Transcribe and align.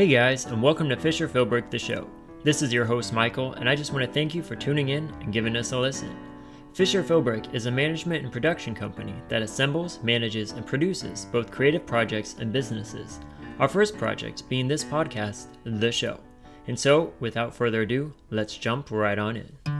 Hey 0.00 0.08
guys, 0.08 0.46
and 0.46 0.62
welcome 0.62 0.88
to 0.88 0.96
Fisher 0.96 1.28
Philbrick 1.28 1.68
the 1.68 1.78
Show. 1.78 2.08
This 2.42 2.62
is 2.62 2.72
your 2.72 2.86
host 2.86 3.12
Michael, 3.12 3.52
and 3.52 3.68
I 3.68 3.76
just 3.76 3.92
want 3.92 4.02
to 4.02 4.10
thank 4.10 4.34
you 4.34 4.42
for 4.42 4.56
tuning 4.56 4.88
in 4.88 5.12
and 5.20 5.30
giving 5.30 5.54
us 5.56 5.72
a 5.72 5.78
listen. 5.78 6.16
Fisher 6.72 7.04
Philbrick 7.04 7.52
is 7.52 7.66
a 7.66 7.70
management 7.70 8.24
and 8.24 8.32
production 8.32 8.74
company 8.74 9.14
that 9.28 9.42
assembles, 9.42 10.02
manages, 10.02 10.52
and 10.52 10.64
produces 10.64 11.26
both 11.26 11.50
creative 11.50 11.84
projects 11.84 12.36
and 12.38 12.50
businesses. 12.50 13.20
Our 13.58 13.68
first 13.68 13.98
project 13.98 14.48
being 14.48 14.68
this 14.68 14.84
podcast, 14.84 15.48
The 15.64 15.92
Show. 15.92 16.18
And 16.66 16.80
so, 16.80 17.12
without 17.20 17.54
further 17.54 17.82
ado, 17.82 18.14
let's 18.30 18.56
jump 18.56 18.90
right 18.90 19.18
on 19.18 19.36
in. 19.36 19.79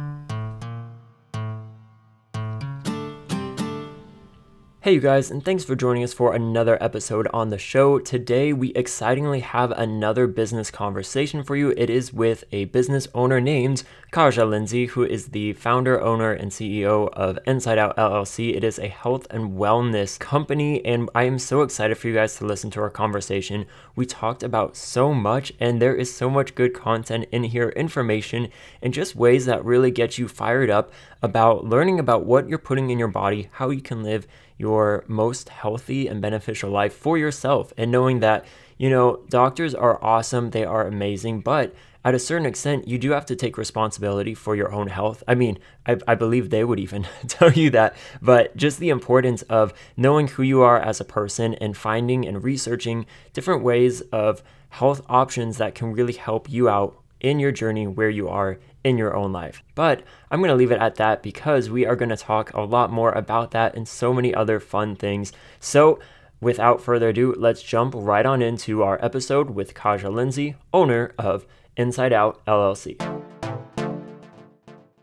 Hey, 4.91 4.95
you 4.95 5.01
guys, 5.01 5.31
and 5.31 5.45
thanks 5.45 5.63
for 5.63 5.77
joining 5.77 6.03
us 6.03 6.13
for 6.13 6.35
another 6.35 6.77
episode 6.83 7.29
on 7.33 7.51
the 7.51 7.59
show. 7.59 8.01
Today, 8.01 8.53
we 8.53 8.71
excitingly 8.71 9.39
have 9.39 9.71
another 9.71 10.27
business 10.27 10.69
conversation 10.73 11.45
for 11.45 11.55
you. 11.55 11.73
It 11.77 11.89
is 11.89 12.13
with 12.13 12.43
a 12.51 12.65
business 12.65 13.07
owner 13.15 13.41
named 13.41 13.85
Kaja 14.11 14.51
Lindsay, 14.51 14.87
who 14.87 15.05
is 15.05 15.29
the 15.29 15.53
founder, 15.53 16.01
owner, 16.01 16.33
and 16.33 16.51
CEO 16.51 17.09
of 17.13 17.39
ENsyde 17.47 17.79
Out 17.79 17.97
LLC. 17.97 18.57
It 18.57 18.65
is 18.65 18.81
a 18.81 18.89
health 18.89 19.29
and 19.31 19.53
wellness 19.53 20.19
company, 20.19 20.85
and 20.85 21.09
I 21.15 21.23
am 21.23 21.39
so 21.39 21.63
excited 21.63 21.97
for 21.97 22.09
you 22.09 22.15
guys 22.15 22.35
to 22.39 22.45
listen 22.45 22.73
to 22.73 22.81
our 22.81 22.91
conversation. 22.91 23.67
We 23.95 24.07
talked 24.07 24.43
about 24.43 24.77
so 24.77 25.15
much, 25.15 25.53
and 25.61 25.81
there 25.81 25.95
is 25.95 26.13
so 26.13 26.29
much 26.29 26.57
good 26.57 26.75
content 26.75 27.27
in 27.31 27.45
here, 27.45 27.69
information, 27.69 28.49
and 28.83 28.93
just 28.93 29.15
ways 29.15 29.47
that 29.47 29.65
really 29.65 29.93
get 29.93 30.19
you 30.19 30.27
fired 30.27 30.69
up 30.69 30.91
about 31.23 31.65
learning 31.65 32.01
about 32.01 32.27
what 32.27 32.49
you're 32.49 32.59
putting 32.59 32.91
in 32.91 32.99
your 32.99 33.07
body, 33.07 33.51
how 33.53 33.71
you 33.71 33.81
can 33.81 34.03
live 34.03 34.27
your 34.61 35.05
most 35.09 35.49
healthy 35.49 36.07
and 36.07 36.21
beneficial 36.21 36.71
life 36.71 36.93
for 36.93 37.17
yourself 37.17 37.73
and 37.79 37.91
knowing 37.91 38.21
that, 38.21 38.45
you 38.77 38.91
know, 38.91 39.21
doctors 39.31 39.75
are 39.75 39.99
awesome, 40.05 40.51
they 40.51 40.65
are 40.65 40.87
amazing, 40.87 41.41
but 41.41 41.75
at 42.05 42.15
a 42.15 42.19
certain 42.19 42.47
extent, 42.47 42.87
you 42.87 42.99
do 42.99 43.11
have 43.13 43.25
to 43.27 43.37
take 43.37 43.57
responsibility 43.57 44.35
for 44.35 44.55
your 44.55 44.71
own 44.73 44.89
health. 44.89 45.23
I 45.27 45.35
mean, 45.35 45.59
I, 45.87 45.97
I 46.07 46.15
believe 46.15 46.51
they 46.51 46.63
would 46.63 46.79
even 46.79 47.07
tell 47.27 47.53
you 47.53 47.71
that, 47.71 47.97
but 48.21 48.55
just 48.55 48.79
the 48.79 48.91
importance 48.91 49.41
of 49.43 49.73
knowing 49.97 50.29
who 50.29 50.43
you 50.43 50.61
are 50.61 50.79
as 50.79 51.01
a 51.01 51.05
person 51.05 51.55
and 51.55 51.75
finding 51.75 52.29
and 52.29 52.45
researching 52.45 53.07
different 53.33 53.63
ways 53.63 54.03
of 54.13 54.43
health 54.69 55.01
options 55.09 55.57
that 55.57 55.75
can 55.75 55.93
really 55.93 56.13
help 56.13 56.51
you 56.51 56.69
out 56.69 56.97
in 57.21 57.39
your 57.39 57.53
journey 57.53 57.87
where 57.87 58.11
you 58.11 58.29
are 58.29 58.59
in 58.85 58.99
your 58.99 59.17
own 59.17 59.33
life. 59.33 59.63
But 59.75 60.03
I'm 60.31 60.41
going 60.41 60.51
to 60.51 60.57
leave 60.57 60.73
it 60.73 60.81
at 60.81 60.97
that 60.97 61.23
because 61.23 61.71
we 61.71 61.87
are 61.87 61.97
going 61.97 62.09
to 62.09 62.17
talk 62.17 62.53
a 62.53 62.61
lot 62.63 62.91
more 62.91 63.13
about 63.13 63.51
that 63.53 63.75
and 63.75 63.87
so 63.87 64.13
many 64.13 64.35
other 64.35 64.61
fun 64.61 64.97
things. 64.97 65.33
So, 65.59 65.99
without 66.41 66.83
further 66.83 67.11
ado, 67.11 67.35
let's 67.37 67.63
jump 67.63 67.95
right 67.97 68.25
on 68.25 68.43
into 68.43 68.83
our 68.83 69.03
episode 69.05 69.51
with 69.51 69.75
Kaja 69.75 70.13
Lindsay, 70.13 70.57
owner 70.73 71.13
of 71.19 71.47
ENsyde 71.77 72.13
Out 72.13 72.45
LLC. 72.47 73.21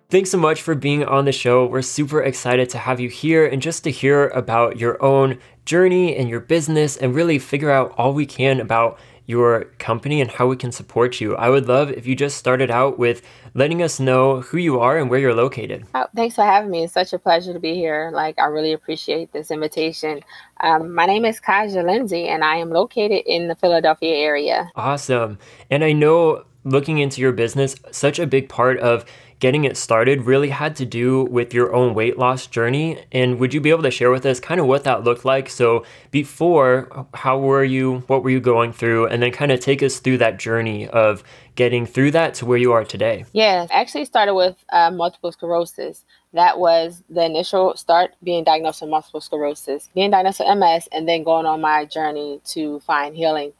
Thanks 0.10 0.32
so 0.32 0.38
much 0.38 0.62
for 0.62 0.74
being 0.74 1.04
on 1.04 1.26
the 1.26 1.34
show. 1.34 1.66
We're 1.66 1.82
super 1.82 2.24
excited 2.24 2.70
to 2.70 2.78
have 2.78 3.02
you 3.02 3.10
here 3.10 3.46
and 3.46 3.62
just 3.62 3.84
to 3.84 3.92
hear 3.92 4.30
about 4.30 4.78
your 4.78 5.04
own 5.04 5.38
journey 5.66 6.16
and 6.16 6.30
your 6.30 6.40
business 6.40 6.96
and 6.96 7.14
really 7.14 7.40
figure 7.40 7.70
out 7.70 7.94
all 7.98 8.14
we 8.14 8.26
can 8.26 8.62
about 8.62 8.98
your 9.28 9.66
company 9.78 10.22
and 10.22 10.32
how 10.32 10.48
we 10.48 10.56
can 10.56 10.72
support 10.72 11.22
you. 11.22 11.36
I 11.36 11.50
would 11.50 11.68
love 11.68 11.92
if 11.92 12.08
you 12.08 12.16
just 12.16 12.38
started 12.38 12.72
out 12.72 12.98
with 12.98 13.22
letting 13.54 13.84
us 13.84 14.00
know 14.00 14.42
who 14.42 14.58
you 14.58 14.80
are 14.80 14.98
and 14.98 15.10
where 15.10 15.20
you're 15.20 15.36
located. 15.36 15.86
Oh, 15.94 16.08
thanks 16.16 16.36
for 16.36 16.44
having 16.44 16.72
me. 16.72 16.86
It's 16.86 16.94
such 16.94 17.12
a 17.12 17.20
pleasure 17.20 17.52
to 17.54 17.60
be 17.60 17.76
here. 17.76 18.10
Like, 18.14 18.40
I 18.40 18.46
really 18.46 18.72
appreciate 18.72 19.34
this 19.34 19.52
invitation. 19.52 20.22
Um, 20.62 20.94
my 20.96 21.06
name 21.06 21.26
is 21.26 21.42
Kaja 21.42 21.86
Lindsay, 21.86 22.28
and 22.28 22.44
I 22.44 22.56
am 22.56 22.70
located 22.70 23.24
in 23.26 23.50
the 23.50 23.56
Philadelphia 23.56 24.16
area. 24.16 24.72
Awesome. 24.76 25.38
And 25.70 25.84
I 25.84 25.92
know 25.92 26.46
looking 26.64 27.00
into 27.00 27.22
your 27.22 27.32
business, 27.34 27.76
such 27.92 28.20
a 28.20 28.28
big 28.28 28.50
part 28.50 28.80
of 28.80 29.06
getting 29.40 29.66
it 29.66 29.78
started 29.78 30.24
really 30.24 30.50
had 30.50 30.76
to 30.76 30.86
do 30.86 31.24
with 31.26 31.54
your 31.54 31.74
own 31.74 31.94
weight 31.94 32.18
loss 32.18 32.48
journey. 32.48 33.06
And 33.12 33.40
would 33.40 33.54
you 33.54 33.62
be 33.62 33.70
able 33.70 33.84
to 33.84 33.92
share 33.92 34.10
with 34.10 34.26
us 34.26 34.40
kind 34.40 34.60
of 34.60 34.66
what 34.66 34.84
that 34.86 35.04
looked 35.04 35.26
like? 35.26 35.50
So, 35.50 35.86
before, 36.12 37.06
how 37.14 37.38
were 37.38 37.64
you? 37.64 38.00
What 38.08 38.24
were 38.24 38.30
you 38.30 38.40
going 38.40 38.74
through? 38.74 39.08
And 39.08 39.22
then 39.22 39.32
kind 39.32 39.52
of 39.52 39.60
take 39.60 39.84
us 39.84 40.00
through 40.00 40.18
that 40.20 40.40
journey 40.40 40.88
of 40.88 41.24
getting 41.56 41.86
through 41.86 42.12
that 42.12 42.36
to 42.36 42.46
where 42.46 42.58
you 42.58 42.72
are 42.72 42.84
today. 42.84 43.26
Yeah, 43.34 43.68
I 43.72 43.82
actually 43.82 44.06
started 44.06 44.36
with 44.36 44.56
uh, 44.70 44.92
multiple 44.92 45.32
sclerosis. 45.32 46.06
That 46.34 46.60
was 46.60 47.04
the 47.10 47.24
initial 47.26 47.76
start 47.76 48.12
being 48.24 48.44
diagnosed 48.44 48.82
with 48.82 48.90
multiple 48.90 49.22
sclerosis, 49.22 49.90
being 49.94 50.12
diagnosed 50.12 50.40
with 50.40 50.58
MS, 50.58 50.88
and 50.92 51.08
then 51.08 51.24
going 51.24 51.46
on 51.46 51.62
my 51.62 51.86
journey 51.86 52.42
to 52.46 52.80
find 52.82 53.16
healing. 53.16 53.54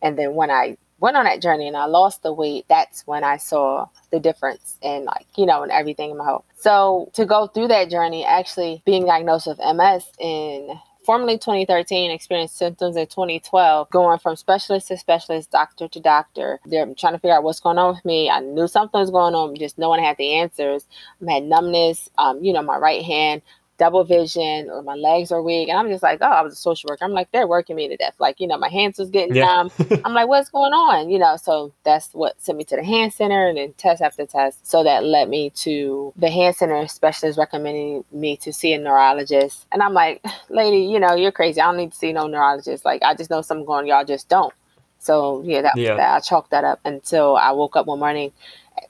And 0.00 0.18
then 0.18 0.34
when 0.34 0.50
I 0.50 0.76
went 1.02 1.16
on 1.16 1.24
that 1.24 1.42
journey 1.42 1.66
and 1.66 1.76
I 1.76 1.86
lost 1.86 2.22
the 2.22 2.32
weight, 2.32 2.64
that's 2.68 3.06
when 3.06 3.24
I 3.24 3.36
saw 3.36 3.88
the 4.12 4.20
difference 4.20 4.78
in 4.80 5.04
like, 5.04 5.26
you 5.36 5.44
know, 5.44 5.62
and 5.62 5.72
everything 5.72 6.12
in 6.12 6.16
my 6.16 6.24
health. 6.24 6.44
So 6.56 7.10
to 7.14 7.26
go 7.26 7.48
through 7.48 7.68
that 7.68 7.90
journey, 7.90 8.24
actually 8.24 8.82
being 8.86 9.04
diagnosed 9.04 9.48
with 9.48 9.58
MS 9.58 10.04
in 10.20 10.78
formerly 11.04 11.38
2013, 11.38 12.12
experienced 12.12 12.56
symptoms 12.56 12.96
in 12.96 13.08
2012, 13.08 13.90
going 13.90 14.20
from 14.20 14.36
specialist 14.36 14.88
to 14.88 14.96
specialist, 14.96 15.50
doctor 15.50 15.88
to 15.88 15.98
doctor. 15.98 16.60
They're 16.64 16.86
trying 16.94 17.14
to 17.14 17.18
figure 17.18 17.34
out 17.34 17.42
what's 17.42 17.58
going 17.58 17.78
on 17.78 17.94
with 17.96 18.04
me. 18.04 18.30
I 18.30 18.38
knew 18.38 18.68
something 18.68 19.00
was 19.00 19.10
going 19.10 19.34
on, 19.34 19.56
just 19.56 19.78
no 19.78 19.88
one 19.88 19.98
had 19.98 20.16
the 20.18 20.34
answers. 20.34 20.86
I 21.28 21.32
had 21.32 21.42
numbness, 21.42 22.10
um, 22.16 22.44
you 22.44 22.52
know, 22.52 22.62
my 22.62 22.76
right 22.76 23.02
hand 23.02 23.42
double 23.82 24.04
vision 24.04 24.70
or 24.70 24.80
my 24.80 24.94
legs 24.94 25.32
are 25.32 25.42
weak. 25.42 25.68
And 25.68 25.76
I'm 25.76 25.88
just 25.88 26.04
like, 26.04 26.18
oh, 26.20 26.26
I 26.26 26.42
was 26.42 26.52
a 26.52 26.56
social 26.56 26.86
worker. 26.88 27.04
I'm 27.04 27.10
like, 27.10 27.32
they're 27.32 27.48
working 27.48 27.74
me 27.74 27.88
to 27.88 27.96
death. 27.96 28.14
Like, 28.20 28.38
you 28.38 28.46
know, 28.46 28.56
my 28.56 28.68
hands 28.68 28.96
was 28.96 29.10
getting 29.10 29.34
yeah. 29.34 29.46
numb. 29.46 29.72
I'm 30.04 30.14
like, 30.14 30.28
what's 30.28 30.50
going 30.50 30.72
on? 30.72 31.10
You 31.10 31.18
know, 31.18 31.36
so 31.36 31.72
that's 31.82 32.12
what 32.12 32.40
sent 32.40 32.58
me 32.58 32.64
to 32.66 32.76
the 32.76 32.84
hand 32.84 33.12
center 33.12 33.48
and 33.48 33.58
then 33.58 33.72
test 33.72 34.00
after 34.00 34.24
test. 34.24 34.64
So 34.64 34.84
that 34.84 35.02
led 35.02 35.28
me 35.28 35.50
to 35.66 36.12
the 36.14 36.30
hand 36.30 36.54
center 36.54 36.86
specialist 36.86 37.40
recommending 37.40 38.04
me 38.12 38.36
to 38.36 38.52
see 38.52 38.72
a 38.72 38.78
neurologist. 38.78 39.66
And 39.72 39.82
I'm 39.82 39.94
like, 39.94 40.24
lady, 40.48 40.84
you 40.84 41.00
know, 41.00 41.16
you're 41.16 41.32
crazy. 41.32 41.60
I 41.60 41.64
don't 41.64 41.76
need 41.76 41.90
to 41.90 41.98
see 41.98 42.12
no 42.12 42.28
neurologist. 42.28 42.84
Like, 42.84 43.02
I 43.02 43.16
just 43.16 43.30
know 43.30 43.42
something 43.42 43.66
going, 43.66 43.88
y'all 43.88 44.04
just 44.04 44.28
don't. 44.28 44.54
So 45.02 45.42
yeah, 45.44 45.62
that, 45.62 45.76
yeah. 45.76 45.96
that 45.96 46.14
I 46.14 46.20
chalked 46.20 46.50
that 46.50 46.64
up 46.64 46.80
until 46.84 47.36
I 47.36 47.50
woke 47.50 47.74
up 47.76 47.86
one 47.86 47.98
morning 47.98 48.32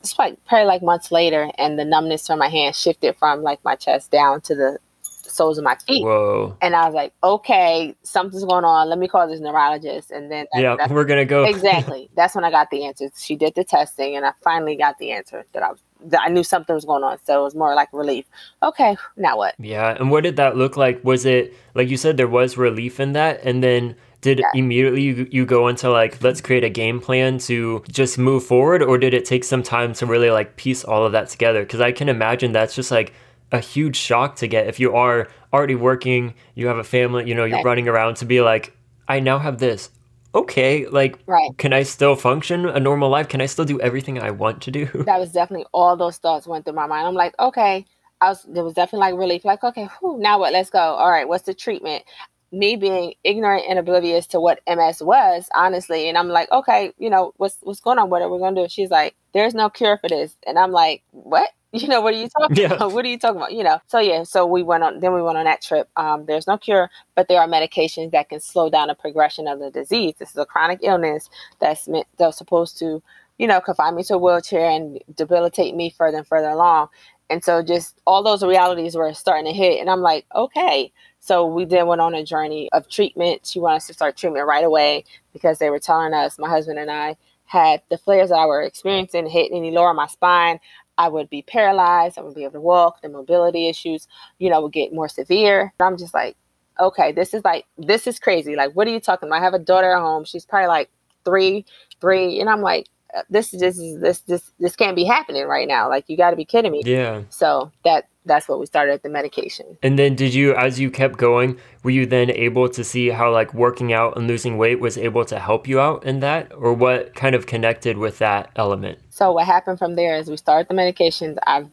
it's 0.00 0.18
like 0.18 0.44
probably 0.46 0.66
like 0.66 0.82
months 0.82 1.10
later, 1.10 1.50
and 1.58 1.78
the 1.78 1.84
numbness 1.84 2.26
from 2.26 2.38
my 2.38 2.48
hand 2.48 2.74
shifted 2.74 3.16
from 3.16 3.42
like 3.42 3.62
my 3.64 3.74
chest 3.74 4.10
down 4.10 4.40
to 4.42 4.54
the 4.54 4.78
soles 5.02 5.58
of 5.58 5.64
my 5.64 5.76
feet. 5.86 6.04
Whoa! 6.04 6.56
And 6.60 6.74
I 6.74 6.86
was 6.86 6.94
like, 6.94 7.12
okay, 7.22 7.94
something's 8.02 8.44
going 8.44 8.64
on. 8.64 8.88
Let 8.88 8.98
me 8.98 9.08
call 9.08 9.26
this 9.28 9.40
neurologist. 9.40 10.10
And 10.10 10.30
then 10.30 10.46
uh, 10.54 10.60
that, 10.60 10.78
yeah, 10.78 10.92
we're 10.92 11.04
gonna 11.04 11.24
go 11.24 11.44
exactly. 11.44 12.10
That's 12.16 12.34
when 12.34 12.44
I 12.44 12.50
got 12.50 12.70
the 12.70 12.84
answer. 12.84 13.10
She 13.16 13.36
did 13.36 13.54
the 13.54 13.64
testing, 13.64 14.16
and 14.16 14.24
I 14.24 14.32
finally 14.42 14.76
got 14.76 14.98
the 14.98 15.12
answer 15.12 15.44
that 15.52 15.62
I 15.62 15.70
was. 15.70 15.80
That 16.04 16.22
I 16.22 16.30
knew 16.30 16.42
something 16.42 16.74
was 16.74 16.84
going 16.84 17.04
on, 17.04 17.18
so 17.22 17.42
it 17.42 17.44
was 17.44 17.54
more 17.54 17.76
like 17.76 17.88
relief. 17.92 18.24
Okay, 18.60 18.96
now 19.16 19.36
what? 19.36 19.54
Yeah, 19.60 19.96
and 19.96 20.10
what 20.10 20.24
did 20.24 20.34
that 20.34 20.56
look 20.56 20.76
like? 20.76 21.04
Was 21.04 21.24
it 21.24 21.54
like 21.76 21.88
you 21.88 21.96
said 21.96 22.16
there 22.16 22.26
was 22.26 22.56
relief 22.56 22.98
in 22.98 23.12
that, 23.12 23.40
and 23.44 23.62
then 23.62 23.94
did 24.22 24.38
yeah. 24.38 24.46
immediately 24.54 25.02
you, 25.02 25.28
you 25.30 25.44
go 25.44 25.68
into 25.68 25.90
like 25.90 26.22
let's 26.22 26.40
create 26.40 26.64
a 26.64 26.70
game 26.70 27.00
plan 27.00 27.36
to 27.36 27.84
just 27.90 28.16
move 28.16 28.42
forward 28.42 28.82
or 28.82 28.96
did 28.96 29.12
it 29.12 29.24
take 29.24 29.44
some 29.44 29.62
time 29.62 29.92
to 29.92 30.06
really 30.06 30.30
like 30.30 30.56
piece 30.56 30.82
all 30.84 31.04
of 31.04 31.12
that 31.12 31.28
together 31.28 31.62
because 31.62 31.80
i 31.80 31.92
can 31.92 32.08
imagine 32.08 32.52
that's 32.52 32.74
just 32.74 32.90
like 32.90 33.12
a 33.50 33.58
huge 33.58 33.96
shock 33.96 34.36
to 34.36 34.46
get 34.46 34.66
if 34.66 34.80
you 34.80 34.94
are 34.94 35.28
already 35.52 35.74
working 35.74 36.32
you 36.54 36.66
have 36.68 36.78
a 36.78 36.84
family 36.84 37.28
you 37.28 37.34
know 37.34 37.44
you're 37.44 37.62
running 37.62 37.88
around 37.88 38.14
to 38.14 38.24
be 38.24 38.40
like 38.40 38.74
i 39.08 39.20
now 39.20 39.38
have 39.38 39.58
this 39.58 39.90
okay 40.34 40.86
like 40.86 41.18
right. 41.26 41.50
can 41.58 41.72
i 41.72 41.82
still 41.82 42.16
function 42.16 42.64
a 42.66 42.80
normal 42.80 43.10
life 43.10 43.28
can 43.28 43.42
i 43.42 43.46
still 43.46 43.66
do 43.66 43.78
everything 43.80 44.18
i 44.18 44.30
want 44.30 44.62
to 44.62 44.70
do 44.70 44.86
that 45.04 45.20
was 45.20 45.32
definitely 45.32 45.66
all 45.72 45.96
those 45.96 46.16
thoughts 46.16 46.46
went 46.46 46.64
through 46.64 46.74
my 46.74 46.86
mind 46.86 47.06
i'm 47.06 47.14
like 47.14 47.34
okay 47.38 47.84
I 48.22 48.28
was 48.28 48.46
there 48.48 48.62
was 48.62 48.74
definitely 48.74 49.10
like 49.10 49.18
relief, 49.18 49.44
like, 49.44 49.64
okay, 49.64 49.88
whew, 49.98 50.16
now 50.16 50.38
what? 50.38 50.52
Let's 50.52 50.70
go. 50.70 50.78
All 50.78 51.10
right, 51.10 51.26
what's 51.26 51.42
the 51.42 51.54
treatment? 51.54 52.04
Me 52.52 52.76
being 52.76 53.14
ignorant 53.24 53.64
and 53.68 53.78
oblivious 53.78 54.26
to 54.28 54.40
what 54.40 54.60
MS 54.68 55.02
was, 55.02 55.48
honestly. 55.54 56.08
And 56.08 56.18
I'm 56.18 56.28
like, 56.28 56.50
okay, 56.52 56.92
you 56.98 57.10
know, 57.10 57.32
what's 57.38 57.56
what's 57.62 57.80
going 57.80 57.98
on? 57.98 58.10
What 58.10 58.22
are 58.22 58.30
we 58.30 58.38
gonna 58.38 58.62
do? 58.62 58.68
She's 58.68 58.90
like, 58.90 59.14
there's 59.32 59.54
no 59.54 59.70
cure 59.70 59.96
for 59.98 60.08
this. 60.08 60.36
And 60.46 60.58
I'm 60.58 60.72
like, 60.72 61.02
what? 61.10 61.48
You 61.74 61.88
know, 61.88 62.02
what 62.02 62.12
are 62.12 62.18
you 62.18 62.28
talking 62.38 62.56
yeah. 62.64 62.74
about? 62.74 62.92
What 62.92 63.02
are 63.06 63.08
you 63.08 63.18
talking 63.18 63.38
about? 63.38 63.52
You 63.54 63.64
know. 63.64 63.80
So 63.86 63.98
yeah, 63.98 64.24
so 64.24 64.44
we 64.44 64.62
went 64.62 64.82
on 64.84 65.00
then 65.00 65.14
we 65.14 65.22
went 65.22 65.38
on 65.38 65.44
that 65.46 65.62
trip. 65.62 65.88
Um, 65.96 66.26
there's 66.26 66.46
no 66.46 66.58
cure, 66.58 66.90
but 67.14 67.28
there 67.28 67.40
are 67.40 67.48
medications 67.48 68.10
that 68.10 68.28
can 68.28 68.40
slow 68.40 68.68
down 68.68 68.88
the 68.88 68.94
progression 68.94 69.48
of 69.48 69.58
the 69.58 69.70
disease. 69.70 70.12
This 70.18 70.28
is 70.32 70.36
a 70.36 70.44
chronic 70.44 70.80
illness 70.82 71.30
that's 71.60 71.88
meant 71.88 72.06
they're 72.18 72.30
supposed 72.30 72.78
to, 72.80 73.02
you 73.38 73.46
know, 73.46 73.58
confine 73.62 73.94
me 73.94 74.02
to 74.02 74.16
a 74.16 74.18
wheelchair 74.18 74.68
and 74.68 74.98
debilitate 75.16 75.74
me 75.74 75.88
further 75.88 76.18
and 76.18 76.26
further 76.26 76.50
along. 76.50 76.88
And 77.30 77.42
so 77.42 77.62
just 77.62 77.98
all 78.06 78.22
those 78.22 78.44
realities 78.44 78.94
were 78.94 79.14
starting 79.14 79.46
to 79.46 79.52
hit. 79.52 79.80
And 79.80 79.88
I'm 79.88 80.02
like, 80.02 80.26
okay, 80.34 80.92
so 81.24 81.46
we 81.46 81.64
then 81.64 81.86
went 81.86 82.00
on 82.00 82.16
a 82.16 82.24
journey 82.24 82.68
of 82.72 82.88
treatment. 82.88 83.46
She 83.46 83.60
wanted 83.60 83.76
us 83.76 83.86
to 83.86 83.94
start 83.94 84.16
treatment 84.16 84.44
right 84.44 84.64
away 84.64 85.04
because 85.32 85.60
they 85.60 85.70
were 85.70 85.78
telling 85.78 86.12
us, 86.12 86.36
my 86.36 86.48
husband 86.48 86.80
and 86.80 86.90
I, 86.90 87.16
had 87.44 87.80
the 87.90 87.98
flares 87.98 88.30
that 88.30 88.38
I 88.38 88.46
were 88.46 88.62
experiencing 88.62 89.28
hit 89.28 89.52
any 89.52 89.70
lower 89.70 89.94
my 89.94 90.08
spine, 90.08 90.58
I 90.98 91.06
would 91.06 91.30
be 91.30 91.42
paralyzed. 91.42 92.18
I 92.18 92.22
wouldn't 92.22 92.34
be 92.34 92.42
able 92.42 92.54
to 92.54 92.60
walk. 92.60 93.02
The 93.02 93.08
mobility 93.08 93.68
issues, 93.68 94.08
you 94.40 94.50
know, 94.50 94.62
would 94.62 94.72
get 94.72 94.92
more 94.92 95.08
severe. 95.08 95.72
I'm 95.78 95.96
just 95.96 96.12
like, 96.12 96.36
okay, 96.80 97.12
this 97.12 97.32
is 97.34 97.44
like, 97.44 97.66
this 97.78 98.08
is 98.08 98.18
crazy. 98.18 98.56
Like, 98.56 98.72
what 98.72 98.88
are 98.88 98.90
you 98.90 98.98
talking 98.98 99.28
about? 99.28 99.38
I 99.38 99.44
have 99.44 99.54
a 99.54 99.60
daughter 99.60 99.92
at 99.92 100.00
home. 100.00 100.24
She's 100.24 100.44
probably 100.44 100.66
like 100.66 100.90
three, 101.24 101.64
three, 102.00 102.40
and 102.40 102.50
I'm 102.50 102.62
like, 102.62 102.88
uh, 103.16 103.22
this 103.30 103.54
is 103.54 103.60
this 103.60 103.76
this 104.00 104.20
this 104.20 104.50
this 104.58 104.74
can't 104.74 104.96
be 104.96 105.04
happening 105.04 105.46
right 105.46 105.68
now. 105.68 105.88
Like 105.88 106.08
you 106.08 106.16
got 106.16 106.30
to 106.30 106.36
be 106.36 106.46
kidding 106.46 106.72
me. 106.72 106.82
Yeah. 106.84 107.22
So 107.28 107.70
that 107.84 108.08
that's 108.24 108.48
what 108.48 108.60
we 108.60 108.66
started 108.66 109.02
the 109.02 109.08
medication. 109.08 109.78
And 109.82 109.98
then 109.98 110.14
did 110.14 110.34
you 110.34 110.54
as 110.54 110.78
you 110.78 110.90
kept 110.90 111.18
going, 111.18 111.58
were 111.82 111.90
you 111.90 112.06
then 112.06 112.30
able 112.30 112.68
to 112.68 112.84
see 112.84 113.08
how 113.08 113.32
like 113.32 113.52
working 113.52 113.92
out 113.92 114.16
and 114.16 114.26
losing 114.26 114.58
weight 114.58 114.80
was 114.80 114.96
able 114.96 115.24
to 115.26 115.38
help 115.38 115.66
you 115.66 115.80
out 115.80 116.04
in 116.04 116.20
that 116.20 116.52
or 116.54 116.72
what 116.72 117.14
kind 117.14 117.34
of 117.34 117.46
connected 117.46 117.98
with 117.98 118.18
that 118.18 118.50
element? 118.56 118.98
So 119.10 119.32
what 119.32 119.46
happened 119.46 119.78
from 119.78 119.96
there 119.96 120.16
is 120.16 120.30
we 120.30 120.36
started 120.36 120.68
the 120.68 120.74
medications. 120.74 121.36
I've 121.46 121.68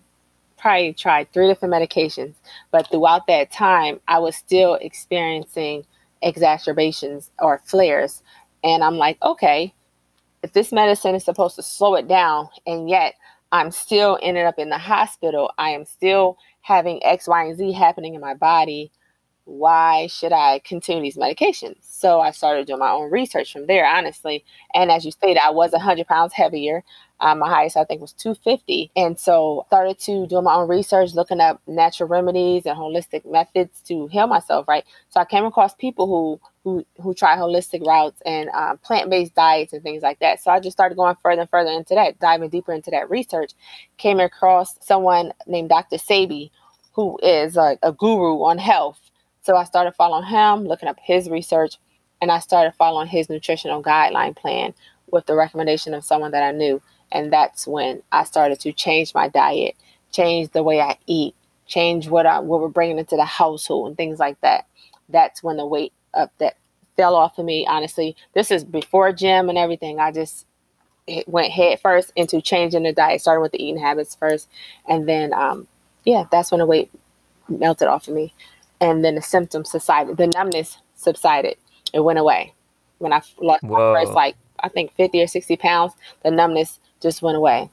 probably 0.58 0.94
tried 0.94 1.32
three 1.32 1.48
different 1.48 1.74
medications, 1.74 2.34
but 2.72 2.90
throughout 2.90 3.28
that 3.28 3.52
time 3.52 4.00
I 4.08 4.20
was 4.20 4.36
still 4.36 4.76
experiencing 4.76 5.86
exacerbations 6.22 7.30
or 7.40 7.62
flares. 7.66 8.24
And 8.64 8.84
I'm 8.84 8.98
like, 8.98 9.18
okay, 9.22 9.74
if 10.42 10.54
this 10.54 10.72
medicine 10.72 11.16
is 11.16 11.24
supposed 11.24 11.56
to 11.56 11.64
slow 11.64 11.96
it 11.96 12.08
down 12.08 12.50
and 12.66 12.90
yet 12.90 13.16
I'm 13.52 13.72
still 13.72 14.20
ended 14.22 14.46
up 14.46 14.60
in 14.60 14.70
the 14.70 14.78
hospital, 14.78 15.52
I 15.58 15.72
am 15.72 15.86
still 15.86 16.38
having 16.62 17.04
X, 17.04 17.28
Y, 17.28 17.46
and 17.46 17.58
Z 17.58 17.72
happening 17.74 18.14
in 18.16 18.22
my 18.22 18.34
body. 18.36 18.92
Why 19.46 20.06
should 20.08 20.32
I 20.32 20.60
continue 20.60 21.02
these 21.02 21.18
medications? 21.18 21.78
So 21.82 22.20
I 22.22 22.30
started 22.32 22.68
doing 22.68 22.80
my 22.80 22.92
own 22.92 23.10
research 23.10 23.52
from 23.52 23.66
there, 23.66 23.86
honestly. 23.88 24.46
And 24.76 24.92
as 24.92 25.06
you 25.06 25.12
stated, 25.12 25.40
I 25.44 25.50
was 25.50 25.72
100 25.72 26.06
pounds 26.08 26.34
heavier. 26.34 26.84
Um, 27.20 27.40
my 27.40 27.50
highest, 27.50 27.76
I 27.76 27.84
think, 27.84 28.00
was 28.00 28.14
250. 28.14 28.92
And 28.96 29.20
so 29.20 29.66
started 29.68 29.98
to 30.02 30.28
do 30.28 30.42
my 30.42 30.54
own 30.54 30.70
research, 30.70 31.16
looking 31.16 31.42
up 31.42 31.62
natural 31.66 32.08
remedies 32.08 32.68
and 32.68 32.78
holistic 32.78 33.30
methods 33.30 33.82
to 33.88 34.06
heal 34.08 34.28
myself, 34.28 34.68
right? 34.68 34.86
So 35.10 35.20
I 35.20 35.26
came 35.26 35.46
across 35.46 35.74
people 35.74 36.06
who 36.06 36.40
who 36.64 36.86
who 37.02 37.14
try 37.14 37.38
holistic 37.38 37.86
routes 37.86 38.22
and 38.26 38.50
um, 38.50 38.78
plant-based 38.80 39.36
diets 39.36 39.74
and 39.74 39.84
things 39.84 40.04
like 40.04 40.20
that. 40.20 40.42
So 40.42 40.52
I 40.52 40.60
just 40.60 40.78
started 40.78 40.96
going 40.96 41.16
further 41.24 41.42
and 41.42 41.50
further 41.50 41.72
into 41.72 41.96
that, 41.96 42.20
diving 42.20 42.50
deeper 42.50 42.74
into 42.74 42.92
that 42.92 43.10
research. 43.10 43.54
Came 43.98 44.20
across 44.20 44.76
someone 44.86 45.34
named 45.48 45.70
Dr. 45.70 45.98
Sebi, 45.98 46.52
who 46.94 47.18
is 47.24 47.58
a, 47.58 47.78
a 47.84 47.94
guru 47.94 48.44
on 48.44 48.58
health. 48.58 49.00
So 49.44 49.56
I 49.56 49.64
started 49.64 49.94
following 49.96 50.26
him, 50.26 50.68
looking 50.68 50.90
up 50.90 50.98
his 51.02 51.30
research, 51.30 51.78
and 52.22 52.32
I 52.32 52.40
started 52.40 52.74
following 52.78 53.08
his 53.08 53.30
nutritional 53.30 53.82
guideline 53.82 54.36
plan 54.36 54.74
with 55.12 55.26
the 55.26 55.36
recommendation 55.36 55.94
of 55.94 56.06
someone 56.06 56.32
that 56.32 56.44
I 56.44 56.52
knew. 56.52 56.82
And 57.12 57.34
that's 57.34 57.66
when 57.68 58.04
I 58.12 58.26
started 58.26 58.60
to 58.62 58.74
change 58.74 59.16
my 59.16 59.30
diet, 59.30 59.76
change 60.12 60.52
the 60.52 60.64
way 60.64 60.82
I 60.82 60.98
eat, 61.08 61.36
change 61.68 62.10
what 62.10 62.26
I 62.26 62.40
what 62.40 62.62
we're 62.62 62.70
bringing 62.70 63.00
into 63.00 63.16
the 63.16 63.26
household 63.26 63.88
and 63.88 63.98
things 63.98 64.20
like 64.20 64.40
that. 64.42 64.68
That's 65.10 65.42
when 65.42 65.58
the 65.58 65.66
weight 65.66 65.94
up 66.14 66.32
that 66.38 66.58
fell 66.98 67.16
off 67.16 67.38
of 67.38 67.46
me. 67.46 67.66
Honestly, 67.68 68.16
this 68.34 68.52
is 68.52 68.64
before 68.64 69.12
gym 69.14 69.50
and 69.50 69.58
everything. 69.58 70.00
I 70.00 70.12
just 70.12 70.46
went 71.28 71.52
head 71.52 71.80
first 71.80 72.12
into 72.16 72.42
changing 72.42 72.84
the 72.84 72.94
diet, 72.94 73.22
starting 73.22 73.42
with 73.42 73.52
the 73.52 73.64
eating 73.64 73.82
habits 73.82 74.16
first, 74.16 74.48
and 74.88 75.08
then 75.08 75.34
um, 75.34 75.68
yeah, 76.04 76.26
that's 76.32 76.52
when 76.52 76.60
the 76.60 76.66
weight 76.66 76.92
melted 77.48 77.88
off 77.88 78.08
of 78.08 78.14
me, 78.14 78.34
and 78.80 79.04
then 79.04 79.16
the 79.16 79.22
symptoms 79.22 79.72
subsided. 79.72 80.18
The 80.18 80.28
numbness 80.28 80.78
subsided. 80.96 81.58
It 81.94 82.02
went 82.02 82.20
away 82.20 82.54
when 83.00 83.14
I 83.14 83.22
lost 83.40 83.64
Whoa. 83.64 83.94
my 83.94 84.02
first 84.02 84.14
like 84.14 84.36
I 84.60 84.70
think 84.70 84.94
fifty 84.94 85.22
or 85.22 85.28
sixty 85.28 85.58
pounds. 85.58 85.94
The 86.24 86.32
numbness 86.32 86.80
just 87.02 87.22
went 87.22 87.38
away. 87.38 87.70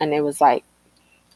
And 0.00 0.14
it 0.14 0.22
was 0.22 0.40
like, 0.40 0.64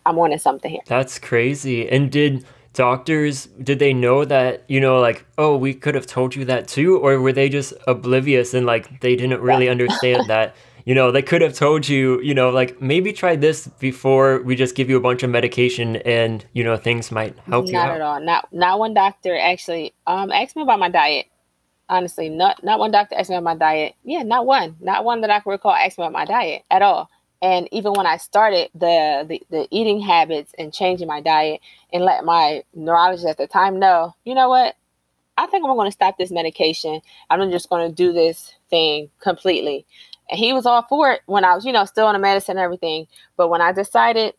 I'm 0.07 0.17
wanting 0.17 0.39
something 0.39 0.71
here. 0.71 0.81
That's 0.87 1.19
crazy. 1.19 1.87
And 1.89 2.11
did 2.11 2.47
doctors 2.75 3.47
did 3.63 3.79
they 3.79 3.95
know 3.95 4.25
that 4.25 4.65
you 4.69 4.81
know 4.81 5.01
like 5.01 5.25
oh 5.39 5.57
we 5.57 5.73
could 5.73 5.95
have 5.95 6.07
told 6.07 6.35
you 6.35 6.45
that 6.45 6.69
too? 6.69 6.99
Or 6.99 7.21
were 7.21 7.33
they 7.33 7.49
just 7.49 7.73
oblivious 7.87 8.53
and 8.53 8.67
like 8.67 9.01
they 9.01 9.17
didn't 9.17 9.41
really 9.41 9.69
understand 9.69 10.25
that 10.29 10.55
you 10.85 10.95
know 10.95 11.11
they 11.11 11.23
could 11.23 11.41
have 11.41 11.55
told 11.55 11.89
you 11.89 12.21
you 12.21 12.35
know 12.35 12.51
like 12.51 12.81
maybe 12.83 13.13
try 13.13 13.37
this 13.37 13.67
before 13.79 14.43
we 14.43 14.55
just 14.55 14.75
give 14.75 14.91
you 14.91 14.97
a 14.97 15.01
bunch 15.01 15.23
of 15.23 15.31
medication 15.31 15.97
and 15.97 16.45
you 16.53 16.63
know 16.63 16.77
things 16.77 17.11
might 17.11 17.39
help 17.47 17.65
not 17.65 17.69
you 17.69 17.73
not 17.73 17.91
at 17.91 18.01
all. 18.01 18.21
Not 18.21 18.49
not 18.53 18.79
one 18.79 18.93
doctor 18.93 19.39
actually 19.39 19.95
um 20.07 20.31
asked 20.31 20.57
me 20.57 20.63
about 20.63 20.79
my 20.79 20.91
diet. 20.91 21.27
Honestly 21.89 22.29
not 22.29 22.63
not 22.65 22.79
one 22.79 22.91
doctor 22.91 23.15
asked 23.17 23.31
me 23.31 23.37
about 23.37 23.45
my 23.45 23.57
diet. 23.57 23.95
Yeah 24.05 24.23
not 24.23 24.47
one. 24.47 24.77
Not 24.81 25.05
one 25.05 25.21
that 25.23 25.31
i 25.31 25.41
can 25.41 25.53
recall 25.53 25.73
asked 25.73 25.99
me 25.99 26.05
about 26.05 26.13
my 26.13 26.25
diet 26.25 26.63
at 26.71 26.83
all 26.83 27.09
and 27.45 27.69
even 27.73 27.93
when 27.93 28.07
I 28.07 28.17
started 28.17 28.71
the, 28.75 29.27
the, 29.29 29.43
the 29.51 29.69
eating 29.71 30.01
habits 30.01 30.55
and 30.59 30.73
changing 30.73 31.07
my 31.07 31.21
diet 31.21 31.61
and 31.93 32.03
let 32.03 32.25
my 32.25 32.65
neurologist 32.75 33.27
at 33.27 33.37
the 33.37 33.47
time 33.47 33.79
know, 33.79 34.17
you 34.25 34.35
know 34.35 34.49
what? 34.49 34.77
I 35.37 35.47
think 35.47 35.63
I'm 35.63 35.77
going 35.77 35.89
to 35.89 35.93
stop 35.93 36.17
this 36.17 36.31
medication. 36.31 37.03
I'm 37.29 37.51
just 37.51 37.69
going 37.69 37.87
to 37.87 37.95
do 37.95 38.15
this 38.15 38.55
thing 38.71 39.11
completely. 39.21 39.85
And 40.31 40.39
he 40.39 40.55
was 40.55 40.65
all 40.65 40.87
for 40.89 41.11
it 41.11 41.21
when 41.27 41.45
I 41.45 41.55
was, 41.55 41.67
you 41.67 41.73
know, 41.73 41.85
still 41.85 42.07
on 42.07 42.15
the 42.15 42.19
medicine 42.19 42.57
and 42.57 42.65
everything. 42.65 43.09
But 43.37 43.51
when 43.51 43.61
I 43.61 43.73
decided 43.73 44.33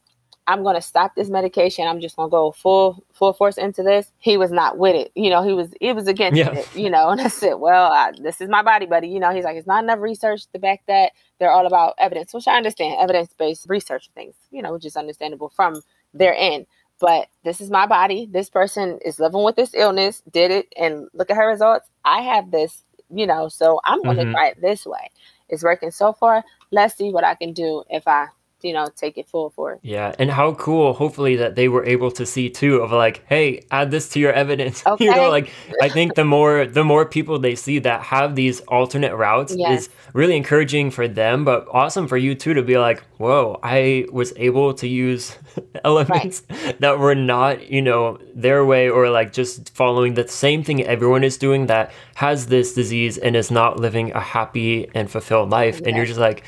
I'm 0.47 0.61
going 0.61 0.75
to 0.75 0.81
stop 0.81 1.15
this 1.15 1.29
medication. 1.29 1.87
I'm 1.87 1.99
just 1.99 2.15
going 2.15 2.29
to 2.29 2.31
go 2.31 2.51
full 2.51 3.03
full 3.13 3.33
force 3.33 3.57
into 3.57 3.81
this. 3.81 4.11
He 4.19 4.37
was 4.37 4.51
not 4.51 4.77
with 4.77 4.95
it. 4.95 5.11
You 5.15 5.29
know, 5.29 5.43
he 5.43 5.53
was 5.53 5.73
it 5.81 5.95
was 5.95 6.07
against 6.07 6.37
yeah. 6.37 6.53
it. 6.53 6.75
You 6.75 6.89
know, 6.89 7.09
and 7.11 7.21
I 7.21 7.27
said, 7.27 7.55
well, 7.55 7.91
I, 7.91 8.11
this 8.21 8.41
is 8.41 8.49
my 8.49 8.61
body, 8.61 8.85
buddy. 8.85 9.07
You 9.07 9.19
know, 9.19 9.31
he's 9.31 9.43
like, 9.43 9.57
it's 9.57 9.67
not 9.67 9.83
enough 9.83 9.99
research 9.99 10.45
to 10.53 10.59
back 10.59 10.83
that. 10.87 11.11
They're 11.39 11.51
all 11.51 11.65
about 11.65 11.95
evidence, 11.97 12.33
which 12.33 12.47
I 12.47 12.57
understand, 12.57 12.97
evidence 12.99 13.33
based 13.37 13.65
research 13.67 14.09
things. 14.13 14.35
You 14.51 14.61
know, 14.61 14.73
which 14.73 14.85
is 14.85 14.95
understandable 14.95 15.49
from 15.49 15.81
their 16.13 16.35
end. 16.37 16.67
But 16.99 17.27
this 17.43 17.59
is 17.59 17.69
my 17.69 17.85
body. 17.87 18.27
This 18.31 18.49
person 18.49 18.99
is 19.03 19.19
living 19.19 19.43
with 19.43 19.55
this 19.55 19.71
illness, 19.73 20.21
did 20.31 20.51
it, 20.51 20.71
and 20.77 21.07
look 21.13 21.29
at 21.29 21.35
her 21.35 21.47
results. 21.47 21.89
I 22.05 22.21
have 22.21 22.51
this, 22.51 22.83
you 23.09 23.27
know, 23.27 23.49
so 23.49 23.81
I'm 23.83 24.01
going 24.01 24.15
to 24.17 24.23
mm-hmm. 24.23 24.31
try 24.31 24.47
it 24.49 24.61
this 24.61 24.85
way. 24.85 25.11
It's 25.49 25.63
working 25.63 25.91
so 25.91 26.13
far. 26.13 26.43
Let's 26.71 26.95
see 26.95 27.11
what 27.11 27.25
I 27.25 27.35
can 27.35 27.51
do 27.51 27.83
if 27.89 28.07
I 28.07 28.27
you 28.65 28.73
know 28.73 28.89
take 28.95 29.17
it 29.17 29.27
full 29.27 29.51
for 29.51 29.79
yeah 29.83 30.13
and 30.17 30.31
how 30.31 30.53
cool 30.55 30.93
hopefully 30.93 31.35
that 31.35 31.55
they 31.55 31.67
were 31.67 31.85
able 31.85 32.09
to 32.09 32.25
see 32.25 32.49
too 32.49 32.77
of 32.77 32.91
like 32.91 33.23
hey 33.27 33.63
add 33.69 33.91
this 33.91 34.09
to 34.09 34.19
your 34.19 34.33
evidence 34.33 34.85
okay. 34.87 35.05
you 35.05 35.15
know 35.15 35.29
like 35.29 35.51
i 35.83 35.87
think 35.87 36.15
the 36.15 36.25
more 36.25 36.65
the 36.65 36.83
more 36.83 37.05
people 37.05 37.37
they 37.37 37.53
see 37.53 37.77
that 37.77 38.01
have 38.01 38.35
these 38.35 38.61
alternate 38.61 39.15
routes 39.15 39.55
yes. 39.55 39.81
is 39.81 39.89
really 40.13 40.35
encouraging 40.35 40.89
for 40.89 41.07
them 41.07 41.45
but 41.45 41.67
awesome 41.71 42.07
for 42.07 42.17
you 42.17 42.33
too 42.33 42.55
to 42.55 42.63
be 42.63 42.77
like 42.77 43.03
whoa 43.17 43.59
i 43.61 44.05
was 44.11 44.33
able 44.37 44.73
to 44.73 44.87
use 44.87 45.37
elements 45.85 46.41
right. 46.49 46.79
that 46.79 46.97
were 46.97 47.15
not 47.15 47.69
you 47.69 47.83
know 47.83 48.17
their 48.33 48.65
way 48.65 48.89
or 48.89 49.11
like 49.11 49.31
just 49.31 49.69
following 49.75 50.15
the 50.15 50.27
same 50.27 50.63
thing 50.63 50.83
everyone 50.83 51.23
is 51.23 51.37
doing 51.37 51.67
that 51.67 51.91
has 52.15 52.47
this 52.47 52.73
disease 52.73 53.19
and 53.19 53.35
is 53.35 53.51
not 53.51 53.79
living 53.79 54.11
a 54.13 54.19
happy 54.19 54.89
and 54.95 55.11
fulfilled 55.11 55.51
life 55.51 55.81
and 55.85 55.95
you're 55.95 56.05
just 56.05 56.19
like 56.19 56.43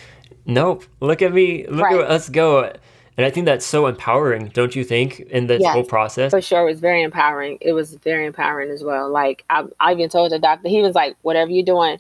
nope, 0.48 0.86
look 1.00 1.22
at 1.22 1.34
me, 1.34 1.68
look 1.68 1.84
right. 1.84 2.00
at 2.00 2.10
us 2.10 2.30
go. 2.30 2.74
And 3.18 3.26
I 3.26 3.32
think 3.32 3.48
that's 3.48 3.66
so 3.66 3.88
empowering, 3.88 4.50
don't 4.50 4.76
you 4.76 4.84
think, 4.84 5.22
in 5.22 5.48
this 5.48 5.62
yes, 5.62 5.74
whole 5.74 5.84
process? 5.84 6.30
For 6.30 6.42
sure. 6.42 6.62
It 6.62 6.72
was 6.72 6.80
very 6.80 7.02
empowering. 7.02 7.58
It 7.62 7.74
was 7.74 7.96
very 7.96 8.28
empowering 8.28 8.70
as 8.70 8.84
well. 8.84 9.10
Like, 9.10 9.44
I, 9.50 9.64
I 9.80 9.94
even 9.94 10.08
told 10.10 10.32
the 10.32 10.38
doctor, 10.38 10.70
he 10.70 10.84
was 10.84 10.94
like, 10.94 11.18
whatever 11.24 11.50
you're 11.50 11.66
doing, 11.66 12.00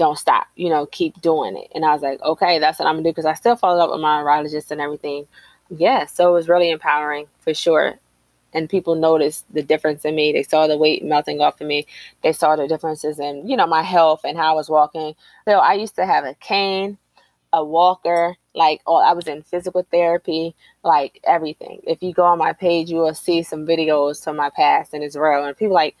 don't 0.00 0.18
stop, 0.18 0.46
you 0.56 0.70
know, 0.70 0.86
keep 0.86 1.20
doing 1.20 1.56
it. 1.56 1.70
And 1.74 1.84
I 1.84 1.92
was 1.92 2.00
like, 2.00 2.22
okay, 2.22 2.58
that's 2.58 2.78
what 2.78 2.88
I'm 2.88 2.94
gonna 2.94 3.04
do 3.04 3.10
because 3.10 3.26
I 3.26 3.34
still 3.34 3.54
followed 3.54 3.82
up 3.82 3.90
with 3.90 4.00
my 4.00 4.20
neurologist 4.20 4.70
and 4.70 4.80
everything. 4.80 5.26
Yeah, 5.68 6.06
so 6.06 6.30
it 6.30 6.32
was 6.32 6.48
really 6.48 6.70
empowering 6.70 7.26
for 7.40 7.52
sure. 7.52 7.94
And 8.54 8.68
people 8.68 8.94
noticed 8.94 9.44
the 9.52 9.62
difference 9.62 10.06
in 10.06 10.14
me. 10.14 10.32
They 10.32 10.42
saw 10.42 10.66
the 10.66 10.78
weight 10.78 11.04
melting 11.04 11.42
off 11.42 11.60
of 11.60 11.66
me. 11.66 11.86
They 12.22 12.32
saw 12.32 12.56
the 12.56 12.66
differences 12.66 13.20
in, 13.20 13.46
you 13.46 13.56
know, 13.56 13.66
my 13.66 13.82
health 13.82 14.22
and 14.24 14.38
how 14.38 14.52
I 14.52 14.54
was 14.54 14.70
walking. 14.70 15.14
So 15.44 15.58
I 15.58 15.74
used 15.74 15.96
to 15.96 16.06
have 16.06 16.24
a 16.24 16.34
cane 16.34 16.96
a 17.52 17.64
walker, 17.64 18.36
like 18.54 18.80
oh, 18.86 18.96
I 18.96 19.12
was 19.12 19.26
in 19.26 19.42
physical 19.42 19.86
therapy, 19.90 20.54
like 20.84 21.20
everything. 21.24 21.80
If 21.84 22.02
you 22.02 22.12
go 22.12 22.24
on 22.24 22.38
my 22.38 22.52
page, 22.52 22.90
you 22.90 22.98
will 22.98 23.14
see 23.14 23.42
some 23.42 23.66
videos 23.66 24.22
from 24.22 24.36
my 24.36 24.50
past 24.50 24.94
and 24.94 25.02
it's 25.02 25.16
real. 25.16 25.44
And 25.44 25.56
people 25.56 25.74
like 25.74 25.96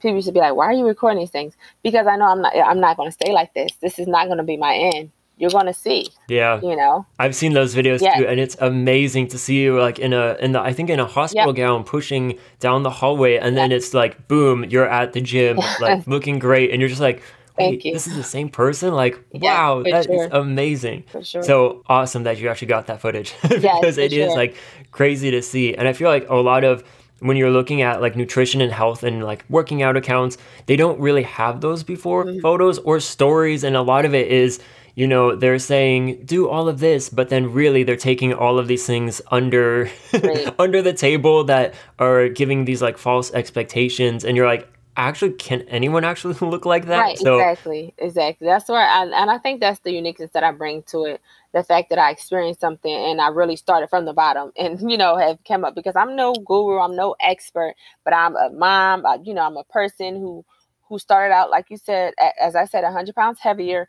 people 0.00 0.16
used 0.16 0.28
to 0.28 0.32
be 0.32 0.40
like, 0.40 0.54
"Why 0.54 0.66
are 0.66 0.72
you 0.72 0.86
recording 0.86 1.18
these 1.18 1.30
things?" 1.30 1.54
Because 1.82 2.06
I 2.06 2.16
know 2.16 2.26
I'm 2.26 2.42
not 2.42 2.56
I'm 2.56 2.80
not 2.80 2.96
going 2.96 3.08
to 3.08 3.12
stay 3.12 3.32
like 3.32 3.54
this. 3.54 3.72
This 3.80 3.98
is 3.98 4.06
not 4.06 4.26
going 4.26 4.38
to 4.38 4.44
be 4.44 4.56
my 4.56 4.74
end. 4.74 5.10
You're 5.36 5.50
going 5.50 5.66
to 5.66 5.74
see. 5.74 6.10
Yeah. 6.28 6.60
You 6.62 6.76
know. 6.76 7.06
I've 7.18 7.34
seen 7.34 7.54
those 7.54 7.74
videos 7.74 8.00
yes. 8.00 8.18
too 8.18 8.26
and 8.26 8.38
it's 8.38 8.56
amazing 8.60 9.28
to 9.28 9.38
see 9.38 9.62
you 9.62 9.80
like 9.80 9.98
in 9.98 10.12
a 10.12 10.36
in 10.40 10.52
the 10.52 10.60
I 10.60 10.72
think 10.72 10.90
in 10.90 11.00
a 11.00 11.06
hospital 11.06 11.48
yep. 11.48 11.56
gown 11.56 11.84
pushing 11.84 12.38
down 12.60 12.82
the 12.84 12.90
hallway 12.90 13.36
and 13.36 13.56
then 13.56 13.72
it's 13.72 13.92
like 13.94 14.28
boom, 14.28 14.64
you're 14.64 14.88
at 14.88 15.12
the 15.12 15.20
gym 15.20 15.58
like 15.80 16.06
looking 16.06 16.38
great 16.38 16.70
and 16.70 16.80
you're 16.80 16.88
just 16.88 17.00
like 17.00 17.22
Thank 17.56 17.84
you. 17.84 17.92
This 17.92 18.06
is 18.06 18.16
the 18.16 18.24
same 18.24 18.48
person. 18.48 18.94
Like, 18.94 19.22
yeah, 19.32 19.68
wow, 19.68 19.82
that 19.84 20.06
sure. 20.06 20.24
is 20.24 20.32
amazing. 20.32 21.04
For 21.08 21.22
sure. 21.22 21.42
So 21.42 21.82
awesome 21.86 22.24
that 22.24 22.38
you 22.38 22.48
actually 22.48 22.68
got 22.68 22.86
that 22.88 23.00
footage 23.00 23.34
because 23.42 23.62
yes, 23.62 23.98
it 23.98 24.12
sure. 24.12 24.26
is 24.26 24.34
like 24.34 24.56
crazy 24.90 25.30
to 25.30 25.42
see. 25.42 25.74
And 25.74 25.86
I 25.86 25.92
feel 25.92 26.08
like 26.08 26.28
a 26.28 26.34
lot 26.36 26.64
of 26.64 26.84
when 27.20 27.36
you're 27.36 27.50
looking 27.50 27.80
at 27.80 28.02
like 28.02 28.16
nutrition 28.16 28.60
and 28.60 28.72
health 28.72 29.02
and 29.02 29.24
like 29.24 29.44
working 29.48 29.82
out 29.82 29.96
accounts, 29.96 30.36
they 30.66 30.76
don't 30.76 30.98
really 31.00 31.22
have 31.22 31.60
those 31.60 31.82
before 31.82 32.24
mm-hmm. 32.24 32.40
photos 32.40 32.78
or 32.80 33.00
stories. 33.00 33.64
And 33.64 33.76
a 33.76 33.82
lot 33.82 34.04
of 34.04 34.14
it 34.14 34.28
is, 34.28 34.60
you 34.94 35.06
know, 35.06 35.34
they're 35.34 35.58
saying 35.58 36.24
do 36.24 36.48
all 36.48 36.68
of 36.68 36.80
this, 36.80 37.08
but 37.08 37.28
then 37.28 37.52
really 37.52 37.84
they're 37.84 37.96
taking 37.96 38.34
all 38.34 38.58
of 38.58 38.66
these 38.68 38.84
things 38.84 39.22
under 39.30 39.84
right. 40.12 40.54
under 40.58 40.82
the 40.82 40.92
table 40.92 41.44
that 41.44 41.74
are 41.98 42.28
giving 42.28 42.64
these 42.64 42.82
like 42.82 42.98
false 42.98 43.32
expectations. 43.32 44.24
And 44.24 44.36
you're 44.36 44.46
like, 44.46 44.68
actually 44.96 45.32
can 45.32 45.62
anyone 45.62 46.04
actually 46.04 46.34
look 46.40 46.64
like 46.64 46.86
that? 46.86 46.98
Right, 46.98 47.18
so, 47.18 47.38
exactly, 47.38 47.94
exactly. 47.98 48.46
That's 48.46 48.68
where, 48.68 48.80
I, 48.80 49.02
and 49.04 49.30
I 49.30 49.38
think 49.38 49.60
that's 49.60 49.80
the 49.80 49.92
uniqueness 49.92 50.30
that 50.32 50.44
I 50.44 50.52
bring 50.52 50.82
to 50.84 51.04
it. 51.04 51.20
The 51.52 51.62
fact 51.62 51.90
that 51.90 51.98
I 51.98 52.10
experienced 52.10 52.60
something 52.60 52.92
and 52.92 53.20
I 53.20 53.28
really 53.28 53.56
started 53.56 53.88
from 53.88 54.04
the 54.04 54.12
bottom, 54.12 54.52
and 54.58 54.90
you 54.90 54.98
know 54.98 55.16
have 55.16 55.38
come 55.46 55.64
up 55.64 55.74
because 55.74 55.96
I'm 55.96 56.16
no 56.16 56.34
guru, 56.34 56.78
I'm 56.78 56.96
no 56.96 57.14
expert, 57.20 57.74
but 58.04 58.14
I'm 58.14 58.36
a 58.36 58.50
mom. 58.50 59.06
I, 59.06 59.18
you 59.22 59.34
know, 59.34 59.42
I'm 59.42 59.56
a 59.56 59.64
person 59.64 60.16
who 60.16 60.44
who 60.88 60.98
started 60.98 61.32
out 61.32 61.50
like 61.50 61.70
you 61.70 61.78
said, 61.78 62.12
as 62.40 62.54
I 62.54 62.66
said, 62.66 62.82
100 62.82 63.14
pounds 63.14 63.40
heavier, 63.40 63.88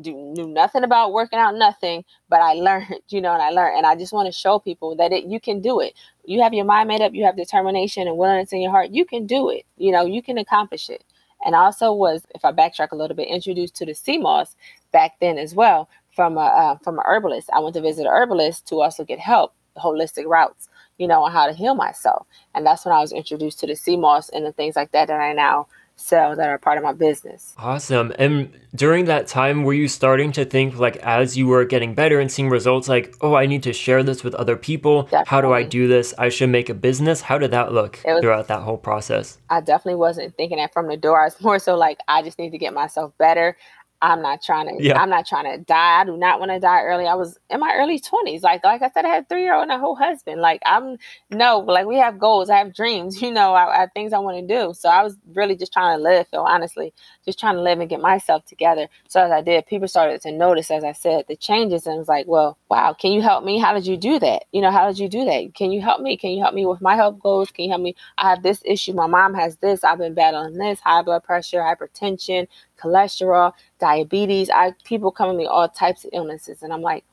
do 0.00 0.12
knew 0.14 0.48
nothing 0.48 0.84
about 0.84 1.12
working 1.12 1.38
out, 1.38 1.54
nothing, 1.54 2.04
but 2.28 2.40
I 2.40 2.54
learned, 2.54 3.00
you 3.08 3.20
know, 3.20 3.32
and 3.32 3.42
I 3.42 3.50
learned, 3.50 3.78
and 3.78 3.86
I 3.86 3.96
just 3.96 4.12
want 4.12 4.26
to 4.26 4.32
show 4.32 4.58
people 4.58 4.96
that 4.96 5.12
it, 5.12 5.24
you 5.24 5.40
can 5.40 5.60
do 5.60 5.80
it. 5.80 5.94
You 6.24 6.42
have 6.42 6.54
your 6.54 6.64
mind 6.64 6.88
made 6.88 7.02
up, 7.02 7.14
you 7.14 7.24
have 7.24 7.36
determination 7.36 8.08
and 8.08 8.16
willingness 8.16 8.52
in 8.52 8.60
your 8.60 8.70
heart. 8.70 8.90
You 8.90 9.04
can 9.04 9.26
do 9.26 9.50
it. 9.50 9.64
You 9.76 9.92
know, 9.92 10.04
you 10.04 10.22
can 10.22 10.38
accomplish 10.38 10.88
it. 10.90 11.04
And 11.44 11.54
also 11.54 11.92
was, 11.92 12.24
if 12.34 12.44
I 12.44 12.52
backtrack 12.52 12.92
a 12.92 12.96
little 12.96 13.16
bit, 13.16 13.28
introduced 13.28 13.76
to 13.76 13.86
the 13.86 13.94
sea 13.94 14.18
moss 14.18 14.56
back 14.92 15.12
then 15.20 15.36
as 15.38 15.54
well 15.54 15.88
from 16.14 16.38
a 16.38 16.40
uh, 16.40 16.76
from 16.78 16.98
an 16.98 17.04
herbalist. 17.06 17.50
I 17.52 17.60
went 17.60 17.74
to 17.74 17.82
visit 17.82 18.06
an 18.06 18.12
herbalist 18.12 18.66
to 18.68 18.80
also 18.80 19.04
get 19.04 19.18
help, 19.18 19.52
holistic 19.76 20.26
routes, 20.26 20.68
you 20.98 21.06
know, 21.06 21.22
on 21.24 21.32
how 21.32 21.46
to 21.46 21.52
heal 21.52 21.74
myself. 21.74 22.26
And 22.54 22.64
that's 22.64 22.84
when 22.86 22.94
I 22.94 23.00
was 23.00 23.12
introduced 23.12 23.60
to 23.60 23.66
the 23.66 23.74
sea 23.76 23.96
moss 23.96 24.30
and 24.30 24.46
the 24.46 24.52
things 24.52 24.76
like 24.76 24.92
that 24.92 25.08
that 25.08 25.20
I 25.20 25.32
now 25.34 25.66
sell 25.96 26.34
that 26.36 26.48
are 26.48 26.58
part 26.58 26.76
of 26.76 26.84
my 26.84 26.92
business. 26.92 27.54
Awesome. 27.56 28.12
And 28.18 28.58
during 28.74 29.04
that 29.06 29.26
time, 29.26 29.62
were 29.62 29.72
you 29.72 29.88
starting 29.88 30.32
to 30.32 30.44
think, 30.44 30.76
like, 30.78 30.96
as 30.96 31.36
you 31.36 31.46
were 31.46 31.64
getting 31.64 31.94
better 31.94 32.20
and 32.20 32.30
seeing 32.30 32.50
results, 32.50 32.88
like, 32.88 33.14
oh, 33.20 33.34
I 33.34 33.46
need 33.46 33.62
to 33.62 33.72
share 33.72 34.02
this 34.02 34.24
with 34.24 34.34
other 34.34 34.56
people? 34.56 35.04
Definitely. 35.04 35.24
How 35.28 35.40
do 35.40 35.52
I 35.52 35.62
do 35.62 35.88
this? 35.88 36.12
I 36.18 36.28
should 36.28 36.50
make 36.50 36.68
a 36.68 36.74
business. 36.74 37.20
How 37.20 37.38
did 37.38 37.52
that 37.52 37.72
look 37.72 38.00
was, 38.04 38.20
throughout 38.20 38.48
that 38.48 38.62
whole 38.62 38.76
process? 38.76 39.38
I 39.48 39.60
definitely 39.60 39.98
wasn't 39.98 40.36
thinking 40.36 40.58
that 40.58 40.72
from 40.72 40.88
the 40.88 40.96
door. 40.96 41.20
I 41.20 41.24
was 41.26 41.40
more 41.40 41.58
so 41.58 41.76
like, 41.76 41.98
I 42.08 42.22
just 42.22 42.38
need 42.38 42.50
to 42.50 42.58
get 42.58 42.74
myself 42.74 43.12
better. 43.18 43.56
I'm 44.04 44.22
not 44.22 44.42
trying 44.42 44.68
to. 44.68 44.84
Yeah. 44.84 45.00
I'm 45.00 45.10
not 45.10 45.26
trying 45.26 45.46
to 45.46 45.64
die. 45.64 46.00
I 46.02 46.04
do 46.04 46.16
not 46.16 46.40
want 46.40 46.52
to 46.52 46.60
die 46.60 46.82
early. 46.82 47.06
I 47.06 47.14
was 47.14 47.38
in 47.50 47.60
my 47.60 47.74
early 47.78 48.00
20s. 48.00 48.42
Like 48.42 48.64
like 48.64 48.82
I 48.82 48.90
said, 48.90 49.04
I 49.06 49.08
had 49.08 49.28
three 49.28 49.42
year 49.42 49.54
old 49.54 49.64
and 49.64 49.72
a 49.72 49.78
whole 49.78 49.96
husband. 49.96 50.40
Like 50.42 50.62
I'm 50.66 50.98
no. 51.30 51.60
Like 51.60 51.86
we 51.86 51.96
have 51.96 52.18
goals. 52.18 52.50
I 52.50 52.58
have 52.58 52.74
dreams. 52.74 53.20
You 53.24 53.32
know, 53.32 53.54
I, 53.54 53.74
I 53.74 53.80
have 53.80 53.92
things 53.94 54.12
I 54.12 54.18
want 54.18 54.46
to 54.46 54.54
do. 54.54 54.74
So 54.74 54.88
I 54.90 55.02
was 55.02 55.16
really 55.34 55.56
just 55.56 55.72
trying 55.72 55.96
to 55.96 56.02
live. 56.02 56.28
Phil, 56.28 56.42
honestly, 56.42 56.92
just 57.24 57.40
trying 57.40 57.54
to 57.56 57.62
live 57.62 57.80
and 57.80 57.88
get 57.88 58.00
myself 58.00 58.44
together. 58.46 58.88
So 59.08 59.20
as 59.22 59.30
I 59.32 59.40
did, 59.42 59.66
people 59.66 59.88
started 59.88 60.20
to 60.22 60.32
notice, 60.32 60.70
as 60.70 60.84
I 60.84 60.92
said, 60.92 61.24
the 61.28 61.36
changes, 61.36 61.86
and 61.86 61.98
was 61.98 62.08
like, 62.08 62.26
well, 62.28 62.58
wow, 62.70 62.92
can 62.92 63.12
you 63.12 63.22
help 63.22 63.44
me? 63.44 63.58
How 63.58 63.72
did 63.74 63.86
you 63.86 63.96
do 63.96 64.18
that? 64.20 64.44
You 64.52 64.60
know, 64.62 64.70
how 64.70 64.86
did 64.88 64.98
you 64.98 65.08
do 65.08 65.24
that? 65.24 65.54
Can 65.54 65.72
you 65.72 65.80
help 65.80 66.02
me? 66.02 66.16
Can 66.18 66.32
you 66.32 66.42
help 66.42 66.54
me 66.54 66.66
with 66.66 66.82
my 66.82 66.96
health 66.96 67.18
goals? 67.20 67.50
Can 67.50 67.64
you 67.64 67.70
help 67.70 67.82
me? 67.82 67.96
I 68.18 68.30
have 68.30 68.42
this 68.42 68.62
issue. 68.66 68.92
My 68.92 69.06
mom 69.06 69.34
has 69.34 69.56
this. 69.58 69.84
I've 69.84 69.98
been 69.98 70.14
battling 70.14 70.58
this 70.58 70.80
high 70.80 71.02
blood 71.02 71.24
pressure, 71.24 71.60
hypertension, 71.60 72.46
cholesterol, 72.80 73.52
diabetes. 73.78 74.50
I 74.50 74.72
people 74.84 75.10
come 75.10 75.30
to 75.30 75.36
me 75.36 75.46
all 75.46 75.68
types 75.68 76.04
of 76.04 76.10
illnesses, 76.12 76.62
and 76.62 76.72
I'm 76.72 76.82
like, 76.82 77.04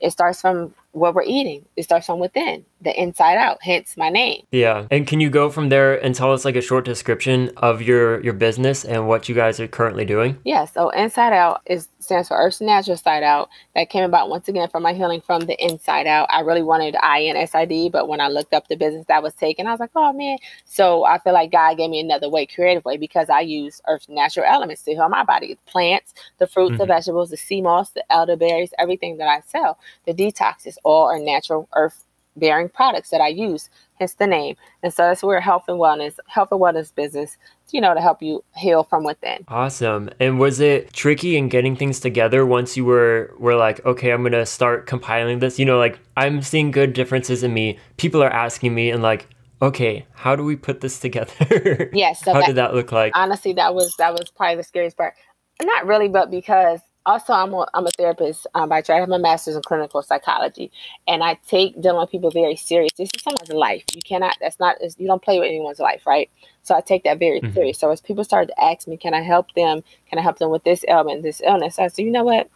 it 0.00 0.10
starts 0.10 0.40
from 0.40 0.74
what 0.92 1.14
we're 1.14 1.22
eating. 1.22 1.64
It 1.76 1.84
starts 1.84 2.06
from 2.06 2.18
within, 2.18 2.64
the 2.80 3.00
inside 3.00 3.36
out, 3.36 3.58
hence 3.62 3.96
my 3.96 4.08
name. 4.08 4.44
Yeah. 4.50 4.86
And 4.90 5.06
can 5.06 5.20
you 5.20 5.30
go 5.30 5.50
from 5.50 5.68
there 5.68 6.02
and 6.02 6.14
tell 6.14 6.32
us 6.32 6.44
like 6.44 6.56
a 6.56 6.60
short 6.60 6.84
description 6.84 7.50
of 7.58 7.82
your 7.82 8.20
your 8.22 8.32
business 8.32 8.84
and 8.84 9.06
what 9.06 9.28
you 9.28 9.34
guys 9.34 9.60
are 9.60 9.68
currently 9.68 10.04
doing? 10.04 10.38
Yeah, 10.44 10.64
so 10.64 10.90
ENsyde 10.90 11.32
Out 11.32 11.62
is 11.66 11.88
stands 12.00 12.28
for 12.28 12.36
Earth's 12.36 12.60
Natural 12.60 12.96
Side 12.96 13.22
Out. 13.22 13.50
That 13.74 13.90
came 13.90 14.04
about 14.04 14.30
once 14.30 14.48
again 14.48 14.68
from 14.68 14.82
my 14.82 14.92
healing 14.92 15.20
from 15.20 15.42
the 15.42 15.62
inside 15.62 16.06
out. 16.06 16.28
I 16.30 16.40
really 16.40 16.62
wanted 16.62 16.94
INSID, 16.94 17.92
but 17.92 18.08
when 18.08 18.20
I 18.20 18.28
looked 18.28 18.54
up 18.54 18.68
the 18.68 18.76
business 18.76 19.06
that 19.06 19.22
was 19.22 19.34
taken, 19.34 19.66
I 19.66 19.70
was 19.70 19.80
like, 19.80 19.90
oh 19.94 20.12
man. 20.12 20.38
So 20.64 21.04
I 21.04 21.18
feel 21.18 21.34
like 21.34 21.52
God 21.52 21.76
gave 21.76 21.90
me 21.90 22.00
another 22.00 22.28
way, 22.28 22.46
creative 22.46 22.84
way, 22.84 22.96
because 22.96 23.28
I 23.28 23.40
use 23.40 23.80
Earth's 23.86 24.08
natural 24.08 24.46
elements 24.46 24.82
to 24.84 24.92
heal 24.92 25.08
my 25.08 25.24
body. 25.24 25.58
Plants, 25.66 26.14
the 26.38 26.46
fruits, 26.46 26.72
mm-hmm. 26.72 26.78
the 26.78 26.86
vegetables, 26.86 27.30
the 27.30 27.36
sea 27.36 27.60
moss, 27.60 27.90
the 27.90 28.04
elderberries, 28.10 28.72
everything 28.78 29.18
that 29.18 29.28
I 29.28 29.42
sell. 29.46 29.78
The 30.06 30.14
detoxes 30.14 30.76
all 30.84 31.06
are 31.06 31.18
natural 31.18 31.68
earth 31.74 32.04
bearing 32.36 32.68
products 32.68 33.10
that 33.10 33.20
I 33.20 33.28
use, 33.28 33.68
hence 33.98 34.14
the 34.14 34.26
name. 34.26 34.56
And 34.82 34.92
so 34.92 35.02
that's 35.02 35.22
where 35.22 35.40
health 35.40 35.64
and 35.68 35.78
wellness, 35.78 36.16
health 36.26 36.50
and 36.52 36.60
wellness 36.60 36.94
business, 36.94 37.36
you 37.70 37.80
know, 37.80 37.94
to 37.94 38.00
help 38.00 38.22
you 38.22 38.44
heal 38.56 38.82
from 38.82 39.04
within. 39.04 39.44
Awesome. 39.48 40.10
And 40.18 40.38
was 40.38 40.60
it 40.60 40.92
tricky 40.92 41.36
in 41.36 41.48
getting 41.48 41.76
things 41.76 42.00
together 42.00 42.44
once 42.44 42.76
you 42.76 42.84
were 42.84 43.34
were 43.38 43.56
like, 43.56 43.84
okay, 43.84 44.10
I'm 44.10 44.22
gonna 44.22 44.46
start 44.46 44.86
compiling 44.86 45.38
this? 45.38 45.58
You 45.58 45.66
know, 45.66 45.78
like 45.78 45.98
I'm 46.16 46.42
seeing 46.42 46.70
good 46.70 46.92
differences 46.92 47.42
in 47.42 47.52
me. 47.52 47.78
People 47.96 48.22
are 48.22 48.32
asking 48.32 48.74
me 48.74 48.90
and 48.90 49.02
like, 49.02 49.28
okay, 49.62 50.06
how 50.12 50.34
do 50.34 50.44
we 50.44 50.56
put 50.56 50.80
this 50.80 50.98
together? 50.98 51.90
Yes. 51.92 52.24
So 52.24 52.32
how 52.32 52.40
that, 52.40 52.46
did 52.46 52.56
that 52.56 52.74
look 52.74 52.92
like? 52.92 53.12
Honestly, 53.14 53.52
that 53.54 53.74
was 53.74 53.94
that 53.98 54.12
was 54.12 54.30
probably 54.30 54.56
the 54.56 54.64
scariest 54.64 54.96
part. 54.96 55.14
Not 55.62 55.86
really, 55.86 56.08
but 56.08 56.30
because 56.30 56.80
also 57.06 57.32
I'm 57.32 57.52
a, 57.54 57.66
I'm 57.74 57.86
a 57.86 57.90
therapist 57.96 58.46
um, 58.54 58.68
by 58.68 58.82
trade. 58.82 58.96
I 58.96 59.00
have 59.00 59.08
my 59.08 59.18
master's 59.18 59.56
in 59.56 59.62
clinical 59.62 60.02
psychology, 60.02 60.70
and 61.08 61.22
I 61.22 61.38
take 61.46 61.80
dealing 61.80 62.00
with 62.00 62.10
people 62.10 62.30
very 62.30 62.56
serious. 62.56 62.90
This 62.96 63.10
is 63.14 63.22
someone's 63.22 63.50
life. 63.50 63.84
You 63.94 64.02
cannot. 64.02 64.36
That's 64.40 64.58
not. 64.60 64.76
You 64.98 65.06
don't 65.06 65.22
play 65.22 65.38
with 65.38 65.48
anyone's 65.48 65.80
life, 65.80 66.06
right? 66.06 66.30
So 66.62 66.74
I 66.74 66.80
take 66.80 67.04
that 67.04 67.18
very 67.18 67.40
mm-hmm. 67.40 67.54
serious. 67.54 67.78
So 67.78 67.90
as 67.90 68.00
people 68.00 68.24
started 68.24 68.48
to 68.48 68.62
ask 68.62 68.86
me, 68.86 68.96
can 68.96 69.14
I 69.14 69.22
help 69.22 69.52
them? 69.54 69.82
Can 70.08 70.18
I 70.18 70.22
help 70.22 70.38
them 70.38 70.50
with 70.50 70.64
this 70.64 70.84
ailment, 70.88 71.22
this 71.22 71.40
illness? 71.44 71.78
I 71.78 71.88
said, 71.88 72.04
you 72.04 72.10
know 72.10 72.24
what? 72.24 72.48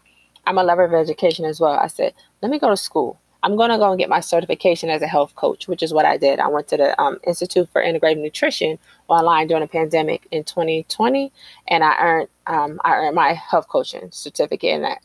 I'm 0.47 0.59
a 0.59 0.65
lover 0.65 0.85
of 0.85 0.93
education 0.93 1.45
as 1.47 1.59
well. 1.59 1.73
I 1.73 1.87
said, 1.87 2.13
let 2.43 2.51
me 2.51 2.59
go 2.59 2.69
to 2.69 2.77
school. 2.77 3.19
I'm 3.45 3.57
going 3.57 3.69
to 3.69 3.77
go 3.77 3.91
and 3.91 3.99
get 3.99 4.09
my 4.09 4.21
certification 4.21 4.89
as 4.89 5.03
a 5.03 5.07
health 5.07 5.37
coach, 5.37 5.69
which 5.69 5.83
is 5.83 5.93
what 5.93 6.07
I 6.07 6.17
did. 6.17 6.41
I 6.41 6.49
went 6.49 6.67
to 6.69 6.79
the 6.79 6.99
um, 7.01 7.19
Institute 7.25 7.69
for 7.71 7.83
Integrative 7.83 8.23
Nutrition 8.23 8.79
online 9.09 9.49
during 9.49 9.61
the 9.61 9.69
pandemic 9.69 10.27
in 10.31 10.45
2020, 10.45 11.31
and 11.69 11.85
I 11.85 11.95
earned 12.01 12.29
um, 12.47 12.81
I 12.85 12.95
earned 12.95 13.15
my 13.15 13.35
health 13.35 13.69
coaching 13.69 14.09
certificate 14.13 14.75
in 14.75 14.83
that. 14.83 15.05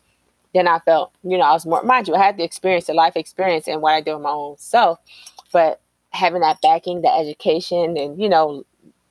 Then 0.54 0.70
I 0.70 0.80
felt, 0.80 1.12
you 1.22 1.38
know, 1.38 1.44
I 1.44 1.52
was 1.52 1.66
more, 1.66 1.84
mind 1.84 2.08
you, 2.08 2.16
I 2.16 2.24
had 2.24 2.38
the 2.38 2.44
experience, 2.44 2.86
the 2.86 2.94
life 2.94 3.18
experience, 3.18 3.68
and 3.68 3.82
what 3.82 3.94
I 3.94 4.00
do 4.00 4.14
with 4.14 4.24
my 4.24 4.30
own 4.30 4.58
self, 4.58 5.00
but 5.52 5.82
having 6.12 6.40
that 6.40 6.62
backing, 6.62 7.02
the 7.02 7.14
education, 7.14 7.98
and 7.98 8.22
you 8.22 8.30
know, 8.30 8.64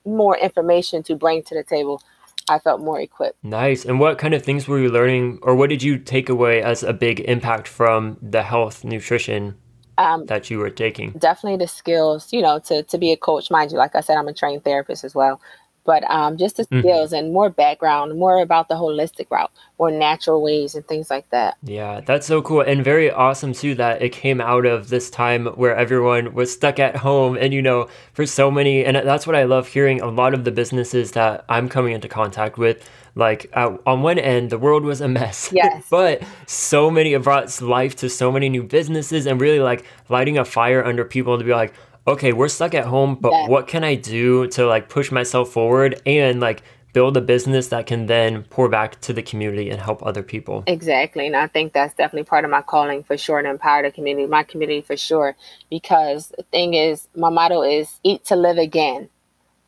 more 0.05 0.37
information 0.39 1.03
to 1.03 1.15
bring 1.15 1.43
to 1.43 1.53
the 1.53 1.63
table 1.63 2.01
I 2.49 2.59
felt 2.59 2.81
more 2.81 2.99
equipped. 2.99 3.43
Nice. 3.43 3.85
And 3.85 3.99
what 3.99 4.17
kind 4.17 4.33
of 4.33 4.43
things 4.43 4.67
were 4.67 4.79
you 4.79 4.89
learning, 4.89 5.39
or 5.43 5.55
what 5.55 5.69
did 5.69 5.83
you 5.83 5.97
take 5.97 6.29
away 6.29 6.61
as 6.61 6.83
a 6.83 6.93
big 6.93 7.19
impact 7.21 7.67
from 7.67 8.17
the 8.21 8.43
health 8.43 8.83
nutrition 8.83 9.55
um, 9.97 10.25
that 10.25 10.49
you 10.49 10.57
were 10.57 10.69
taking? 10.69 11.11
Definitely 11.11 11.57
the 11.57 11.67
skills, 11.67 12.33
you 12.33 12.41
know, 12.41 12.59
to, 12.59 12.83
to 12.83 12.97
be 12.97 13.11
a 13.11 13.17
coach. 13.17 13.51
Mind 13.51 13.71
you, 13.71 13.77
like 13.77 13.95
I 13.95 14.01
said, 14.01 14.17
I'm 14.17 14.27
a 14.27 14.33
trained 14.33 14.63
therapist 14.63 15.03
as 15.03 15.13
well 15.13 15.39
but 15.85 16.03
um, 16.09 16.37
just 16.37 16.57
the 16.57 16.63
mm-hmm. 16.63 16.79
skills 16.79 17.11
mm-hmm. 17.11 17.25
and 17.25 17.33
more 17.33 17.49
background, 17.49 18.17
more 18.17 18.39
about 18.39 18.69
the 18.69 18.75
holistic 18.75 19.27
route, 19.29 19.51
more 19.77 19.91
natural 19.91 20.41
ways 20.41 20.75
and 20.75 20.87
things 20.87 21.09
like 21.09 21.29
that. 21.31 21.57
Yeah, 21.63 22.01
that's 22.01 22.27
so 22.27 22.41
cool 22.41 22.61
and 22.61 22.83
very 22.83 23.11
awesome 23.11 23.53
too 23.53 23.75
that 23.75 24.01
it 24.01 24.09
came 24.09 24.41
out 24.41 24.65
of 24.65 24.89
this 24.89 25.09
time 25.09 25.47
where 25.47 25.75
everyone 25.75 26.33
was 26.33 26.51
stuck 26.51 26.79
at 26.79 26.97
home 26.97 27.37
and 27.37 27.53
you 27.53 27.61
know 27.61 27.87
for 28.13 28.25
so 28.25 28.51
many 28.51 28.85
and 28.85 28.95
that's 28.95 29.25
what 29.25 29.35
I 29.35 29.43
love 29.43 29.67
hearing 29.67 30.01
a 30.01 30.07
lot 30.07 30.33
of 30.33 30.43
the 30.43 30.51
businesses 30.51 31.11
that 31.11 31.45
I'm 31.49 31.69
coming 31.69 31.93
into 31.93 32.07
contact 32.07 32.57
with 32.57 32.87
like 33.15 33.49
uh, 33.53 33.75
on 33.85 34.01
one 34.01 34.19
end 34.19 34.49
the 34.49 34.57
world 34.57 34.83
was 34.83 35.01
a 35.01 35.07
mess 35.07 35.49
yes 35.53 35.85
but 35.89 36.21
so 36.45 36.89
many 36.89 37.13
it 37.13 37.23
brought 37.23 37.61
life 37.61 37.95
to 37.97 38.09
so 38.09 38.31
many 38.31 38.49
new 38.49 38.63
businesses 38.63 39.25
and 39.25 39.41
really 39.41 39.59
like 39.59 39.85
lighting 40.09 40.37
a 40.37 40.45
fire 40.45 40.83
under 40.83 41.03
people 41.03 41.37
to 41.37 41.43
be 41.43 41.51
like 41.51 41.73
okay, 42.07 42.33
we're 42.33 42.49
stuck 42.49 42.73
at 42.73 42.85
home, 42.85 43.15
but 43.15 43.31
yeah. 43.31 43.47
what 43.47 43.67
can 43.67 43.83
I 43.83 43.95
do 43.95 44.47
to 44.49 44.65
like 44.65 44.89
push 44.89 45.11
myself 45.11 45.51
forward 45.51 46.01
and 46.05 46.39
like 46.39 46.63
build 46.93 47.15
a 47.17 47.21
business 47.21 47.67
that 47.67 47.85
can 47.85 48.07
then 48.07 48.43
pour 48.43 48.67
back 48.67 48.99
to 49.01 49.13
the 49.13 49.21
community 49.21 49.69
and 49.69 49.79
help 49.79 50.03
other 50.05 50.23
people. 50.23 50.63
Exactly. 50.67 51.27
And 51.27 51.35
I 51.35 51.47
think 51.47 51.73
that's 51.73 51.93
definitely 51.93 52.25
part 52.25 52.45
of 52.45 52.51
my 52.51 52.61
calling 52.61 53.03
for 53.03 53.17
sure 53.17 53.37
and 53.37 53.47
empower 53.47 53.83
the 53.83 53.91
community, 53.91 54.27
my 54.27 54.43
community 54.43 54.81
for 54.81 54.97
sure. 54.97 55.35
Because 55.69 56.33
the 56.37 56.43
thing 56.43 56.73
is, 56.73 57.07
my 57.15 57.29
motto 57.29 57.61
is 57.61 57.99
eat 58.03 58.25
to 58.25 58.35
live 58.35 58.57
again. 58.57 59.09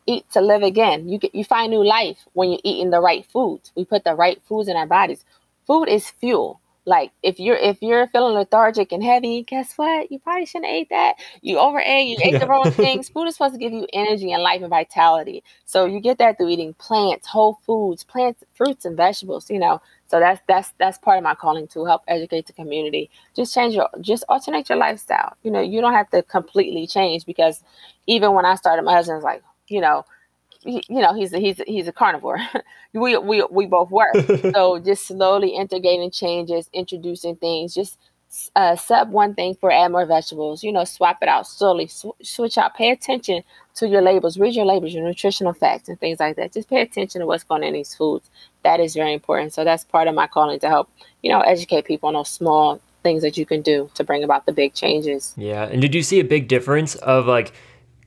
Eat 0.08 0.30
to 0.32 0.42
live 0.42 0.64
again. 0.64 1.08
You 1.08 1.20
get 1.20 1.36
you 1.36 1.44
find 1.44 1.72
new 1.72 1.86
life 1.86 2.28
when 2.34 2.50
you're 2.50 2.60
eating 2.64 2.90
the 2.90 3.00
right 3.00 3.26
foods. 3.26 3.72
We 3.76 3.86
put 3.86 4.04
the 4.04 4.16
right 4.16 4.42
foods 4.48 4.68
in 4.68 4.76
our 4.76 4.88
bodies. 4.88 5.24
Food 5.68 5.86
is 5.86 6.10
fuel. 6.10 6.60
Like 6.86 7.12
if 7.22 7.40
you're 7.40 7.58
if 7.58 7.82
you're 7.82 8.08
feeling 8.08 8.34
lethargic 8.34 8.92
and 8.92 9.04
heavy, 9.04 9.44
guess 9.44 9.78
what? 9.78 10.12
You 10.12 10.18
probably 10.20 10.46
shouldn't 10.48 10.72
eat 10.72 10.90
that. 10.90 11.16
You 11.42 11.60
overate, 11.60 12.08
you 12.08 12.18
ate 12.24 12.40
the 12.40 12.48
wrong 12.48 12.72
things. 12.76 13.08
Food 13.08 13.28
is 13.28 13.36
supposed 13.36 13.54
to 13.54 13.60
give 13.60 13.72
you 13.72 13.86
energy 13.94 14.32
and 14.32 14.42
life 14.42 14.62
and 14.62 14.70
vitality. 14.70 15.44
So 15.66 15.86
you 15.86 16.00
get 16.00 16.18
that 16.18 16.38
through 16.38 16.50
eating 16.50 16.74
plants, 16.74 17.28
whole 17.28 17.60
foods, 17.66 18.04
plants, 18.04 18.44
fruits 18.54 18.86
and 18.86 18.98
vegetables, 18.98 19.50
you 19.52 19.60
know. 19.60 19.80
So 20.08 20.20
that's 20.20 20.42
that's 20.48 20.74
that's 20.80 20.98
part 20.98 21.18
of 21.18 21.24
my 21.24 21.36
calling 21.36 21.68
to 21.70 21.86
help 21.86 22.02
educate 22.08 22.48
the 22.48 22.54
community. 22.54 23.12
Just 23.36 23.54
change 23.54 23.76
your 23.76 23.88
just 24.02 24.24
alternate 24.28 24.68
your 24.68 24.80
lifestyle. 24.80 25.36
You 25.44 25.52
know, 25.52 25.62
you 25.62 25.82
don't 25.82 25.94
have 25.94 26.10
to 26.10 26.24
completely 26.24 26.88
change 26.88 27.26
because 27.28 27.64
even 28.08 28.34
when 28.34 28.46
I 28.46 28.56
started, 28.56 28.82
my 28.82 28.94
husband's 28.94 29.24
like, 29.24 29.44
you 29.68 29.82
know, 29.82 30.04
you 30.64 30.82
know 30.90 31.14
he's 31.14 31.34
a, 31.34 31.40
he's 31.40 31.60
a, 31.60 31.64
he's 31.66 31.88
a 31.88 31.92
carnivore. 31.92 32.40
we 32.94 33.18
we 33.18 33.44
we 33.50 33.66
both 33.66 33.90
were. 33.90 34.12
so 34.54 34.80
just 34.80 35.08
slowly 35.08 35.50
integrating 35.50 36.12
changes, 36.12 36.70
introducing 36.74 37.36
things, 37.36 37.74
just 37.74 37.98
uh, 38.56 38.76
sub 38.76 39.12
one 39.12 39.34
thing 39.34 39.56
for 39.56 39.72
add 39.72 39.92
more 39.92 40.06
vegetables. 40.06 40.64
You 40.64 40.72
know, 40.72 40.84
swap 40.84 41.18
it 41.22 41.28
out 41.28 41.48
slowly, 41.48 41.88
sw- 41.88 42.18
switch 42.22 42.58
out. 42.58 42.76
Pay 42.76 42.92
attention 42.92 43.44
to 43.76 43.88
your 43.88 44.02
labels, 44.02 44.38
read 44.38 44.56
your 44.56 44.66
labels, 44.66 44.94
your 44.94 45.04
nutritional 45.04 45.54
facts, 45.54 45.90
and 45.90 46.00
things 46.00 46.20
like 46.20 46.36
that. 46.36 46.54
Just 46.54 46.70
pay 46.70 46.82
attention 46.82 47.22
to 47.22 47.28
what's 47.28 47.44
going 47.44 47.64
on 47.64 47.68
in 47.70 47.74
these 47.74 47.96
foods. 47.96 48.30
That 48.64 48.80
is 48.80 48.94
very 48.94 49.14
important. 49.14 49.54
So 49.54 49.64
that's 49.64 49.84
part 49.84 50.08
of 50.08 50.16
my 50.16 50.28
calling 50.28 50.60
to 50.60 50.70
help, 50.70 50.90
you 51.22 51.32
know, 51.32 51.42
educate 51.42 51.86
people 51.86 52.08
on 52.08 52.14
those 52.14 52.30
small 52.30 52.80
things 53.04 53.24
that 53.24 53.38
you 53.38 53.46
can 53.46 53.62
do 53.62 53.90
to 53.96 54.04
bring 54.04 54.24
about 54.24 54.46
the 54.46 54.52
big 54.52 54.74
changes. 54.74 55.34
Yeah. 55.36 55.64
And 55.64 55.82
did 55.82 55.96
you 55.96 56.04
see 56.04 56.20
a 56.20 56.24
big 56.24 56.48
difference 56.48 56.96
of 56.96 57.26
like 57.26 57.54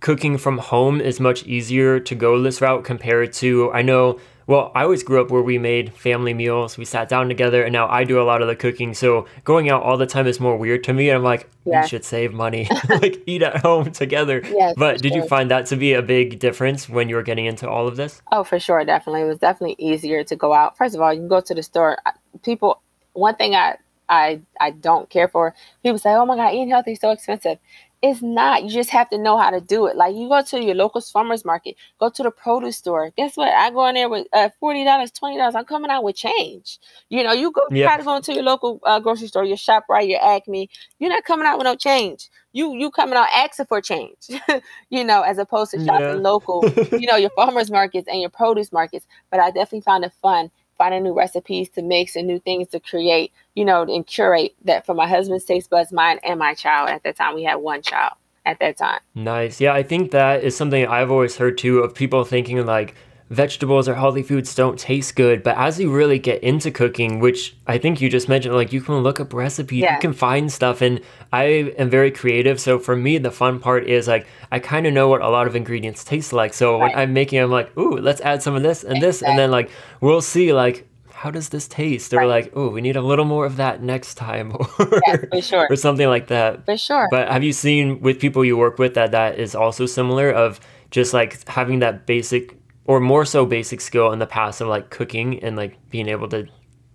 cooking 0.05 0.37
from 0.37 0.59
home 0.59 1.01
is 1.01 1.19
much 1.19 1.45
easier 1.45 1.99
to 1.99 2.15
go 2.15 2.41
this 2.43 2.61
route 2.61 2.85
compared 2.85 3.33
to, 3.33 3.73
I 3.73 3.81
know 3.81 4.21
well, 4.47 4.71
I 4.75 4.83
always 4.83 5.03
grew 5.03 5.23
up 5.23 5.31
where 5.31 5.41
we 5.41 5.57
made 5.57 5.95
family 5.95 6.35
meals. 6.35 6.77
We 6.77 6.85
sat 6.85 7.09
down 7.09 7.29
together, 7.29 7.63
and 7.63 7.73
now 7.73 7.89
I 7.89 8.05
do 8.05 8.21
a 8.21 8.25
lot 8.25 8.43
of 8.43 8.49
the 8.49 8.55
cooking. 8.55 8.93
So 8.93 9.27
going 9.43 9.71
out 9.71 9.83
all 9.83 9.97
the 9.97 10.05
time 10.05 10.27
is 10.27 10.39
more 10.39 10.59
weird 10.59 10.85
to 10.85 10.93
me. 10.93 11.09
And 11.09 11.17
I'm 11.17 11.25
like, 11.25 11.49
yeah. 11.65 11.81
we 11.81 11.89
should 11.89 12.05
save 12.05 12.35
money, 12.35 12.69
like 12.91 13.23
eat 13.25 13.43
at 13.43 13.63
home 13.63 13.91
together. 13.91 14.43
Yes, 14.45 14.75
but 14.77 15.01
did 15.01 15.15
sure. 15.15 15.23
you 15.23 15.27
find 15.27 15.51
that 15.51 15.65
to 15.69 15.77
be 15.77 15.95
a 15.95 16.03
big 16.03 16.41
difference 16.41 16.91
when 16.91 17.09
you 17.09 17.17
were 17.17 17.23
getting 17.23 17.47
into 17.47 17.67
all 17.67 17.89
of 17.89 17.97
this? 17.97 18.21
Oh, 18.31 18.45
for 18.45 18.61
sure, 18.61 18.85
definitely. 18.85 19.23
It 19.23 19.29
was 19.29 19.39
definitely 19.39 19.77
easier 19.79 20.23
to 20.25 20.37
go 20.37 20.53
out. 20.53 20.77
First 20.77 20.95
of 20.95 21.01
all, 21.01 21.11
you 21.11 21.21
can 21.21 21.29
go 21.29 21.41
to 21.41 21.55
the 21.55 21.63
store. 21.63 21.97
People, 22.43 22.83
one 23.15 23.37
thing 23.37 23.55
I 23.55 23.79
I 24.11 24.43
I 24.61 24.71
don't 24.71 25.09
care 25.09 25.29
for. 25.29 25.55
People 25.83 25.99
say, 25.99 26.11
"Oh 26.11 26.27
my 26.27 26.37
God, 26.37 26.53
eating 26.53 26.69
healthy 26.69 26.93
is 26.93 27.01
so 27.01 27.11
expensive." 27.11 27.59
It's 28.07 28.21
not. 28.21 28.65
You 28.65 28.69
just 28.69 28.91
have 28.91 29.09
to 29.09 29.19
know 29.19 29.39
how 29.39 29.49
to 29.49 29.63
do 29.63 29.87
it. 29.87 29.97
Like 29.97 30.15
you 30.15 30.29
go 30.29 30.43
to 30.43 30.63
your 30.63 30.75
local 30.75 31.01
farmers 31.01 31.43
market, 31.43 31.75
go 31.99 32.11
to 32.11 32.23
the 32.23 32.31
produce 32.31 32.77
store. 32.77 33.09
Guess 33.17 33.39
what? 33.39 33.49
I 33.49 33.71
go 33.71 33.87
in 33.87 33.95
there 33.95 34.11
with 34.11 34.27
uh, 34.31 34.51
forty 34.61 34.85
dollars, 34.85 35.11
twenty 35.11 35.39
dollars. 35.39 35.55
I'm 35.55 35.65
coming 35.65 35.91
out 35.91 36.05
with 36.05 36.15
change. 36.15 36.79
You 37.09 37.25
know, 37.25 37.33
you 37.33 37.51
go 37.51 37.63
yep. 37.71 37.89
try 37.89 37.97
to 37.97 38.05
go 38.05 38.15
into 38.15 38.35
your 38.35 38.43
local 38.43 38.79
uh, 38.85 39.01
grocery 39.01 39.29
store, 39.29 39.47
your 39.47 39.57
ShopRite, 39.57 40.07
your 40.07 40.23
Acme. 40.23 40.69
You're 40.99 41.09
not 41.09 41.25
coming 41.25 41.47
out 41.47 41.57
with 41.57 41.65
no 41.65 41.77
change. 41.77 42.29
You 42.53 42.75
you 42.77 42.91
coming 42.91 43.15
out 43.17 43.29
asking 43.35 43.65
for 43.65 43.81
change. 43.81 44.19
you 44.91 45.03
know, 45.03 45.23
as 45.23 45.39
opposed 45.39 45.71
to 45.71 45.83
shopping 45.83 46.07
yeah. 46.07 46.13
local. 46.13 46.63
you 46.93 47.07
know, 47.07 47.17
your 47.17 47.31
farmers 47.37 47.71
markets 47.71 48.07
and 48.07 48.21
your 48.21 48.29
produce 48.29 48.71
markets. 48.71 49.07
But 49.31 49.41
I 49.41 49.47
definitely 49.47 49.81
found 49.81 50.05
it 50.05 50.13
fun 50.21 50.51
finding 50.76 51.02
new 51.02 51.14
recipes 51.14 51.69
to 51.71 51.83
mix 51.83 52.16
and 52.16 52.26
new 52.26 52.38
things 52.38 52.69
to 52.69 52.81
create, 52.81 53.33
you 53.54 53.64
know, 53.64 53.83
and 53.83 54.07
curate 54.07 54.54
that 54.64 54.87
for 54.87 54.95
my 54.95 55.07
husband's 55.07 55.45
taste 55.45 55.71
buds, 55.71 55.93
mine 55.93 56.19
and 56.25 56.38
my 56.38 56.54
child. 56.54 56.88
At 56.90 57.02
that 57.04 57.16
time, 57.16 57.35
we 57.35 57.45
had 57.45 57.57
one 57.57 57.83
child 57.83 58.14
at 58.45 58.59
that 58.61 58.76
time. 58.76 59.00
Nice. 59.14 59.61
Yeah, 59.61 59.73
I 59.73 59.83
think 59.83 60.11
that 60.11 60.45
is 60.45 60.57
something 60.57 60.87
I've 60.87 61.11
always 61.11 61.37
heard 61.37 61.59
too 61.59 61.78
of 61.78 61.95
people 61.95 62.25
thinking 62.25 62.64
like, 62.66 62.95
vegetables 63.35 63.88
or 63.88 63.95
healthy 63.95 64.23
foods 64.23 64.55
don't 64.55 64.79
taste 64.79 65.17
good. 65.17 65.43
But 65.43 65.57
as 65.59 65.79
you 65.79 65.93
really 65.93 66.19
get 66.19 66.43
into 66.43 66.71
cooking, 66.71 67.21
which 67.21 67.57
I 67.67 67.79
think 67.79 68.00
you 68.00 68.09
just 68.09 68.29
mentioned, 68.29 68.55
like 68.55 68.73
you 68.73 68.81
can 68.81 68.97
look 68.99 69.21
up 69.21 69.35
recipes, 69.35 69.83
yeah. 69.83 69.95
you 69.95 70.00
can 70.00 70.12
find 70.12 70.50
stuff. 70.50 70.81
And 70.81 71.00
I 71.33 71.73
am 71.79 71.91
very 71.91 72.11
creative. 72.11 72.61
So 72.61 72.79
for 72.79 72.97
me, 72.97 73.19
the 73.19 73.31
fun 73.31 73.61
part 73.61 73.87
is 73.87 74.09
like 74.09 74.26
I 74.50 74.59
kind 74.59 74.87
of 74.87 74.93
know 74.93 75.09
what 75.09 75.21
a 75.21 75.29
lot 75.29 75.47
of 75.47 75.57
ingredients 75.57 76.05
taste 76.05 76.33
like. 76.33 76.55
So 76.55 76.79
right. 76.79 76.91
when 76.91 76.99
I'm 76.99 77.12
making, 77.12 77.41
I'm 77.41 77.50
like, 77.50 77.76
ooh, 77.76 77.97
let's 77.99 78.21
add 78.21 78.43
some 78.43 78.55
of 78.55 78.62
this 78.62 78.85
and 78.85 79.03
this. 79.03 79.23
And 79.23 79.38
then 79.38 79.50
like 79.50 79.71
we'll 80.00 80.23
see 80.23 80.53
like 80.53 80.87
how 81.25 81.31
does 81.31 81.49
this 81.49 81.67
taste? 81.67 82.12
Or 82.12 82.19
right. 82.19 82.26
like, 82.26 82.53
oh, 82.55 82.69
we 82.69 82.83
need 82.83 82.97
a 82.97 83.00
little 83.00 83.25
more 83.25 83.47
of 83.47 83.57
that 83.57 83.83
next 83.83 84.17
time, 84.17 84.53
or, 84.79 85.26
for 85.33 85.41
sure. 85.41 85.67
or 85.71 85.76
something 85.76 86.07
like 86.07 86.26
that. 86.26 86.67
For 86.67 86.76
sure. 86.76 87.09
But 87.11 87.29
have 87.31 87.43
you 87.43 87.55
seen 87.55 88.00
with 88.03 88.21
people 88.21 88.45
you 88.45 88.59
work 88.59 88.79
with 88.79 88.93
that 88.95 89.12
that 89.12 89.38
is 89.38 89.55
also 89.55 89.87
similar 89.87 90.31
of 90.31 90.61
just 90.91 91.14
like 91.14 91.49
having 91.49 91.79
that 91.79 92.05
basic 92.05 92.57
or 92.87 93.00
more 93.00 93.25
so 93.25 93.47
basic 93.47 93.81
skill 93.81 94.12
in 94.12 94.19
the 94.19 94.26
past 94.26 94.61
of 94.61 94.69
like 94.69 94.91
cooking 94.91 95.43
and 95.43 95.57
like 95.57 95.79
being 95.91 96.09
able 96.09 96.29
to 96.29 96.47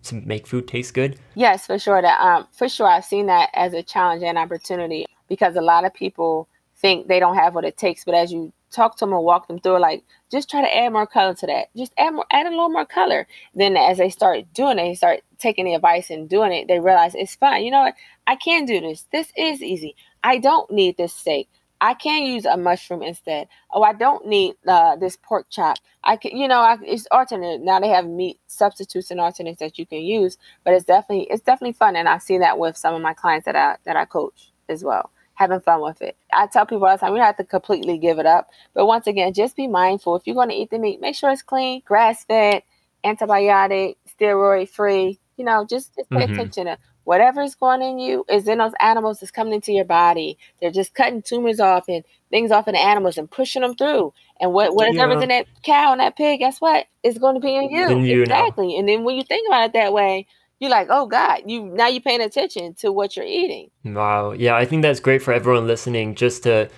to 0.04 0.16
make 0.16 0.48
food 0.48 0.68
taste 0.68 0.94
good? 0.94 1.20
Yes, 1.36 1.66
for 1.66 1.78
sure. 1.78 2.02
That 2.02 2.20
um 2.22 2.48
for 2.52 2.70
sure 2.70 2.88
I've 2.88 3.06
seen 3.06 3.28
that 3.28 3.50
as 3.54 3.74
a 3.74 3.84
challenge 3.84 4.24
and 4.24 4.38
opportunity 4.38 5.06
because 5.28 5.56
a 5.56 5.62
lot 5.62 5.86
of 5.86 5.94
people 5.94 6.48
think 6.78 7.08
they 7.08 7.20
don't 7.20 7.36
have 7.36 7.56
what 7.56 7.66
it 7.66 7.78
takes, 7.78 8.06
but 8.06 8.16
as 8.16 8.32
you 8.32 8.54
talk 8.72 8.96
to 8.98 9.06
them 9.06 9.14
and 9.14 9.24
walk 9.24 9.48
them 9.48 9.60
through 9.60 9.80
like 9.80 10.04
just 10.32 10.50
try 10.50 10.62
to 10.62 10.78
add 10.78 10.94
more 10.94 11.08
color 11.08 11.34
to 11.34 11.48
that. 11.48 11.68
Just 11.76 11.94
add 11.98 12.14
more 12.14 12.26
add 12.32 12.46
a 12.46 12.50
little 12.50 12.70
more 12.70 12.86
color. 12.86 13.28
Then 13.56 13.76
as 13.76 13.98
they 13.98 14.10
start 14.10 14.46
doing 14.54 14.80
it, 14.80 14.84
they 14.84 14.96
start 14.96 15.22
taking 15.40 15.66
the 15.66 15.74
advice 15.74 16.10
and 16.10 16.30
doing 16.30 16.52
it, 16.52 16.68
they 16.68 16.80
realize 16.80 17.16
it's 17.16 17.36
fun. 17.36 17.64
You 17.64 17.72
know 17.72 17.82
what? 17.82 17.96
I 18.28 18.36
can 18.36 18.66
do 18.66 18.80
this. 18.80 19.06
This 19.12 19.32
is 19.36 19.64
easy. 19.64 19.96
I 20.24 20.38
don't 20.38 20.70
need 20.70 20.98
this 20.98 21.14
steak. 21.14 21.50
I 21.82 21.94
can 21.94 22.24
use 22.24 22.46
a 22.46 22.58
mushroom 22.58 23.02
instead. 23.02 23.48
Oh, 23.72 23.84
I 23.84 23.94
don't 23.94 24.28
need 24.28 24.56
uh, 24.68 24.96
this 24.98 25.18
pork 25.18 25.48
chop. 25.50 25.78
I 26.04 26.18
can, 26.18 26.36
you 26.36 26.48
know, 26.48 26.60
I, 26.60 26.78
it's 26.84 27.08
alternate. 27.12 27.62
Now 27.62 27.80
they 27.80 27.90
have 27.90 28.06
meat 28.06 28.40
substitutes 28.48 29.12
and 29.12 29.20
alternates 29.20 29.60
that 29.60 29.80
you 29.80 29.86
can 29.86 30.02
use, 30.02 30.38
but 30.64 30.74
it's 30.74 30.86
definitely 30.86 31.28
it's 31.30 31.44
definitely 31.44 31.74
fun, 31.74 31.96
and 31.96 32.10
I've 32.10 32.22
seen 32.22 32.42
that 32.42 32.60
with 32.60 32.78
some 32.78 32.94
of 32.94 33.02
my 33.02 33.14
clients 33.14 33.46
that 33.46 33.56
I 33.56 33.78
that 33.86 33.96
I 33.96 34.06
coach 34.06 34.52
as 34.68 34.84
well, 34.84 35.12
having 35.34 35.62
fun 35.62 35.82
with 35.82 36.02
it. 36.02 36.18
I 36.34 36.48
tell 36.48 36.66
people 36.66 36.86
all 36.86 36.96
the 36.96 37.00
time, 37.00 37.14
we 37.14 37.20
don't 37.20 37.26
have 37.26 37.38
to 37.38 37.44
completely 37.44 37.98
give 37.98 38.20
it 38.20 38.26
up, 38.26 38.50
but 38.74 38.86
once 38.86 39.08
again, 39.08 39.34
just 39.34 39.56
be 39.56 39.68
mindful. 39.68 40.16
If 40.16 40.28
you're 40.28 40.36
going 40.36 40.50
to 40.50 40.56
eat 40.56 40.70
the 40.70 40.80
meat, 40.80 41.02
make 41.02 41.16
sure 41.16 41.32
it's 41.32 41.42
clean, 41.42 41.82
grass 41.86 42.26
fed, 42.26 42.64
antibiotic, 43.06 43.96
steroid 44.20 44.70
free. 44.70 45.20
You 45.38 45.46
know, 45.46 45.66
just, 45.66 45.96
just 45.96 46.10
pay 46.10 46.18
mm-hmm. 46.18 46.34
attention 46.34 46.66
to 46.66 46.78
whatever 47.10 47.42
is 47.42 47.56
going 47.56 47.82
in 47.82 47.98
you 47.98 48.24
is 48.30 48.48
in 48.48 48.60
those 48.60 48.72
animals 48.80 49.20
that's 49.20 49.32
coming 49.32 49.52
into 49.52 49.72
your 49.72 49.84
body. 49.84 50.38
They're 50.62 50.70
just 50.70 50.94
cutting 50.94 51.24
tumors 51.24 51.60
off 51.60 51.86
and 51.88 52.04
things 52.30 52.52
off 52.52 52.68
in 52.68 52.76
the 52.76 52.80
animals 52.80 53.18
and 53.18 53.30
pushing 53.32 53.64
them 53.64 53.74
through. 53.74 54.14
And 54.40 54.54
what 54.54 54.76
whatever's 54.76 55.16
yeah. 55.16 55.24
in 55.24 55.30
that 55.30 55.48
cow 55.64 55.92
and 55.92 56.02
that 56.02 56.16
pig, 56.16 56.38
guess 56.38 56.62
what? 56.62 56.86
It's 57.02 57.18
going 57.18 57.34
to 57.34 57.42
be 57.42 57.56
in 57.56 57.72
you. 57.72 57.90
In 57.90 58.04
you 58.04 58.22
exactly. 58.22 58.74
Now. 58.74 58.80
And 58.80 58.88
then 58.88 59.04
when 59.06 59.16
you 59.16 59.24
think 59.24 59.48
about 59.50 59.66
it 59.66 59.74
that 59.74 59.92
way, 59.92 60.28
you're 60.60 60.70
like, 60.70 60.90
oh 60.92 61.08
God, 61.08 61.42
you 61.48 61.64
now 61.64 61.88
you're 61.88 62.00
paying 62.00 62.22
attention 62.22 62.76
to 62.76 62.92
what 62.92 63.18
you're 63.18 63.26
eating. 63.26 63.72
Wow. 63.84 64.34
Yeah, 64.34 64.56
I 64.56 64.66
think 64.66 64.84
that's 64.84 65.00
great 65.00 65.24
for 65.24 65.34
everyone 65.34 65.66
listening 65.66 66.14
just 66.14 66.44
to 66.44 66.70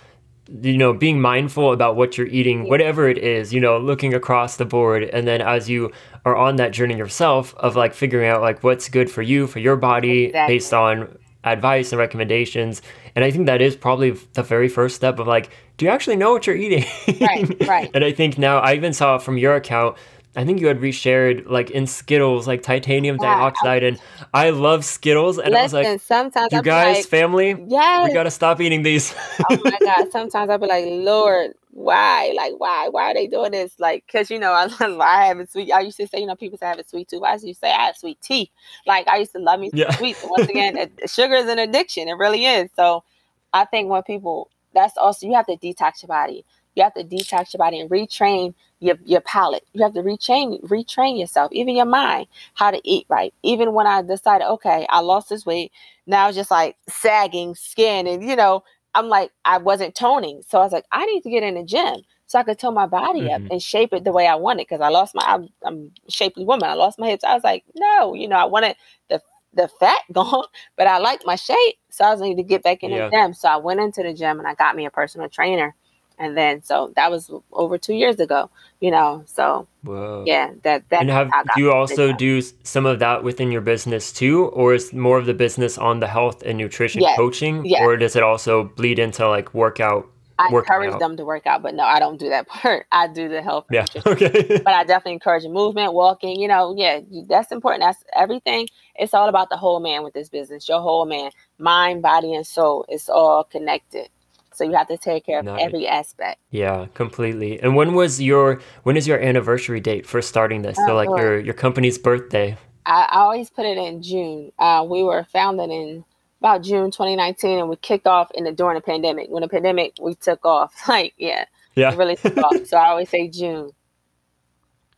you 0.49 0.77
know 0.77 0.93
being 0.93 1.21
mindful 1.21 1.71
about 1.71 1.95
what 1.95 2.17
you're 2.17 2.27
eating 2.27 2.67
whatever 2.67 3.07
it 3.07 3.17
is 3.17 3.53
you 3.53 3.59
know 3.59 3.77
looking 3.77 4.13
across 4.13 4.57
the 4.57 4.65
board 4.65 5.03
and 5.03 5.27
then 5.27 5.41
as 5.41 5.69
you 5.69 5.91
are 6.25 6.35
on 6.35 6.55
that 6.55 6.71
journey 6.71 6.97
yourself 6.97 7.53
of 7.55 7.75
like 7.75 7.93
figuring 7.93 8.27
out 8.27 8.41
like 8.41 8.63
what's 8.63 8.89
good 8.89 9.09
for 9.09 9.21
you 9.21 9.47
for 9.47 9.59
your 9.59 9.75
body 9.75 10.25
exactly. 10.25 10.55
based 10.55 10.73
on 10.73 11.17
advice 11.43 11.91
and 11.91 11.99
recommendations. 11.99 12.81
And 13.15 13.25
i 13.25 13.31
think 13.31 13.45
that 13.47 13.61
is 13.61 13.75
probably 13.75 14.11
the 14.33 14.43
very 14.43 14.69
first 14.69 14.95
step 14.95 15.19
of 15.19 15.27
like 15.27 15.49
do 15.77 15.85
you 15.85 15.91
actually 15.91 16.15
know 16.15 16.31
what 16.31 16.45
you're 16.45 16.55
eating? 16.55 16.85
Right 17.19 17.67
right. 17.67 17.91
And 17.95 18.03
i 18.03 18.11
think 18.11 18.37
now 18.37 18.59
i 18.59 18.73
even 18.73 18.93
saw 18.93 19.17
from 19.17 19.37
your 19.37 19.55
account 19.55 19.97
I 20.35 20.45
think 20.45 20.61
you 20.61 20.67
had 20.67 20.79
reshared 20.79 21.49
like 21.49 21.71
in 21.71 21.87
Skittles, 21.87 22.47
like 22.47 22.63
titanium 22.63 23.17
dioxide, 23.17 23.83
and 23.83 23.99
I 24.33 24.51
love 24.51 24.85
Skittles. 24.85 25.37
And 25.37 25.51
Listen, 25.51 25.59
I 25.59 25.63
was 25.63 25.73
like, 25.73 26.01
sometimes 26.01 26.53
you 26.53 26.61
guys, 26.61 26.97
like, 26.97 27.05
family, 27.05 27.65
yeah, 27.67 28.05
we 28.05 28.13
gotta 28.13 28.31
stop 28.31 28.61
eating 28.61 28.81
these. 28.81 29.13
oh 29.49 29.57
my 29.63 29.77
god! 29.81 30.11
Sometimes 30.11 30.49
I'll 30.49 30.57
be 30.57 30.67
like, 30.67 30.85
Lord, 30.87 31.51
why? 31.71 32.33
Like, 32.35 32.53
why? 32.57 32.87
Why 32.89 33.11
are 33.11 33.13
they 33.13 33.27
doing 33.27 33.51
this? 33.51 33.73
Like, 33.77 34.05
cause 34.09 34.29
you 34.31 34.39
know, 34.39 34.53
I, 34.53 34.69
I 35.01 35.25
have 35.25 35.39
a 35.39 35.47
sweet. 35.47 35.71
I 35.71 35.81
used 35.81 35.97
to 35.97 36.07
say, 36.07 36.19
you 36.19 36.25
know, 36.25 36.35
people 36.35 36.57
say 36.57 36.67
I 36.67 36.69
have 36.69 36.79
a 36.79 36.87
sweet 36.87 37.09
tooth. 37.09 37.23
I 37.23 37.33
used 37.33 37.45
to 37.45 37.53
say 37.55 37.71
I 37.71 37.87
have 37.87 37.97
sweet 37.97 38.21
teeth. 38.21 38.49
Like, 38.85 39.09
I 39.09 39.17
used 39.17 39.33
to 39.33 39.39
love 39.39 39.59
me 39.59 39.69
yeah. 39.73 39.91
sweets. 39.95 40.23
Once 40.23 40.49
again, 40.49 40.89
sugar 41.07 41.35
is 41.35 41.47
an 41.47 41.59
addiction. 41.59 42.07
It 42.07 42.13
really 42.13 42.45
is. 42.45 42.69
So, 42.75 43.03
I 43.51 43.65
think 43.65 43.89
when 43.89 44.01
people, 44.03 44.49
that's 44.73 44.95
also 44.97 45.27
you 45.27 45.33
have 45.33 45.47
to 45.47 45.57
detox 45.57 46.03
your 46.03 46.07
body. 46.07 46.45
You 46.75 46.83
have 46.83 46.93
to 46.93 47.03
detox 47.03 47.53
your 47.53 47.59
body 47.59 47.79
and 47.79 47.89
retrain 47.89 48.53
your, 48.79 48.97
your 49.05 49.21
palate. 49.21 49.65
You 49.73 49.83
have 49.83 49.93
to 49.93 50.01
retrain 50.01 50.61
retrain 50.63 51.19
yourself, 51.19 51.51
even 51.51 51.75
your 51.75 51.85
mind, 51.85 52.27
how 52.53 52.71
to 52.71 52.81
eat 52.83 53.05
right. 53.09 53.33
Even 53.43 53.73
when 53.73 53.87
I 53.87 54.01
decided, 54.01 54.47
okay, 54.47 54.85
I 54.89 54.99
lost 54.99 55.29
this 55.29 55.45
weight, 55.45 55.71
now 56.07 56.27
it's 56.27 56.37
just 56.37 56.51
like 56.51 56.77
sagging 56.89 57.55
skin, 57.55 58.07
and 58.07 58.23
you 58.23 58.35
know, 58.35 58.63
I'm 58.95 59.07
like 59.07 59.31
I 59.45 59.57
wasn't 59.57 59.95
toning, 59.95 60.41
so 60.47 60.59
I 60.59 60.63
was 60.63 60.71
like, 60.71 60.85
I 60.91 61.05
need 61.05 61.23
to 61.23 61.29
get 61.29 61.43
in 61.43 61.55
the 61.55 61.63
gym 61.63 62.01
so 62.31 62.39
I 62.39 62.43
could 62.43 62.57
tone 62.57 62.73
my 62.73 62.85
body 62.85 63.21
mm-hmm. 63.21 63.45
up 63.45 63.51
and 63.51 63.61
shape 63.61 63.91
it 63.91 64.05
the 64.05 64.13
way 64.13 64.25
I 64.25 64.35
want 64.35 64.61
it. 64.61 64.67
Because 64.69 64.79
I 64.79 64.87
lost 64.87 65.13
my, 65.13 65.21
I'm, 65.27 65.49
I'm 65.65 65.91
a 66.07 66.11
shapely 66.11 66.45
woman. 66.45 66.69
I 66.69 66.75
lost 66.75 66.97
my 66.97 67.09
hips. 67.09 67.25
I 67.25 67.33
was 67.33 67.43
like, 67.43 67.65
no, 67.75 68.13
you 68.13 68.29
know, 68.29 68.37
I 68.37 68.45
wanted 68.45 68.77
the 69.09 69.21
the 69.53 69.67
fat 69.67 69.99
gone, 70.13 70.45
but 70.77 70.87
I 70.87 70.99
liked 70.99 71.25
my 71.25 71.35
shape, 71.35 71.75
so 71.89 72.05
I 72.05 72.11
was 72.11 72.21
need 72.21 72.37
to 72.37 72.43
get 72.43 72.63
back 72.63 72.83
in 72.83 72.91
yeah. 72.91 73.09
the 73.09 73.11
gym. 73.11 73.33
So 73.33 73.49
I 73.49 73.57
went 73.57 73.81
into 73.81 74.01
the 74.01 74.13
gym 74.13 74.39
and 74.39 74.47
I 74.47 74.53
got 74.53 74.77
me 74.77 74.85
a 74.85 74.89
personal 74.89 75.27
trainer 75.27 75.75
and 76.21 76.37
then 76.37 76.63
so 76.63 76.93
that 76.95 77.09
was 77.09 77.31
over 77.51 77.77
two 77.77 77.93
years 77.93 78.19
ago 78.19 78.49
you 78.79 78.91
know 78.91 79.23
so 79.25 79.67
Whoa. 79.83 80.23
yeah 80.25 80.51
that 80.63 80.87
that 80.89 81.01
and 81.01 81.09
have 81.09 81.31
do 81.55 81.61
you 81.61 81.71
also 81.71 82.13
do 82.13 82.41
some 82.63 82.85
of 82.85 82.99
that 82.99 83.23
within 83.23 83.51
your 83.51 83.61
business 83.61 84.11
too 84.11 84.45
or 84.47 84.73
is 84.73 84.93
more 84.93 85.17
of 85.17 85.25
the 85.25 85.33
business 85.33 85.77
on 85.77 85.99
the 85.99 86.07
health 86.07 86.43
and 86.43 86.57
nutrition 86.57 87.01
yes. 87.01 87.17
coaching 87.17 87.65
yes. 87.65 87.81
or 87.81 87.97
does 87.97 88.15
it 88.15 88.23
also 88.23 88.63
bleed 88.63 88.99
into 88.99 89.27
like 89.27 89.53
workout 89.53 90.07
I 90.39 90.47
encourage 90.47 90.93
out? 90.93 90.99
them 90.99 91.17
to 91.17 91.25
work 91.25 91.45
out, 91.45 91.61
but 91.61 91.75
no, 91.75 91.83
I 91.83 91.99
don't 91.99 92.19
do 92.19 92.29
that 92.29 92.47
part. 92.47 92.87
I 92.91 93.07
do 93.07 93.29
the 93.29 93.43
health. 93.43 93.65
Yeah. 93.69 93.85
Okay. 94.07 94.59
but 94.63 94.73
I 94.73 94.83
definitely 94.83 95.13
encourage 95.13 95.43
movement, 95.43 95.93
walking. 95.93 96.39
You 96.39 96.47
know, 96.47 96.73
yeah, 96.75 97.01
that's 97.27 97.51
important. 97.51 97.83
That's 97.83 98.03
everything. 98.15 98.67
It's 98.95 99.13
all 99.13 99.29
about 99.29 99.49
the 99.49 99.57
whole 99.57 99.79
man 99.79 100.03
with 100.03 100.13
this 100.13 100.29
business. 100.29 100.67
Your 100.67 100.81
whole 100.81 101.05
man, 101.05 101.31
mind, 101.59 102.01
body, 102.01 102.33
and 102.33 102.45
soul. 102.45 102.85
It's 102.89 103.07
all 103.07 103.43
connected. 103.43 104.09
So 104.53 104.63
you 104.63 104.73
have 104.73 104.87
to 104.87 104.97
take 104.97 105.25
care 105.25 105.39
of 105.39 105.45
nice. 105.45 105.61
every 105.61 105.87
aspect. 105.87 106.39
Yeah, 106.51 106.87
completely. 106.93 107.59
And 107.61 107.75
when 107.75 107.93
was 107.93 108.21
your 108.21 108.61
when 108.83 108.97
is 108.97 109.07
your 109.07 109.19
anniversary 109.19 109.79
date 109.79 110.05
for 110.05 110.21
starting 110.21 110.61
this? 110.61 110.77
so 110.77 110.95
like 110.95 111.09
your 111.09 111.39
your 111.39 111.53
company's 111.53 111.97
birthday. 111.97 112.57
I, 112.85 113.07
I, 113.11 113.19
always 113.19 113.49
put 113.49 113.65
it 113.65 113.77
in 113.77 114.01
June. 114.01 114.51
Uh, 114.57 114.85
we 114.89 115.03
were 115.03 115.23
founded 115.25 115.69
in 115.69 116.03
about 116.39 116.63
June 116.63 116.89
2019, 116.89 117.59
and 117.59 117.69
we 117.69 117.75
kicked 117.75 118.07
off 118.07 118.31
in 118.33 118.43
the 118.43 118.51
during 118.51 118.75
the 118.75 118.81
pandemic. 118.81 119.29
When 119.29 119.41
the 119.41 119.47
pandemic, 119.47 119.93
we 120.01 120.15
took 120.15 120.45
off. 120.45 120.73
Like, 120.87 121.13
yeah, 121.17 121.45
yeah, 121.75 121.95
really 121.95 122.15
took 122.15 122.37
off. 122.37 122.65
So 122.65 122.77
I 122.77 122.89
always 122.89 123.09
say 123.09 123.29
June. 123.29 123.71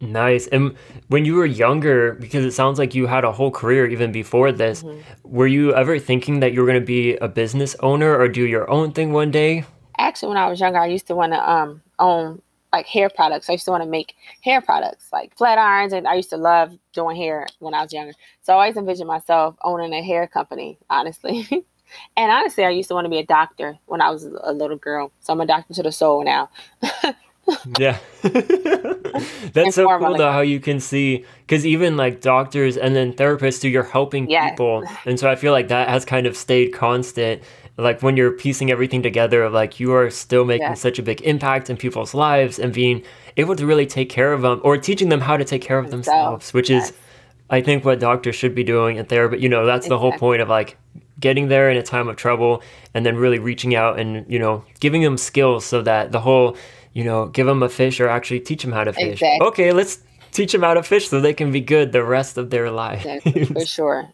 Nice. 0.04 0.48
And 0.48 0.76
when 1.08 1.26
you 1.26 1.36
were 1.36 1.46
younger, 1.46 2.13
because 2.13 2.44
it 2.44 2.52
sounds 2.52 2.78
like 2.78 2.94
you 2.94 3.08
had 3.08 3.24
a 3.24 3.32
whole 3.32 3.52
career 3.52 3.86
even 3.88 4.12
before 4.12 4.52
this, 4.52 4.84
mm-hmm. 4.84 5.00
were 5.24 5.48
you 5.48 5.74
ever 5.74 5.98
thinking 5.98 6.42
that 6.42 6.54
you 6.54 6.62
were 6.62 6.68
going 6.68 6.80
to 6.80 6.86
be 6.86 7.16
a 7.18 7.28
business 7.28 7.76
owner 7.80 8.18
or 8.18 8.28
do 8.28 8.46
your 8.46 8.70
own 8.70 8.92
thing 8.92 9.13
one 9.13 9.32
day? 9.32 9.66
Actually, 9.98 10.30
when 10.30 10.38
I 10.38 10.50
was 10.50 10.60
younger, 10.60 10.80
I 10.80 10.88
used 10.88 11.08
to 11.08 11.16
want 11.16 11.34
to 11.34 11.50
um, 11.50 11.82
own 12.00 12.42
like 12.74 12.88
hair 12.88 13.10
products. 13.10 13.50
I 13.50 13.54
used 13.54 13.66
to 13.66 13.72
want 13.72 13.84
to 13.84 13.89
make 13.89 14.16
hair 14.44 14.60
products, 14.60 15.08
like 15.13 15.38
flat 15.38 15.58
irons, 15.58 15.94
and 15.94 16.08
I 16.08 16.16
used 16.16 16.32
to 16.32 16.38
love 16.38 16.78
doing 16.92 17.16
hair 17.16 17.48
when 17.60 17.74
I 17.74 17.84
was 17.84 17.94
younger. 17.94 18.13
So 18.42 18.54
I 18.54 18.56
always 18.56 18.76
envisioned 18.76 19.08
myself 19.08 19.56
owning 19.63 19.94
a 19.94 20.02
hair 20.02 20.28
company, 20.28 20.80
honestly. 20.89 21.48
and 22.18 22.32
honestly, 22.32 22.66
I 22.66 22.72
used 22.72 22.89
to 22.89 22.96
want 22.96 23.06
to 23.06 23.10
be 23.10 23.20
a 23.20 23.26
doctor 23.26 23.78
when 23.86 24.02
I 24.02 24.10
was 24.10 24.24
a 24.26 24.52
little 24.52 24.78
girl. 24.78 25.12
So 25.22 25.32
I'm 25.32 25.42
a 25.42 25.46
doctor 25.46 25.74
to 25.76 25.84
the 25.84 25.92
soul 25.92 26.24
now. 26.24 26.50
yeah. 27.77 27.97
That's 29.53 29.75
so 29.75 29.88
cool 29.99 30.17
though 30.17 30.32
how 30.32 30.41
you 30.41 30.60
can 30.60 30.79
see 30.79 31.25
because 31.41 31.65
even 31.65 31.97
like 31.97 32.21
doctors 32.21 32.77
and 32.77 32.95
then 32.95 33.13
therapists 33.13 33.62
too, 33.62 33.69
you're 33.69 33.84
helping 33.84 34.29
yes. 34.29 34.51
people. 34.51 34.84
And 35.06 35.19
so 35.19 35.29
I 35.29 35.36
feel 35.36 35.51
like 35.51 35.67
that 35.67 35.89
has 35.89 36.06
kind 36.06 36.25
of 36.25 36.38
stayed 36.38 36.73
constant. 36.73 37.43
Like 37.77 38.01
when 38.01 38.15
you're 38.15 38.32
piecing 38.32 38.71
everything 38.71 39.01
together, 39.01 39.49
like 39.49 39.79
you 39.79 39.93
are 39.93 40.10
still 40.10 40.45
making 40.45 40.67
yes. 40.67 40.82
such 40.82 40.99
a 40.99 41.03
big 41.03 41.21
impact 41.21 41.69
in 41.69 41.77
people's 41.77 42.13
lives 42.13 42.60
and 42.60 42.73
being 42.73 43.03
able 43.38 43.56
to 43.56 43.65
really 43.65 43.86
take 43.86 44.10
care 44.10 44.32
of 44.32 44.41
them 44.41 44.62
or 44.63 44.77
teaching 44.77 45.10
them 45.10 45.21
how 45.21 45.38
to 45.38 45.43
take 45.43 45.62
care 45.62 45.79
of 45.79 45.91
themselves, 45.91 46.53
which 46.53 46.69
yes. 46.69 46.89
is 46.89 46.97
I 47.49 47.62
think 47.62 47.84
what 47.84 47.99
doctors 47.99 48.36
should 48.36 48.56
be 48.56 48.63
doing 48.63 48.97
in 48.97 49.06
therapy. 49.06 49.39
You 49.39 49.49
know, 49.49 49.65
that's 49.65 49.86
exactly. 49.86 49.95
the 49.95 49.99
whole 49.99 50.12
point 50.13 50.41
of 50.41 50.49
like 50.49 50.77
getting 51.19 51.49
there 51.49 51.69
in 51.69 51.77
a 51.77 51.84
time 51.84 52.08
of 52.08 52.15
trouble 52.15 52.63
and 52.93 53.06
then 53.06 53.15
really 53.15 53.39
reaching 53.39 53.75
out 53.75 53.99
and, 53.99 54.25
you 54.32 54.39
know, 54.39 54.65
giving 54.79 55.01
them 55.01 55.17
skills 55.17 55.65
so 55.65 55.82
that 55.82 56.12
the 56.12 56.19
whole 56.19 56.58
you 56.93 57.03
know, 57.03 57.27
give 57.27 57.45
them 57.47 57.63
a 57.63 57.69
fish 57.69 57.99
or 57.99 58.08
actually 58.08 58.39
teach 58.39 58.63
them 58.63 58.71
how 58.71 58.84
to 58.84 58.93
fish. 58.93 59.21
Exactly. 59.21 59.47
Okay, 59.47 59.71
let's 59.71 59.99
teach 60.32 60.51
them 60.51 60.62
how 60.62 60.73
to 60.73 60.84
fish 60.84 61.10
so 61.10 61.19
they 61.19 61.34
can 61.34 61.51
be 61.51 61.62
good 61.62 61.91
the 61.91 62.03
rest 62.03 62.38
of 62.38 62.49
their 62.49 62.71
life. 62.71 63.06
Exactly, 63.06 63.45
for 63.45 63.65
sure. 63.65 64.10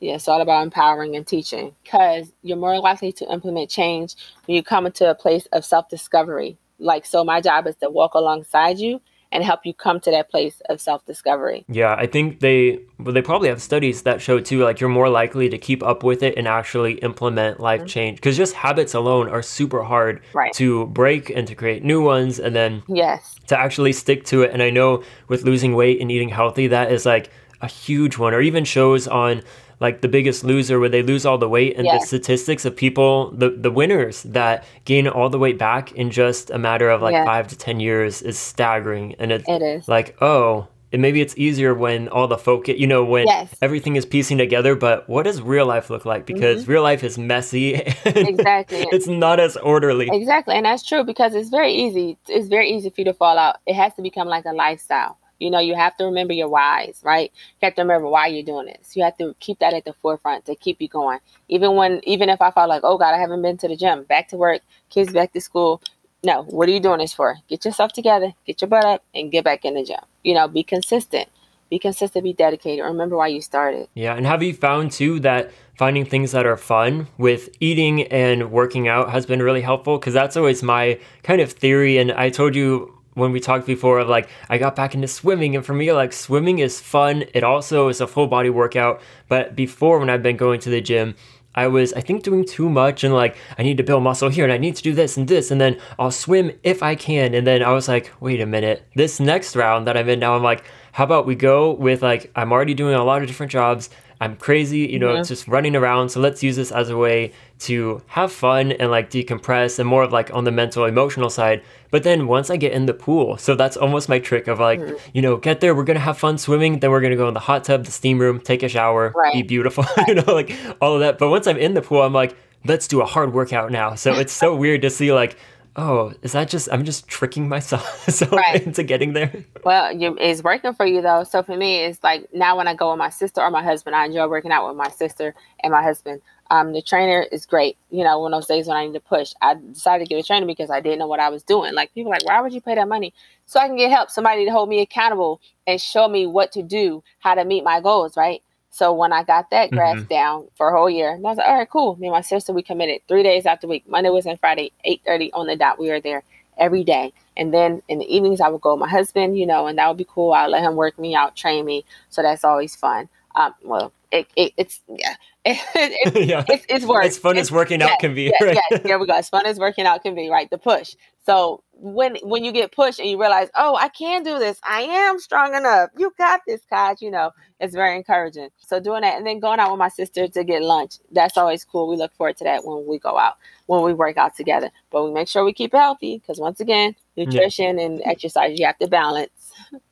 Yeah, 0.00 0.16
it's 0.16 0.26
all 0.26 0.40
about 0.40 0.64
empowering 0.64 1.14
and 1.14 1.24
teaching 1.26 1.76
because 1.84 2.32
you're 2.42 2.56
more 2.56 2.78
likely 2.80 3.12
to 3.12 3.32
implement 3.32 3.70
change 3.70 4.16
when 4.46 4.56
you 4.56 4.62
come 4.62 4.86
into 4.86 5.08
a 5.08 5.14
place 5.14 5.46
of 5.52 5.64
self 5.64 5.88
discovery. 5.88 6.58
Like, 6.78 7.06
so 7.06 7.22
my 7.22 7.40
job 7.40 7.68
is 7.68 7.76
to 7.76 7.88
walk 7.88 8.14
alongside 8.14 8.78
you 8.78 9.00
and 9.32 9.42
help 9.42 9.64
you 9.64 9.72
come 9.72 9.98
to 10.00 10.10
that 10.10 10.30
place 10.30 10.60
of 10.68 10.80
self-discovery. 10.80 11.64
Yeah, 11.68 11.94
I 11.94 12.06
think 12.06 12.40
they 12.40 12.80
well, 12.98 13.14
they 13.14 13.22
probably 13.22 13.48
have 13.48 13.60
studies 13.60 14.02
that 14.02 14.20
show 14.20 14.38
too 14.38 14.62
like 14.62 14.78
you're 14.78 14.90
more 14.90 15.08
likely 15.08 15.48
to 15.48 15.58
keep 15.58 15.82
up 15.82 16.04
with 16.04 16.22
it 16.22 16.36
and 16.36 16.46
actually 16.46 16.94
implement 16.94 17.58
life 17.58 17.80
mm-hmm. 17.80 17.86
change 17.88 18.16
because 18.18 18.36
just 18.36 18.54
habits 18.54 18.94
alone 18.94 19.28
are 19.28 19.42
super 19.42 19.82
hard 19.82 20.22
right. 20.34 20.52
to 20.52 20.86
break 20.86 21.30
and 21.30 21.48
to 21.48 21.54
create 21.54 21.82
new 21.82 22.02
ones 22.02 22.38
and 22.38 22.54
then 22.54 22.82
yes 22.86 23.36
to 23.46 23.58
actually 23.58 23.92
stick 23.92 24.24
to 24.26 24.42
it 24.42 24.52
and 24.52 24.62
I 24.62 24.70
know 24.70 25.02
with 25.28 25.42
losing 25.42 25.74
weight 25.74 26.00
and 26.00 26.12
eating 26.12 26.28
healthy 26.28 26.68
that 26.68 26.92
is 26.92 27.04
like 27.06 27.30
a 27.60 27.66
huge 27.66 28.18
one 28.18 28.34
or 28.34 28.40
even 28.40 28.64
shows 28.64 29.08
on 29.08 29.42
like 29.82 30.00
the 30.00 30.08
biggest 30.08 30.44
loser 30.44 30.78
where 30.78 30.88
they 30.88 31.02
lose 31.02 31.26
all 31.26 31.36
the 31.36 31.48
weight 31.48 31.76
and 31.76 31.86
the 31.86 32.00
statistics 32.06 32.64
of 32.64 32.74
people 32.74 33.32
the, 33.32 33.50
the 33.50 33.70
winners 33.70 34.22
that 34.22 34.64
gain 34.84 35.08
all 35.08 35.28
the 35.28 35.38
weight 35.38 35.58
back 35.58 35.90
in 35.92 36.10
just 36.10 36.50
a 36.50 36.58
matter 36.58 36.88
of 36.88 37.02
like 37.02 37.14
five 37.26 37.48
to 37.48 37.56
ten 37.56 37.80
years 37.80 38.22
is 38.22 38.38
staggering 38.38 39.14
and 39.18 39.32
it's 39.32 39.48
it 39.48 39.60
is. 39.60 39.88
like 39.88 40.16
oh 40.22 40.68
and 40.92 41.00
maybe 41.00 41.20
it's 41.20 41.36
easier 41.36 41.74
when 41.74 42.08
all 42.08 42.28
the 42.28 42.38
focus 42.38 42.78
you 42.78 42.86
know 42.86 43.04
when 43.04 43.26
yes. 43.26 43.52
everything 43.60 43.96
is 43.96 44.06
piecing 44.06 44.38
together 44.38 44.76
but 44.76 45.08
what 45.08 45.24
does 45.24 45.42
real 45.42 45.66
life 45.66 45.90
look 45.90 46.04
like? 46.04 46.26
Because 46.26 46.62
mm-hmm. 46.62 46.72
real 46.72 46.82
life 46.82 47.02
is 47.02 47.18
messy. 47.18 47.74
Exactly. 48.04 48.86
It's 48.92 49.06
not 49.06 49.40
as 49.40 49.56
orderly. 49.56 50.08
Exactly 50.12 50.54
and 50.54 50.66
that's 50.66 50.82
true 50.82 51.02
because 51.02 51.34
it's 51.34 51.48
very 51.48 51.72
easy 51.72 52.18
it's 52.28 52.48
very 52.48 52.70
easy 52.70 52.90
for 52.90 53.00
you 53.00 53.06
to 53.06 53.14
fall 53.14 53.38
out. 53.38 53.56
It 53.66 53.74
has 53.74 53.94
to 53.94 54.02
become 54.02 54.28
like 54.28 54.44
a 54.44 54.52
lifestyle 54.52 55.18
you 55.42 55.50
know, 55.50 55.58
you 55.58 55.74
have 55.74 55.96
to 55.96 56.04
remember 56.04 56.32
your 56.32 56.48
whys, 56.48 57.00
right? 57.02 57.32
You 57.60 57.66
have 57.66 57.74
to 57.74 57.82
remember 57.82 58.08
why 58.08 58.28
you're 58.28 58.44
doing 58.44 58.66
this. 58.66 58.96
You 58.96 59.02
have 59.02 59.18
to 59.18 59.34
keep 59.40 59.58
that 59.58 59.74
at 59.74 59.84
the 59.84 59.92
forefront 59.92 60.44
to 60.46 60.54
keep 60.54 60.80
you 60.80 60.88
going. 60.88 61.18
Even 61.48 61.74
when, 61.74 62.00
even 62.04 62.28
if 62.28 62.40
I 62.40 62.52
felt 62.52 62.68
like, 62.68 62.82
oh 62.84 62.96
God, 62.96 63.12
I 63.12 63.18
haven't 63.18 63.42
been 63.42 63.58
to 63.58 63.68
the 63.68 63.76
gym, 63.76 64.04
back 64.04 64.28
to 64.28 64.36
work, 64.36 64.62
kids 64.88 65.12
back 65.12 65.32
to 65.32 65.40
school. 65.40 65.82
No, 66.24 66.44
what 66.44 66.68
are 66.68 66.72
you 66.72 66.78
doing 66.78 67.00
this 67.00 67.12
for? 67.12 67.38
Get 67.48 67.64
yourself 67.64 67.92
together, 67.92 68.32
get 68.46 68.62
your 68.62 68.68
butt 68.68 68.84
up, 68.84 69.04
and 69.12 69.32
get 69.32 69.44
back 69.44 69.64
in 69.64 69.74
the 69.74 69.84
gym. 69.84 69.98
You 70.22 70.34
know, 70.34 70.46
be 70.46 70.62
consistent. 70.62 71.28
Be 71.68 71.80
consistent, 71.80 72.22
be 72.22 72.34
dedicated. 72.34 72.84
Remember 72.84 73.16
why 73.16 73.28
you 73.28 73.40
started. 73.40 73.88
Yeah. 73.94 74.14
And 74.14 74.26
have 74.26 74.42
you 74.42 74.52
found 74.54 74.92
too 74.92 75.18
that 75.20 75.50
finding 75.76 76.04
things 76.04 76.30
that 76.32 76.46
are 76.46 76.58
fun 76.58 77.08
with 77.18 77.48
eating 77.60 78.02
and 78.02 78.52
working 78.52 78.86
out 78.88 79.10
has 79.10 79.26
been 79.26 79.42
really 79.42 79.62
helpful? 79.62 79.98
Because 79.98 80.12
that's 80.14 80.36
always 80.36 80.62
my 80.62 81.00
kind 81.22 81.40
of 81.40 81.50
theory. 81.50 81.96
And 81.98 82.12
I 82.12 82.28
told 82.28 82.54
you 82.54 83.01
when 83.14 83.32
we 83.32 83.40
talked 83.40 83.66
before 83.66 83.98
of 83.98 84.08
like 84.08 84.28
I 84.48 84.58
got 84.58 84.76
back 84.76 84.94
into 84.94 85.08
swimming 85.08 85.56
and 85.56 85.64
for 85.64 85.74
me 85.74 85.92
like 85.92 86.12
swimming 86.12 86.58
is 86.58 86.80
fun. 86.80 87.24
It 87.34 87.44
also 87.44 87.88
is 87.88 88.00
a 88.00 88.06
full 88.06 88.26
body 88.26 88.50
workout. 88.50 89.00
But 89.28 89.54
before 89.54 89.98
when 89.98 90.10
I've 90.10 90.22
been 90.22 90.36
going 90.36 90.60
to 90.60 90.70
the 90.70 90.80
gym, 90.80 91.14
I 91.54 91.66
was 91.66 91.92
I 91.92 92.00
think 92.00 92.22
doing 92.22 92.44
too 92.44 92.70
much 92.70 93.04
and 93.04 93.14
like 93.14 93.36
I 93.58 93.62
need 93.62 93.76
to 93.76 93.82
build 93.82 94.02
muscle 94.02 94.30
here 94.30 94.44
and 94.44 94.52
I 94.52 94.58
need 94.58 94.76
to 94.76 94.82
do 94.82 94.94
this 94.94 95.16
and 95.16 95.28
this 95.28 95.50
and 95.50 95.60
then 95.60 95.78
I'll 95.98 96.10
swim 96.10 96.52
if 96.62 96.82
I 96.82 96.94
can. 96.94 97.34
And 97.34 97.46
then 97.46 97.62
I 97.62 97.72
was 97.72 97.88
like, 97.88 98.10
wait 98.20 98.40
a 98.40 98.46
minute. 98.46 98.86
This 98.94 99.20
next 99.20 99.54
round 99.54 99.86
that 99.86 99.96
I'm 99.96 100.08
in 100.08 100.18
now 100.18 100.34
I'm 100.34 100.42
like, 100.42 100.64
how 100.92 101.04
about 101.04 101.26
we 101.26 101.34
go 101.34 101.72
with 101.72 102.02
like 102.02 102.30
I'm 102.34 102.52
already 102.52 102.74
doing 102.74 102.94
a 102.94 103.04
lot 103.04 103.22
of 103.22 103.28
different 103.28 103.52
jobs. 103.52 103.90
I'm 104.22 104.36
crazy, 104.36 104.86
you 104.86 105.00
know, 105.00 105.12
yeah. 105.12 105.18
it's 105.18 105.28
just 105.28 105.48
running 105.48 105.74
around. 105.74 106.10
So 106.10 106.20
let's 106.20 106.44
use 106.44 106.54
this 106.54 106.70
as 106.70 106.90
a 106.90 106.96
way 106.96 107.32
to 107.58 108.00
have 108.06 108.30
fun 108.30 108.70
and 108.70 108.88
like 108.88 109.10
decompress 109.10 109.80
and 109.80 109.88
more 109.88 110.04
of 110.04 110.12
like 110.12 110.32
on 110.32 110.44
the 110.44 110.52
mental 110.52 110.84
emotional 110.84 111.28
side. 111.28 111.60
But 111.90 112.04
then 112.04 112.28
once 112.28 112.48
I 112.48 112.56
get 112.56 112.70
in 112.70 112.86
the 112.86 112.94
pool, 112.94 113.36
so 113.36 113.56
that's 113.56 113.76
almost 113.76 114.08
my 114.08 114.20
trick 114.20 114.46
of 114.46 114.60
like, 114.60 114.78
mm. 114.78 114.96
you 115.12 115.22
know, 115.22 115.38
get 115.38 115.60
there, 115.60 115.74
we're 115.74 115.82
gonna 115.82 115.98
have 115.98 116.18
fun 116.18 116.38
swimming, 116.38 116.78
then 116.78 116.92
we're 116.92 117.00
gonna 117.00 117.16
go 117.16 117.26
in 117.26 117.34
the 117.34 117.40
hot 117.40 117.64
tub, 117.64 117.84
the 117.84 117.90
steam 117.90 118.20
room, 118.20 118.38
take 118.38 118.62
a 118.62 118.68
shower, 118.68 119.12
right. 119.16 119.32
be 119.32 119.42
beautiful, 119.42 119.84
you 120.06 120.14
know, 120.14 120.32
like 120.32 120.56
all 120.80 120.94
of 120.94 121.00
that. 121.00 121.18
But 121.18 121.28
once 121.28 121.48
I'm 121.48 121.58
in 121.58 121.74
the 121.74 121.82
pool, 121.82 122.02
I'm 122.02 122.12
like, 122.12 122.36
let's 122.64 122.86
do 122.86 123.00
a 123.00 123.04
hard 123.04 123.34
workout 123.34 123.72
now. 123.72 123.96
So 123.96 124.14
it's 124.14 124.32
so 124.32 124.54
weird 124.54 124.82
to 124.82 124.90
see 124.90 125.12
like 125.12 125.36
oh, 125.76 126.12
is 126.22 126.32
that 126.32 126.48
just 126.48 126.68
I'm 126.72 126.84
just 126.84 127.08
tricking 127.08 127.48
myself 127.48 128.22
right. 128.32 128.64
into 128.64 128.82
getting 128.82 129.12
there? 129.12 129.44
Well, 129.64 129.96
you, 129.96 130.16
it's 130.20 130.42
working 130.42 130.74
for 130.74 130.86
you 130.86 131.02
though. 131.02 131.24
So 131.24 131.42
for 131.42 131.56
me, 131.56 131.80
it's 131.80 132.02
like 132.02 132.28
now 132.32 132.56
when 132.56 132.68
I 132.68 132.74
go 132.74 132.90
with 132.90 132.98
my 132.98 133.10
sister 133.10 133.40
or 133.40 133.50
my 133.50 133.62
husband, 133.62 133.96
I 133.96 134.06
enjoy 134.06 134.28
working 134.28 134.52
out 134.52 134.66
with 134.68 134.76
my 134.76 134.88
sister 134.88 135.34
and 135.62 135.72
my 135.72 135.82
husband. 135.82 136.20
Um, 136.50 136.72
the 136.72 136.82
trainer 136.82 137.24
is 137.32 137.46
great. 137.46 137.78
You 137.90 138.04
know, 138.04 138.20
when 138.20 138.32
those 138.32 138.46
days 138.46 138.66
when 138.66 138.76
I 138.76 138.84
need 138.84 138.92
to 138.92 139.00
push, 139.00 139.32
I 139.40 139.54
decided 139.54 140.04
to 140.04 140.14
get 140.14 140.22
a 140.22 140.26
trainer 140.26 140.46
because 140.46 140.68
I 140.68 140.80
didn't 140.80 140.98
know 140.98 141.06
what 141.06 141.20
I 141.20 141.30
was 141.30 141.42
doing. 141.42 141.74
Like 141.74 141.94
people 141.94 142.10
like, 142.10 142.26
why 142.26 142.40
would 142.40 142.52
you 142.52 142.60
pay 142.60 142.74
that 142.74 142.88
money? 142.88 143.14
So 143.46 143.58
I 143.58 143.66
can 143.66 143.76
get 143.76 143.90
help, 143.90 144.10
somebody 144.10 144.44
to 144.44 144.50
hold 144.50 144.68
me 144.68 144.80
accountable 144.80 145.40
and 145.66 145.80
show 145.80 146.08
me 146.08 146.26
what 146.26 146.52
to 146.52 146.62
do, 146.62 147.02
how 147.20 147.34
to 147.34 147.44
meet 147.44 147.64
my 147.64 147.80
goals, 147.80 148.16
right? 148.16 148.42
So 148.72 148.94
when 148.94 149.12
I 149.12 149.22
got 149.22 149.50
that 149.50 149.70
graph 149.70 149.98
mm-hmm. 149.98 150.06
down 150.06 150.48
for 150.54 150.70
a 150.70 150.76
whole 150.76 150.88
year, 150.88 151.12
I 151.12 151.18
was 151.18 151.36
like, 151.36 151.46
all 151.46 151.58
right, 151.58 151.68
cool. 151.68 151.94
Me 151.96 152.06
and 152.06 152.14
my 152.14 152.22
sister, 152.22 152.54
we 152.54 152.62
committed 152.62 153.02
three 153.06 153.22
days 153.22 153.44
after 153.44 153.68
week. 153.68 153.86
Monday, 153.86 154.08
was 154.08 154.24
and 154.24 154.40
Friday, 154.40 154.72
8.30 154.88 155.30
on 155.34 155.46
the 155.46 155.56
dot. 155.56 155.78
We 155.78 155.90
were 155.90 156.00
there 156.00 156.24
every 156.56 156.82
day. 156.82 157.12
And 157.36 157.52
then 157.52 157.82
in 157.88 157.98
the 157.98 158.06
evenings, 158.06 158.40
I 158.40 158.48
would 158.48 158.62
go 158.62 158.72
with 158.72 158.80
my 158.80 158.88
husband, 158.88 159.38
you 159.38 159.44
know, 159.44 159.66
and 159.66 159.76
that 159.76 159.88
would 159.88 159.98
be 159.98 160.06
cool. 160.08 160.32
I'll 160.32 160.48
let 160.48 160.62
him 160.62 160.74
work 160.76 160.98
me 160.98 161.14
out, 161.14 161.36
train 161.36 161.66
me. 161.66 161.84
So 162.08 162.22
that's 162.22 162.44
always 162.44 162.74
fun. 162.74 163.10
Um, 163.34 163.54
well, 163.62 163.92
it, 164.10 164.26
it, 164.36 164.52
it's, 164.56 164.80
yeah, 164.88 165.14
it, 165.44 166.28
yeah. 166.28 166.44
It's, 166.48 166.66
it's 166.68 166.84
work. 166.84 167.04
As 167.04 167.18
fun 167.18 167.36
it's, 167.36 167.48
as 167.48 167.52
working 167.52 167.82
out 167.82 167.98
can 167.98 168.14
be. 168.14 168.24
Yeah, 168.24 168.46
right? 168.46 168.58
yeah, 168.70 168.78
there 168.78 168.98
we 168.98 169.06
go. 169.06 169.14
As 169.14 169.28
fun 169.28 169.46
as 169.46 169.58
working 169.58 169.86
out 169.86 170.02
can 170.02 170.14
be, 170.14 170.28
right? 170.28 170.48
The 170.50 170.58
push. 170.58 170.94
So 171.24 171.62
when 171.72 172.16
when 172.22 172.44
you 172.44 172.52
get 172.52 172.72
pushed 172.72 172.98
and 172.98 173.08
you 173.08 173.18
realize, 173.18 173.48
oh, 173.54 173.76
I 173.76 173.88
can 173.88 174.22
do 174.22 174.38
this. 174.38 174.60
I 174.64 174.82
am 174.82 175.18
strong 175.18 175.54
enough. 175.54 175.90
You 175.96 176.12
got 176.18 176.40
this, 176.46 176.60
Kaj. 176.70 177.00
You 177.00 177.10
know, 177.10 177.30
it's 177.60 177.74
very 177.74 177.96
encouraging. 177.96 178.50
So 178.58 178.80
doing 178.80 179.02
that 179.02 179.16
and 179.16 179.26
then 179.26 179.40
going 179.40 179.60
out 179.60 179.70
with 179.70 179.78
my 179.78 179.88
sister 179.88 180.28
to 180.28 180.44
get 180.44 180.62
lunch. 180.62 180.98
That's 181.10 181.36
always 181.38 181.64
cool. 181.64 181.88
We 181.88 181.96
look 181.96 182.14
forward 182.14 182.36
to 182.38 182.44
that 182.44 182.64
when 182.64 182.86
we 182.86 182.98
go 182.98 183.18
out, 183.18 183.36
when 183.66 183.82
we 183.82 183.94
work 183.94 184.16
out 184.16 184.36
together. 184.36 184.70
But 184.90 185.04
we 185.04 185.12
make 185.12 185.28
sure 185.28 185.44
we 185.44 185.52
keep 185.52 185.74
it 185.74 185.78
healthy 185.78 186.18
because 186.18 186.38
once 186.38 186.60
again, 186.60 186.94
nutrition 187.16 187.78
yeah. 187.78 187.86
and 187.86 188.02
exercise, 188.04 188.58
you 188.58 188.66
have 188.66 188.78
to 188.78 188.88
balance. 188.88 189.30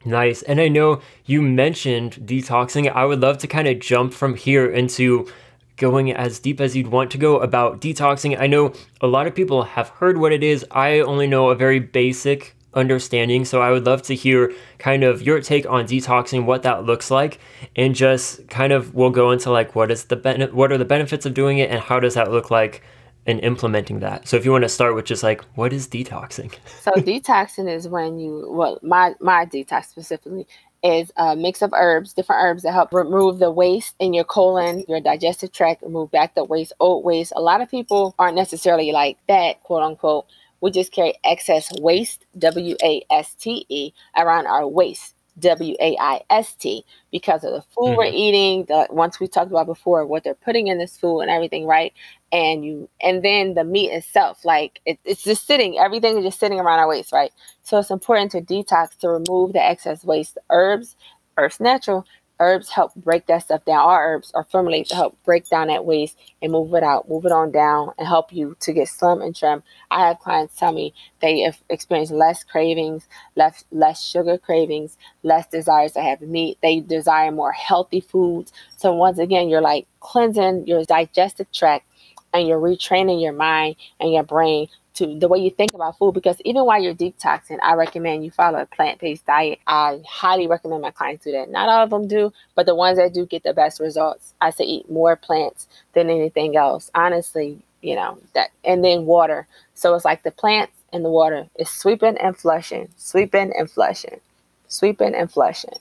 Nice. 0.04 0.42
And 0.42 0.60
I 0.60 0.68
know 0.68 1.00
you 1.26 1.42
mentioned 1.42 2.12
detoxing. 2.24 2.90
I 2.90 3.04
would 3.04 3.20
love 3.20 3.38
to 3.38 3.46
kind 3.46 3.68
of 3.68 3.78
jump 3.80 4.14
from 4.14 4.34
here 4.34 4.70
into 4.70 5.30
going 5.76 6.12
as 6.12 6.38
deep 6.38 6.60
as 6.60 6.76
you'd 6.76 6.88
want 6.88 7.10
to 7.10 7.18
go 7.18 7.38
about 7.38 7.80
detoxing. 7.80 8.38
I 8.38 8.46
know 8.46 8.72
a 9.00 9.06
lot 9.06 9.26
of 9.26 9.34
people 9.34 9.62
have 9.62 9.88
heard 9.88 10.18
what 10.18 10.32
it 10.32 10.42
is. 10.42 10.64
I 10.70 11.00
only 11.00 11.26
know 11.26 11.50
a 11.50 11.54
very 11.54 11.80
basic 11.80 12.54
understanding. 12.74 13.44
So 13.44 13.60
I 13.60 13.70
would 13.70 13.84
love 13.84 14.02
to 14.02 14.14
hear 14.14 14.52
kind 14.78 15.02
of 15.02 15.22
your 15.22 15.40
take 15.40 15.68
on 15.68 15.86
detoxing, 15.86 16.44
what 16.44 16.62
that 16.62 16.84
looks 16.84 17.10
like, 17.10 17.38
and 17.76 17.94
just 17.94 18.48
kind 18.48 18.72
of 18.72 18.94
we'll 18.94 19.10
go 19.10 19.30
into 19.30 19.50
like 19.50 19.74
what 19.74 19.90
is 19.90 20.04
the 20.04 20.16
ben- 20.16 20.54
what 20.54 20.70
are 20.70 20.78
the 20.78 20.84
benefits 20.84 21.26
of 21.26 21.34
doing 21.34 21.58
it 21.58 21.70
and 21.70 21.80
how 21.80 21.98
does 21.98 22.14
that 22.14 22.30
look 22.30 22.50
like 22.50 22.82
in 23.30 23.38
implementing 23.38 24.00
that. 24.00 24.28
So 24.28 24.36
if 24.36 24.44
you 24.44 24.52
want 24.52 24.64
to 24.64 24.68
start 24.68 24.94
with 24.94 25.06
just 25.06 25.22
like 25.22 25.42
what 25.56 25.72
is 25.72 25.86
detoxing? 25.86 26.52
so 26.82 26.90
detoxing 26.96 27.72
is 27.72 27.88
when 27.88 28.18
you 28.18 28.46
well 28.50 28.78
my 28.82 29.14
my 29.20 29.46
detox 29.46 29.86
specifically 29.86 30.46
is 30.82 31.12
a 31.16 31.36
mix 31.36 31.62
of 31.62 31.72
herbs, 31.74 32.12
different 32.14 32.42
herbs 32.42 32.62
that 32.62 32.72
help 32.72 32.92
remove 32.92 33.38
the 33.38 33.50
waste 33.50 33.94
in 33.98 34.14
your 34.14 34.24
colon, 34.24 34.84
your 34.88 35.00
digestive 35.00 35.52
tract, 35.52 35.82
remove 35.82 36.10
back 36.10 36.34
the 36.34 36.44
waste, 36.44 36.72
old 36.80 37.04
waste. 37.04 37.32
A 37.36 37.40
lot 37.40 37.60
of 37.60 37.70
people 37.70 38.14
aren't 38.18 38.36
necessarily 38.36 38.92
like 38.92 39.18
that, 39.28 39.62
quote 39.62 39.82
unquote. 39.82 40.26
We 40.60 40.70
just 40.70 40.92
carry 40.92 41.14
excess 41.24 41.70
waste, 41.80 42.26
W 42.38 42.76
A 42.82 43.02
S 43.10 43.34
T 43.34 43.66
E, 43.68 43.92
around 44.16 44.46
our 44.46 44.66
waist. 44.66 45.14
W 45.38 45.74
A 45.80 45.96
I 45.98 46.22
S 46.28 46.54
T 46.54 46.84
because 47.10 47.44
of 47.44 47.52
the 47.52 47.62
food 47.62 47.90
mm-hmm. 47.90 47.96
we're 47.96 48.04
eating. 48.04 48.64
The 48.66 48.88
once 48.90 49.18
we 49.18 49.26
talked 49.26 49.50
about 49.50 49.66
before, 49.66 50.06
what 50.06 50.22
they're 50.22 50.34
putting 50.34 50.66
in 50.66 50.78
this 50.78 50.96
food 50.96 51.20
and 51.20 51.30
everything, 51.30 51.66
right? 51.66 51.94
And 52.32 52.64
you, 52.64 52.90
and 53.02 53.24
then 53.24 53.54
the 53.54 53.64
meat 53.64 53.90
itself, 53.90 54.44
like 54.44 54.80
it, 54.86 54.98
it's 55.04 55.22
just 55.24 55.46
sitting. 55.46 55.78
Everything 55.78 56.18
is 56.18 56.24
just 56.24 56.40
sitting 56.40 56.60
around 56.60 56.80
our 56.80 56.88
waist, 56.88 57.12
right? 57.12 57.32
So 57.62 57.78
it's 57.78 57.90
important 57.90 58.32
to 58.32 58.42
detox 58.42 58.96
to 59.00 59.08
remove 59.10 59.52
the 59.54 59.64
excess 59.64 60.04
waste. 60.04 60.38
Herbs, 60.50 60.96
Earth's 61.38 61.60
natural 61.60 61.98
herbs 62.40 62.70
help 62.70 62.94
break 62.94 63.26
that 63.26 63.42
stuff 63.44 63.64
down. 63.64 63.78
Our 63.78 64.14
herbs 64.14 64.32
are 64.34 64.44
formulated 64.44 64.88
to 64.90 64.96
help 64.96 65.18
break 65.24 65.48
down 65.48 65.68
that 65.68 65.84
waste 65.84 66.16
and 66.42 66.52
move 66.52 66.74
it 66.74 66.82
out, 66.82 67.08
move 67.08 67.24
it 67.24 67.32
on 67.32 67.50
down, 67.50 67.92
and 67.98 68.06
help 68.06 68.32
you 68.32 68.56
to 68.60 68.72
get 68.72 68.88
slim 68.88 69.22
and 69.22 69.34
trim. 69.34 69.62
I 69.90 70.06
have 70.08 70.18
clients 70.18 70.56
tell 70.56 70.72
me 70.72 70.94
they 71.20 71.40
have 71.40 71.58
experienced 71.70 72.12
less 72.12 72.44
cravings, 72.44 73.06
less 73.36 73.64
less 73.70 74.02
sugar 74.04 74.38
cravings, 74.38 74.96
less 75.22 75.46
desires 75.46 75.92
to 75.92 76.02
have 76.02 76.20
meat. 76.20 76.58
They 76.62 76.80
desire 76.80 77.30
more 77.30 77.52
healthy 77.52 78.00
foods. 78.00 78.52
So 78.76 78.92
once 78.94 79.18
again, 79.18 79.48
you're 79.48 79.60
like 79.62 79.86
cleansing 80.00 80.66
your 80.66 80.84
digestive 80.84 81.50
tract 81.52 81.86
and 82.32 82.46
you're 82.46 82.60
retraining 82.60 83.22
your 83.22 83.32
mind 83.32 83.76
and 83.98 84.12
your 84.12 84.22
brain 84.22 84.68
to 84.94 85.18
the 85.18 85.28
way 85.28 85.38
you 85.38 85.50
think 85.50 85.72
about 85.74 85.96
food 85.98 86.12
because 86.12 86.40
even 86.44 86.64
while 86.64 86.82
you're 86.82 86.94
detoxing, 86.94 87.58
I 87.62 87.74
recommend 87.74 88.24
you 88.24 88.30
follow 88.30 88.60
a 88.60 88.66
plant-based 88.66 89.24
diet. 89.24 89.60
I 89.66 90.02
highly 90.08 90.46
recommend 90.46 90.82
my 90.82 90.90
clients 90.90 91.24
do 91.24 91.32
that. 91.32 91.50
Not 91.50 91.68
all 91.68 91.84
of 91.84 91.90
them 91.90 92.08
do, 92.08 92.32
but 92.54 92.66
the 92.66 92.74
ones 92.74 92.98
that 92.98 93.14
do 93.14 93.24
get 93.26 93.42
the 93.42 93.54
best 93.54 93.80
results. 93.80 94.34
I 94.40 94.50
say 94.50 94.64
eat 94.64 94.90
more 94.90 95.16
plants 95.16 95.68
than 95.94 96.10
anything 96.10 96.56
else. 96.56 96.90
Honestly, 96.94 97.58
you 97.82 97.94
know, 97.94 98.18
that 98.34 98.50
and 98.64 98.84
then 98.84 99.06
water. 99.06 99.46
So 99.74 99.94
it's 99.94 100.04
like 100.04 100.22
the 100.22 100.30
plants 100.30 100.72
and 100.92 101.04
the 101.04 101.10
water 101.10 101.48
is 101.58 101.70
sweeping 101.70 102.18
and 102.18 102.36
flushing, 102.36 102.88
sweeping 102.96 103.52
and 103.56 103.70
flushing, 103.70 104.20
sweeping 104.68 105.14
and 105.14 105.30
flushing. 105.30 105.74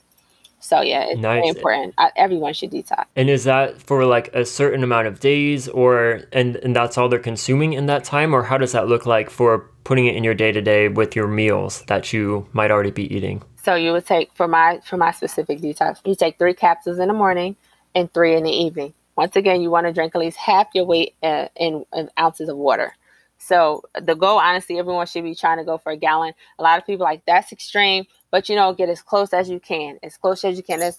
So 0.60 0.82
yeah, 0.82 1.06
it's 1.08 1.20
nice. 1.20 1.40
very 1.40 1.48
important. 1.48 1.94
I, 1.98 2.10
everyone 2.16 2.52
should 2.52 2.70
detox. 2.70 3.06
And 3.16 3.28
is 3.30 3.44
that 3.44 3.80
for 3.82 4.04
like 4.04 4.28
a 4.34 4.44
certain 4.44 4.84
amount 4.84 5.06
of 5.08 5.18
days, 5.18 5.68
or 5.68 6.22
and 6.32 6.56
and 6.56 6.76
that's 6.76 6.96
all 6.98 7.08
they're 7.08 7.18
consuming 7.18 7.72
in 7.72 7.86
that 7.86 8.04
time, 8.04 8.34
or 8.34 8.42
how 8.42 8.58
does 8.58 8.72
that 8.72 8.86
look 8.86 9.06
like 9.06 9.30
for 9.30 9.70
putting 9.84 10.06
it 10.06 10.14
in 10.16 10.22
your 10.22 10.34
day 10.34 10.52
to 10.52 10.60
day 10.60 10.88
with 10.88 11.16
your 11.16 11.26
meals 11.26 11.82
that 11.88 12.12
you 12.12 12.46
might 12.52 12.70
already 12.70 12.90
be 12.90 13.12
eating? 13.14 13.42
So 13.62 13.74
you 13.74 13.92
would 13.92 14.06
take 14.06 14.32
for 14.34 14.46
my 14.46 14.80
for 14.84 14.96
my 14.96 15.12
specific 15.12 15.60
detox, 15.60 16.00
you 16.04 16.14
take 16.14 16.38
three 16.38 16.54
capsules 16.54 16.98
in 16.98 17.08
the 17.08 17.14
morning 17.14 17.56
and 17.94 18.12
three 18.12 18.36
in 18.36 18.44
the 18.44 18.52
evening. 18.52 18.94
Once 19.16 19.36
again, 19.36 19.60
you 19.60 19.70
want 19.70 19.86
to 19.86 19.92
drink 19.92 20.14
at 20.14 20.20
least 20.20 20.38
half 20.38 20.68
your 20.74 20.84
weight 20.84 21.14
uh, 21.22 21.48
in, 21.56 21.84
in 21.94 22.08
ounces 22.18 22.48
of 22.48 22.56
water. 22.56 22.94
So 23.40 23.82
the 24.00 24.14
goal, 24.14 24.38
honestly, 24.38 24.78
everyone 24.78 25.06
should 25.06 25.24
be 25.24 25.34
trying 25.34 25.58
to 25.58 25.64
go 25.64 25.78
for 25.78 25.90
a 25.90 25.96
gallon. 25.96 26.34
A 26.58 26.62
lot 26.62 26.78
of 26.78 26.86
people 26.86 27.04
like 27.04 27.22
that's 27.26 27.52
extreme, 27.52 28.04
but 28.30 28.48
you 28.48 28.54
know, 28.54 28.74
get 28.74 28.90
as 28.90 29.00
close 29.00 29.32
as 29.32 29.48
you 29.48 29.58
can, 29.58 29.98
as 30.02 30.16
close 30.18 30.44
as 30.44 30.56
you 30.58 30.62
can. 30.62 30.78
That's 30.78 30.98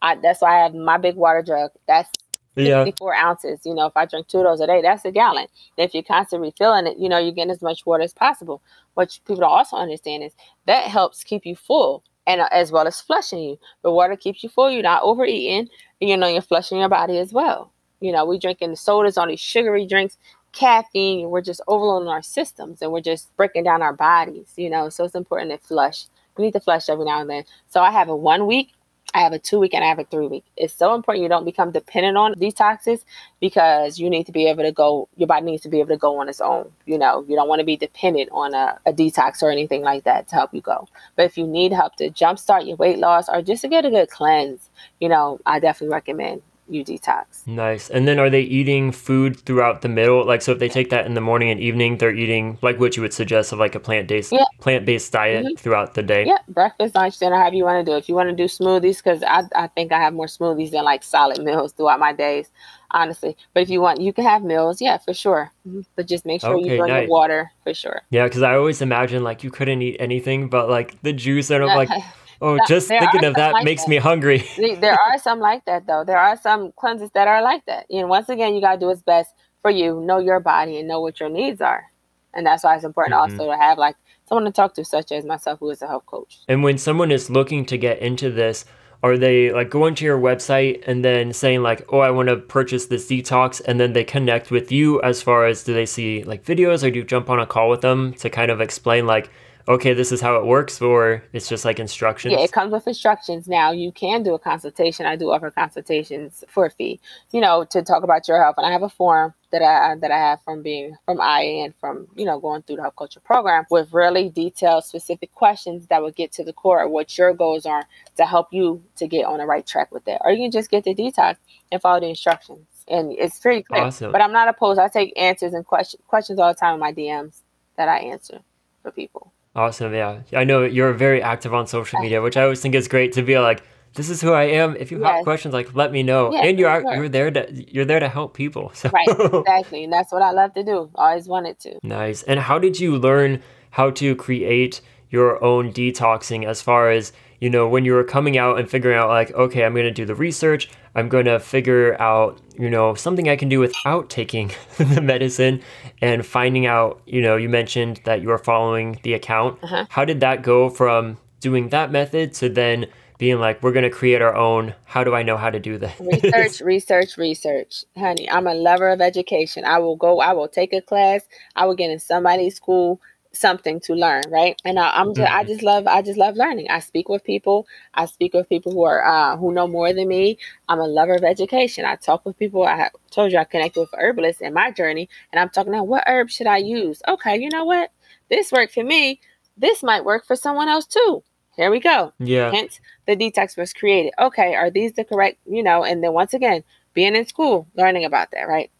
I, 0.00 0.14
that's 0.16 0.40
why 0.40 0.60
I 0.60 0.62
have 0.62 0.74
my 0.74 0.98
big 0.98 1.16
water 1.16 1.42
jug. 1.42 1.72
That's 1.88 2.08
54 2.54 3.12
yeah. 3.12 3.26
ounces. 3.26 3.60
You 3.64 3.74
know, 3.74 3.86
if 3.86 3.96
I 3.96 4.06
drink 4.06 4.28
two 4.28 4.38
of 4.38 4.44
those 4.44 4.60
a 4.60 4.66
day, 4.66 4.82
that's 4.82 5.04
a 5.04 5.10
gallon. 5.10 5.46
if 5.76 5.94
you're 5.94 6.04
constantly 6.04 6.48
refilling 6.48 6.86
it, 6.86 6.98
you 6.98 7.08
know, 7.08 7.18
you're 7.18 7.32
getting 7.32 7.50
as 7.50 7.62
much 7.62 7.84
water 7.84 8.04
as 8.04 8.14
possible. 8.14 8.62
What 8.94 9.18
people 9.26 9.40
don't 9.40 9.50
also 9.50 9.76
understand 9.76 10.22
is 10.22 10.32
that 10.66 10.84
helps 10.84 11.24
keep 11.24 11.44
you 11.44 11.56
full 11.56 12.04
and 12.26 12.40
uh, 12.40 12.48
as 12.52 12.70
well 12.70 12.86
as 12.86 13.00
flushing 13.00 13.40
you. 13.40 13.58
The 13.82 13.90
water 13.90 14.16
keeps 14.16 14.44
you 14.44 14.48
full. 14.48 14.70
You're 14.70 14.82
not 14.82 15.02
overeating. 15.02 15.68
And, 16.00 16.10
you 16.10 16.16
know, 16.16 16.28
you're 16.28 16.42
flushing 16.42 16.78
your 16.78 16.88
body 16.88 17.18
as 17.18 17.32
well. 17.32 17.72
You 18.00 18.12
know, 18.12 18.24
we 18.24 18.38
drinking 18.38 18.70
the 18.70 18.76
sodas, 18.76 19.18
all 19.18 19.26
these 19.26 19.40
sugary 19.40 19.86
drinks 19.86 20.18
caffeine 20.54 21.30
we're 21.30 21.40
just 21.40 21.60
overloading 21.66 22.08
our 22.08 22.22
systems 22.22 22.80
and 22.82 22.92
we're 22.92 23.00
just 23.00 23.34
breaking 23.36 23.64
down 23.64 23.82
our 23.82 23.92
bodies 23.92 24.52
you 24.56 24.70
know? 24.70 24.88
So 24.88 25.04
it's 25.04 25.14
important 25.14 25.50
to 25.50 25.58
flush. 25.58 26.06
We 26.36 26.44
need 26.44 26.52
to 26.52 26.60
flush 26.60 26.88
every 26.88 27.04
now 27.04 27.20
and 27.20 27.30
then. 27.30 27.44
So 27.68 27.82
i 27.82 27.90
have 27.90 28.08
a 28.08 28.16
one 28.16 28.46
week 28.46 28.72
i 29.14 29.20
have 29.20 29.32
a 29.32 29.38
two 29.38 29.58
week 29.58 29.74
and 29.74 29.84
i 29.84 29.88
have 29.88 29.98
a 29.98 30.04
three 30.04 30.26
week. 30.26 30.44
It's 30.56 30.74
so 30.74 30.94
important 30.94 31.22
you 31.22 31.28
don't 31.28 31.44
become 31.44 31.70
dependent 31.70 32.16
on 32.16 32.34
detoxes 32.34 33.04
because 33.40 33.98
you 33.98 34.08
need 34.10 34.26
to 34.26 34.32
be 34.32 34.46
able 34.48 34.62
to 34.62 34.72
go 34.72 35.08
your 35.16 35.26
body 35.26 35.46
needs 35.46 35.62
to 35.62 35.68
be 35.68 35.80
able 35.80 35.90
to 35.90 35.96
go 35.96 36.18
on 36.20 36.28
its 36.28 36.40
own 36.40 36.70
you 36.86 36.98
know? 36.98 37.24
You 37.28 37.36
don't 37.36 37.48
want 37.48 37.60
to 37.60 37.66
be 37.66 37.76
dependent 37.76 38.28
on 38.32 38.54
a, 38.54 38.78
a 38.86 38.92
detox 38.92 39.42
or 39.42 39.50
anything 39.50 39.82
like 39.82 40.04
that 40.04 40.28
to 40.28 40.34
help 40.36 40.54
you 40.54 40.60
go. 40.60 40.88
But 41.16 41.26
if 41.26 41.36
you 41.36 41.46
need 41.46 41.72
help 41.72 41.96
to 41.96 42.10
jumpstart 42.10 42.66
your 42.66 42.76
weight 42.76 42.98
loss 42.98 43.28
or 43.28 43.42
just 43.42 43.62
to 43.62 43.68
get 43.68 43.84
a 43.84 43.90
good 43.90 44.10
cleanse 44.10 44.70
you 45.00 45.08
know 45.08 45.40
i 45.46 45.58
definitely 45.58 45.92
recommend 45.92 46.42
you 46.68 46.84
detox. 46.84 47.46
Nice. 47.46 47.90
And 47.90 48.08
then 48.08 48.18
are 48.18 48.30
they 48.30 48.40
eating 48.40 48.92
food 48.92 49.38
throughout 49.40 49.82
the 49.82 49.88
middle? 49.88 50.24
Like 50.24 50.42
so 50.42 50.52
if 50.52 50.58
they 50.58 50.68
take 50.68 50.90
that 50.90 51.06
in 51.06 51.14
the 51.14 51.20
morning 51.20 51.50
and 51.50 51.60
evening, 51.60 51.98
they're 51.98 52.14
eating 52.14 52.58
like 52.62 52.80
what 52.80 52.96
you 52.96 53.02
would 53.02 53.12
suggest 53.12 53.52
of 53.52 53.58
like 53.58 53.74
a 53.74 53.80
plant-based 53.80 54.32
yeah. 54.32 54.44
plant-based 54.60 55.12
diet 55.12 55.44
mm-hmm. 55.44 55.56
throughout 55.56 55.94
the 55.94 56.02
day. 56.02 56.24
Yeah, 56.26 56.38
breakfast, 56.48 56.94
lunch, 56.94 57.18
dinner, 57.18 57.36
however 57.36 57.56
you 57.56 57.64
want 57.64 57.84
to 57.84 57.90
do. 57.90 57.96
If 57.96 58.08
you 58.08 58.14
want 58.14 58.30
to 58.30 58.36
do 58.36 58.44
smoothies, 58.44 59.02
because 59.02 59.22
I, 59.22 59.42
I 59.54 59.66
think 59.68 59.92
I 59.92 60.00
have 60.00 60.14
more 60.14 60.26
smoothies 60.26 60.70
than 60.70 60.84
like 60.84 61.02
solid 61.02 61.42
meals 61.42 61.72
throughout 61.72 62.00
my 62.00 62.12
days, 62.12 62.50
honestly. 62.90 63.36
But 63.52 63.64
if 63.64 63.70
you 63.70 63.80
want, 63.80 64.00
you 64.00 64.12
can 64.12 64.24
have 64.24 64.42
meals, 64.42 64.80
yeah, 64.80 64.98
for 64.98 65.12
sure. 65.12 65.52
Mm-hmm. 65.68 65.80
But 65.96 66.06
just 66.06 66.24
make 66.24 66.40
sure 66.40 66.54
okay, 66.56 66.70
you 66.70 66.76
drink 66.76 66.88
nice. 66.88 67.08
water 67.08 67.52
for 67.62 67.74
sure. 67.74 68.02
Yeah, 68.10 68.24
because 68.24 68.42
I 68.42 68.54
always 68.54 68.80
imagine 68.80 69.22
like 69.22 69.44
you 69.44 69.50
couldn't 69.50 69.82
eat 69.82 69.96
anything 70.00 70.48
but 70.48 70.68
like 70.68 71.00
the 71.02 71.12
juice 71.12 71.50
and 71.50 71.64
I'm 71.64 71.76
like 71.76 71.88
Oh, 72.40 72.58
just 72.66 72.88
thinking 72.88 73.24
of 73.24 73.34
that 73.34 73.52
like 73.52 73.64
makes 73.64 73.84
that. 73.84 73.90
me 73.90 73.96
hungry. 73.96 74.44
there 74.80 74.98
are 74.98 75.18
some 75.18 75.40
like 75.40 75.64
that 75.66 75.86
though. 75.86 76.04
There 76.04 76.18
are 76.18 76.36
some 76.36 76.72
cleanses 76.72 77.10
that 77.14 77.28
are 77.28 77.42
like 77.42 77.64
that. 77.66 77.86
And 77.90 78.08
once 78.08 78.28
again, 78.28 78.54
you 78.54 78.60
gotta 78.60 78.78
do 78.78 78.86
what's 78.86 79.02
best 79.02 79.34
for 79.62 79.70
you. 79.70 80.00
Know 80.00 80.18
your 80.18 80.40
body 80.40 80.78
and 80.78 80.88
know 80.88 81.00
what 81.00 81.20
your 81.20 81.28
needs 81.28 81.60
are. 81.60 81.90
And 82.34 82.44
that's 82.44 82.64
why 82.64 82.74
it's 82.74 82.84
important 82.84 83.14
mm-hmm. 83.14 83.40
also 83.40 83.52
to 83.52 83.56
have 83.56 83.78
like 83.78 83.96
someone 84.28 84.44
to 84.44 84.50
talk 84.50 84.74
to, 84.74 84.84
such 84.84 85.12
as 85.12 85.24
myself, 85.24 85.60
who 85.60 85.70
is 85.70 85.82
a 85.82 85.86
health 85.86 86.06
coach. 86.06 86.40
And 86.48 86.62
when 86.62 86.78
someone 86.78 87.10
is 87.10 87.30
looking 87.30 87.64
to 87.66 87.78
get 87.78 88.00
into 88.00 88.30
this, 88.30 88.64
are 89.04 89.18
they 89.18 89.52
like 89.52 89.68
going 89.68 89.94
to 89.94 90.04
your 90.04 90.18
website 90.18 90.82
and 90.86 91.04
then 91.04 91.30
saying 91.30 91.62
like 91.62 91.84
oh 91.92 91.98
i 91.98 92.10
want 92.10 92.26
to 92.30 92.36
purchase 92.36 92.86
this 92.86 93.06
detox 93.06 93.60
and 93.66 93.78
then 93.78 93.92
they 93.92 94.02
connect 94.02 94.50
with 94.50 94.72
you 94.72 95.00
as 95.02 95.20
far 95.20 95.44
as 95.44 95.62
do 95.62 95.74
they 95.74 95.84
see 95.84 96.24
like 96.24 96.42
videos 96.42 96.82
or 96.82 96.90
do 96.90 97.00
you 97.00 97.04
jump 97.04 97.28
on 97.28 97.38
a 97.38 97.44
call 97.44 97.68
with 97.68 97.82
them 97.82 98.14
to 98.14 98.30
kind 98.30 98.50
of 98.50 98.62
explain 98.62 99.06
like 99.06 99.30
okay, 99.66 99.94
this 99.94 100.12
is 100.12 100.20
how 100.20 100.36
it 100.36 100.46
works, 100.46 100.80
or 100.80 101.22
it's 101.32 101.48
just 101.48 101.64
like 101.64 101.78
instructions? 101.78 102.32
Yeah, 102.32 102.40
it 102.40 102.52
comes 102.52 102.72
with 102.72 102.86
instructions. 102.86 103.48
Now 103.48 103.72
you 103.72 103.92
can 103.92 104.22
do 104.22 104.34
a 104.34 104.38
consultation. 104.38 105.06
I 105.06 105.16
do 105.16 105.30
offer 105.30 105.50
consultations 105.50 106.44
for 106.48 106.66
a 106.66 106.70
fee, 106.70 107.00
you 107.32 107.40
know, 107.40 107.64
to 107.64 107.82
talk 107.82 108.02
about 108.02 108.28
your 108.28 108.42
health. 108.42 108.56
And 108.58 108.66
I 108.66 108.72
have 108.72 108.82
a 108.82 108.88
form 108.88 109.34
that 109.52 109.62
I 109.62 109.94
that 109.96 110.10
I 110.10 110.18
have 110.18 110.42
from 110.42 110.62
being 110.62 110.96
from 111.04 111.18
IA 111.18 111.64
and 111.64 111.74
from 111.76 112.08
you 112.14 112.24
know 112.24 112.40
going 112.40 112.62
through 112.62 112.76
the 112.76 112.82
health 112.82 112.96
culture 112.96 113.20
program 113.20 113.64
with 113.70 113.92
really 113.92 114.28
detailed, 114.28 114.84
specific 114.84 115.32
questions 115.34 115.86
that 115.86 116.02
will 116.02 116.10
get 116.10 116.32
to 116.32 116.44
the 116.44 116.52
core 116.52 116.82
of 116.84 116.90
what 116.90 117.16
your 117.16 117.32
goals 117.32 117.66
are 117.66 117.84
to 118.16 118.26
help 118.26 118.52
you 118.52 118.82
to 118.96 119.06
get 119.06 119.24
on 119.24 119.38
the 119.38 119.46
right 119.46 119.66
track 119.66 119.92
with 119.92 120.04
that. 120.04 120.20
Or 120.24 120.30
you 120.30 120.44
can 120.44 120.50
just 120.50 120.70
get 120.70 120.84
the 120.84 120.94
detox 120.94 121.36
and 121.72 121.80
follow 121.80 122.00
the 122.00 122.08
instructions. 122.08 122.66
And 122.86 123.12
it's 123.12 123.38
pretty 123.38 123.62
clear. 123.62 123.84
Awesome. 123.84 124.12
But 124.12 124.20
I'm 124.20 124.32
not 124.32 124.48
opposed. 124.48 124.78
I 124.78 124.88
take 124.88 125.18
answers 125.18 125.54
and 125.54 125.64
question, 125.64 126.00
questions 126.06 126.38
all 126.38 126.52
the 126.52 126.58
time 126.58 126.74
in 126.74 126.80
my 126.80 126.92
DMs 126.92 127.38
that 127.76 127.88
I 127.88 127.98
answer 128.00 128.40
for 128.82 128.90
people. 128.90 129.32
Awesome. 129.54 129.94
Yeah. 129.94 130.22
I 130.32 130.44
know 130.44 130.64
you're 130.64 130.92
very 130.92 131.22
active 131.22 131.54
on 131.54 131.66
social 131.66 132.00
media, 132.00 132.20
which 132.20 132.36
I 132.36 132.42
always 132.42 132.60
think 132.60 132.74
is 132.74 132.88
great 132.88 133.12
to 133.12 133.22
be 133.22 133.38
like, 133.38 133.62
this 133.94 134.10
is 134.10 134.20
who 134.20 134.32
I 134.32 134.44
am. 134.44 134.76
If 134.76 134.90
you 134.90 135.00
yes. 135.00 135.08
have 135.08 135.24
questions, 135.24 135.54
like 135.54 135.74
let 135.74 135.92
me 135.92 136.02
know. 136.02 136.32
Yes, 136.32 136.46
and 136.46 136.58
you're 136.58 136.80
sure. 136.80 136.94
you're 136.96 137.08
there 137.08 137.30
to 137.30 137.74
you're 137.74 137.84
there 137.84 138.00
to 138.00 138.08
help 138.08 138.34
people. 138.34 138.72
So. 138.74 138.90
Right, 138.90 139.06
exactly. 139.08 139.84
And 139.84 139.92
that's 139.92 140.12
what 140.12 140.22
I 140.22 140.32
love 140.32 140.52
to 140.54 140.64
do. 140.64 140.90
Always 140.96 141.28
wanted 141.28 141.60
to. 141.60 141.78
Nice. 141.82 142.22
And 142.24 142.40
how 142.40 142.58
did 142.58 142.80
you 142.80 142.98
learn 142.98 143.42
how 143.70 143.90
to 143.90 144.16
create 144.16 144.80
your 145.10 145.42
own 145.44 145.72
detoxing 145.72 146.44
as 146.44 146.60
far 146.60 146.90
as 146.90 147.12
you 147.44 147.50
know, 147.50 147.68
when 147.68 147.84
you 147.84 147.92
were 147.92 148.04
coming 148.04 148.38
out 148.38 148.58
and 148.58 148.70
figuring 148.70 148.96
out, 148.96 149.10
like, 149.10 149.30
okay, 149.32 149.66
I'm 149.66 149.74
going 149.74 149.84
to 149.84 149.90
do 149.90 150.06
the 150.06 150.14
research, 150.14 150.70
I'm 150.94 151.10
going 151.10 151.26
to 151.26 151.38
figure 151.38 151.94
out, 152.00 152.40
you 152.58 152.70
know, 152.70 152.94
something 152.94 153.28
I 153.28 153.36
can 153.36 153.50
do 153.50 153.60
without 153.60 154.08
taking 154.08 154.50
the 154.78 155.02
medicine 155.02 155.60
and 156.00 156.24
finding 156.24 156.64
out, 156.64 157.02
you 157.04 157.20
know, 157.20 157.36
you 157.36 157.50
mentioned 157.50 158.00
that 158.06 158.22
you 158.22 158.28
were 158.28 158.38
following 158.38 158.98
the 159.02 159.12
account. 159.12 159.62
Uh-huh. 159.62 159.84
How 159.90 160.06
did 160.06 160.20
that 160.20 160.40
go 160.40 160.70
from 160.70 161.18
doing 161.40 161.68
that 161.68 161.92
method 161.92 162.32
to 162.36 162.48
then 162.48 162.86
being 163.18 163.38
like, 163.38 163.62
we're 163.62 163.72
going 163.72 163.84
to 163.84 163.90
create 163.90 164.22
our 164.22 164.34
own? 164.34 164.74
How 164.86 165.04
do 165.04 165.14
I 165.14 165.22
know 165.22 165.36
how 165.36 165.50
to 165.50 165.60
do 165.60 165.76
this? 165.76 165.92
research, 166.00 166.60
research, 166.64 167.18
research. 167.18 167.84
Honey, 167.94 168.26
I'm 168.30 168.46
a 168.46 168.54
lover 168.54 168.88
of 168.88 169.02
education. 169.02 169.66
I 169.66 169.80
will 169.80 169.96
go, 169.96 170.20
I 170.20 170.32
will 170.32 170.48
take 170.48 170.72
a 170.72 170.80
class, 170.80 171.20
I 171.56 171.66
will 171.66 171.74
get 171.74 171.90
in 171.90 171.98
somebody's 171.98 172.56
school 172.56 173.02
something 173.34 173.80
to 173.80 173.94
learn, 173.94 174.22
right? 174.30 174.60
And 174.64 174.78
I, 174.78 175.00
am 175.00 175.14
just, 175.14 175.20
mm-hmm. 175.20 175.36
I 175.36 175.44
just 175.44 175.62
love 175.62 175.86
I 175.86 176.02
just 176.02 176.18
love 176.18 176.36
learning. 176.36 176.70
I 176.70 176.80
speak 176.80 177.08
with 177.08 177.24
people. 177.24 177.66
I 177.94 178.06
speak 178.06 178.34
with 178.34 178.48
people 178.48 178.72
who 178.72 178.84
are 178.84 179.04
uh, 179.04 179.36
who 179.36 179.52
know 179.52 179.66
more 179.66 179.92
than 179.92 180.08
me. 180.08 180.38
I'm 180.68 180.80
a 180.80 180.86
lover 180.86 181.14
of 181.14 181.24
education. 181.24 181.84
I 181.84 181.96
talk 181.96 182.24
with 182.24 182.38
people. 182.38 182.64
I 182.64 182.90
told 183.10 183.32
you 183.32 183.38
I 183.38 183.44
connected 183.44 183.80
with 183.80 183.90
herbalists 183.94 184.42
in 184.42 184.54
my 184.54 184.70
journey, 184.70 185.08
and 185.32 185.40
I'm 185.40 185.50
talking 185.50 185.72
about 185.74 185.88
what 185.88 186.04
herb 186.06 186.30
should 186.30 186.46
I 186.46 186.58
use? 186.58 187.02
Okay, 187.06 187.36
you 187.38 187.50
know 187.50 187.64
what? 187.64 187.90
This 188.30 188.52
worked 188.52 188.74
for 188.74 188.84
me. 188.84 189.20
This 189.56 189.82
might 189.82 190.04
work 190.04 190.24
for 190.24 190.36
someone 190.36 190.68
else 190.68 190.86
too. 190.86 191.22
Here 191.56 191.70
we 191.70 191.78
go. 191.78 192.12
Yeah. 192.18 192.50
Hence, 192.50 192.80
the 193.06 193.16
detox 193.16 193.56
was 193.56 193.72
created. 193.72 194.12
Okay, 194.18 194.54
are 194.54 194.70
these 194.70 194.94
the 194.94 195.04
correct, 195.04 195.38
you 195.46 195.62
know, 195.62 195.84
and 195.84 196.02
then 196.02 196.12
once 196.12 196.34
again, 196.34 196.64
being 196.94 197.14
in 197.14 197.26
school, 197.26 197.68
learning 197.76 198.04
about 198.04 198.32
that, 198.32 198.48
right? 198.48 198.70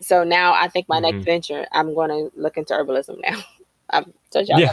So 0.00 0.24
now 0.24 0.52
I 0.54 0.68
think 0.68 0.88
my 0.88 0.98
Mhm. 0.98 1.02
next 1.02 1.24
venture, 1.24 1.66
I'm 1.72 1.94
going 1.94 2.10
to 2.10 2.32
look 2.40 2.56
into 2.56 2.74
herbalism 2.74 3.20
now. 3.20 3.38
I've 3.92 4.06
told 4.32 4.48
y'all 4.48 4.58
Yeah. 4.60 4.72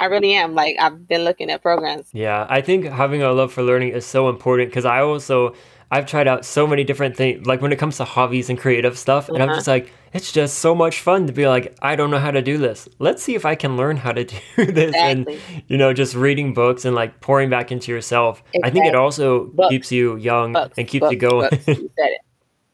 I 0.00 0.04
really 0.06 0.34
am. 0.34 0.54
Like, 0.54 0.76
I've 0.80 1.06
been 1.08 1.24
looking 1.24 1.50
at 1.50 1.62
programs. 1.62 2.06
Yeah, 2.12 2.46
I 2.48 2.60
think 2.60 2.84
having 2.86 3.22
a 3.22 3.32
love 3.32 3.52
for 3.52 3.62
learning 3.62 3.90
is 3.90 4.06
so 4.06 4.28
important 4.28 4.70
because 4.70 4.84
I 4.84 5.00
also 5.00 5.54
I've 5.90 6.06
tried 6.06 6.26
out 6.26 6.46
so 6.46 6.66
many 6.66 6.84
different 6.84 7.16
things 7.18 7.44
like 7.46 7.60
when 7.60 7.70
it 7.70 7.76
comes 7.78 7.98
to 7.98 8.04
hobbies 8.04 8.48
and 8.48 8.58
creative 8.58 8.96
stuff 8.96 9.28
and 9.28 9.42
I'm 9.42 9.50
Uh-huh. 9.50 9.58
just 9.58 9.68
like 9.68 9.92
it's 10.14 10.32
just 10.32 10.58
so 10.60 10.74
much 10.74 11.00
fun 11.00 11.26
to 11.26 11.32
be 11.34 11.46
like 11.46 11.76
I 11.82 11.96
don't 11.96 12.10
know 12.10 12.18
how 12.18 12.30
to 12.30 12.40
do 12.40 12.56
this. 12.56 12.88
Let's 12.98 13.22
see 13.22 13.34
if 13.34 13.44
I 13.44 13.54
can 13.56 13.76
learn 13.76 13.98
how 13.98 14.12
to 14.12 14.24
do 14.56 14.64
this 14.72 14.94
Exactly. 14.94 15.36
and 15.36 15.62
you 15.68 15.76
know 15.76 15.92
just 15.92 16.14
reading 16.14 16.54
books 16.54 16.86
and 16.86 16.94
like 16.94 17.20
pouring 17.20 17.50
back 17.50 17.70
into 17.72 17.92
yourself. 17.92 18.42
I 18.64 18.70
think 18.70 18.86
it 18.86 18.94
also 18.94 19.46
Books. 19.48 19.68
keeps 19.68 19.92
you 19.92 20.16
young 20.16 20.54
Books, 20.54 20.78
and 20.78 20.88
keeps 20.88 21.02
books, 21.02 21.12
you 21.12 21.18
going. 21.18 21.50
You 21.52 21.90
said 21.98 22.08
it. 22.16 22.20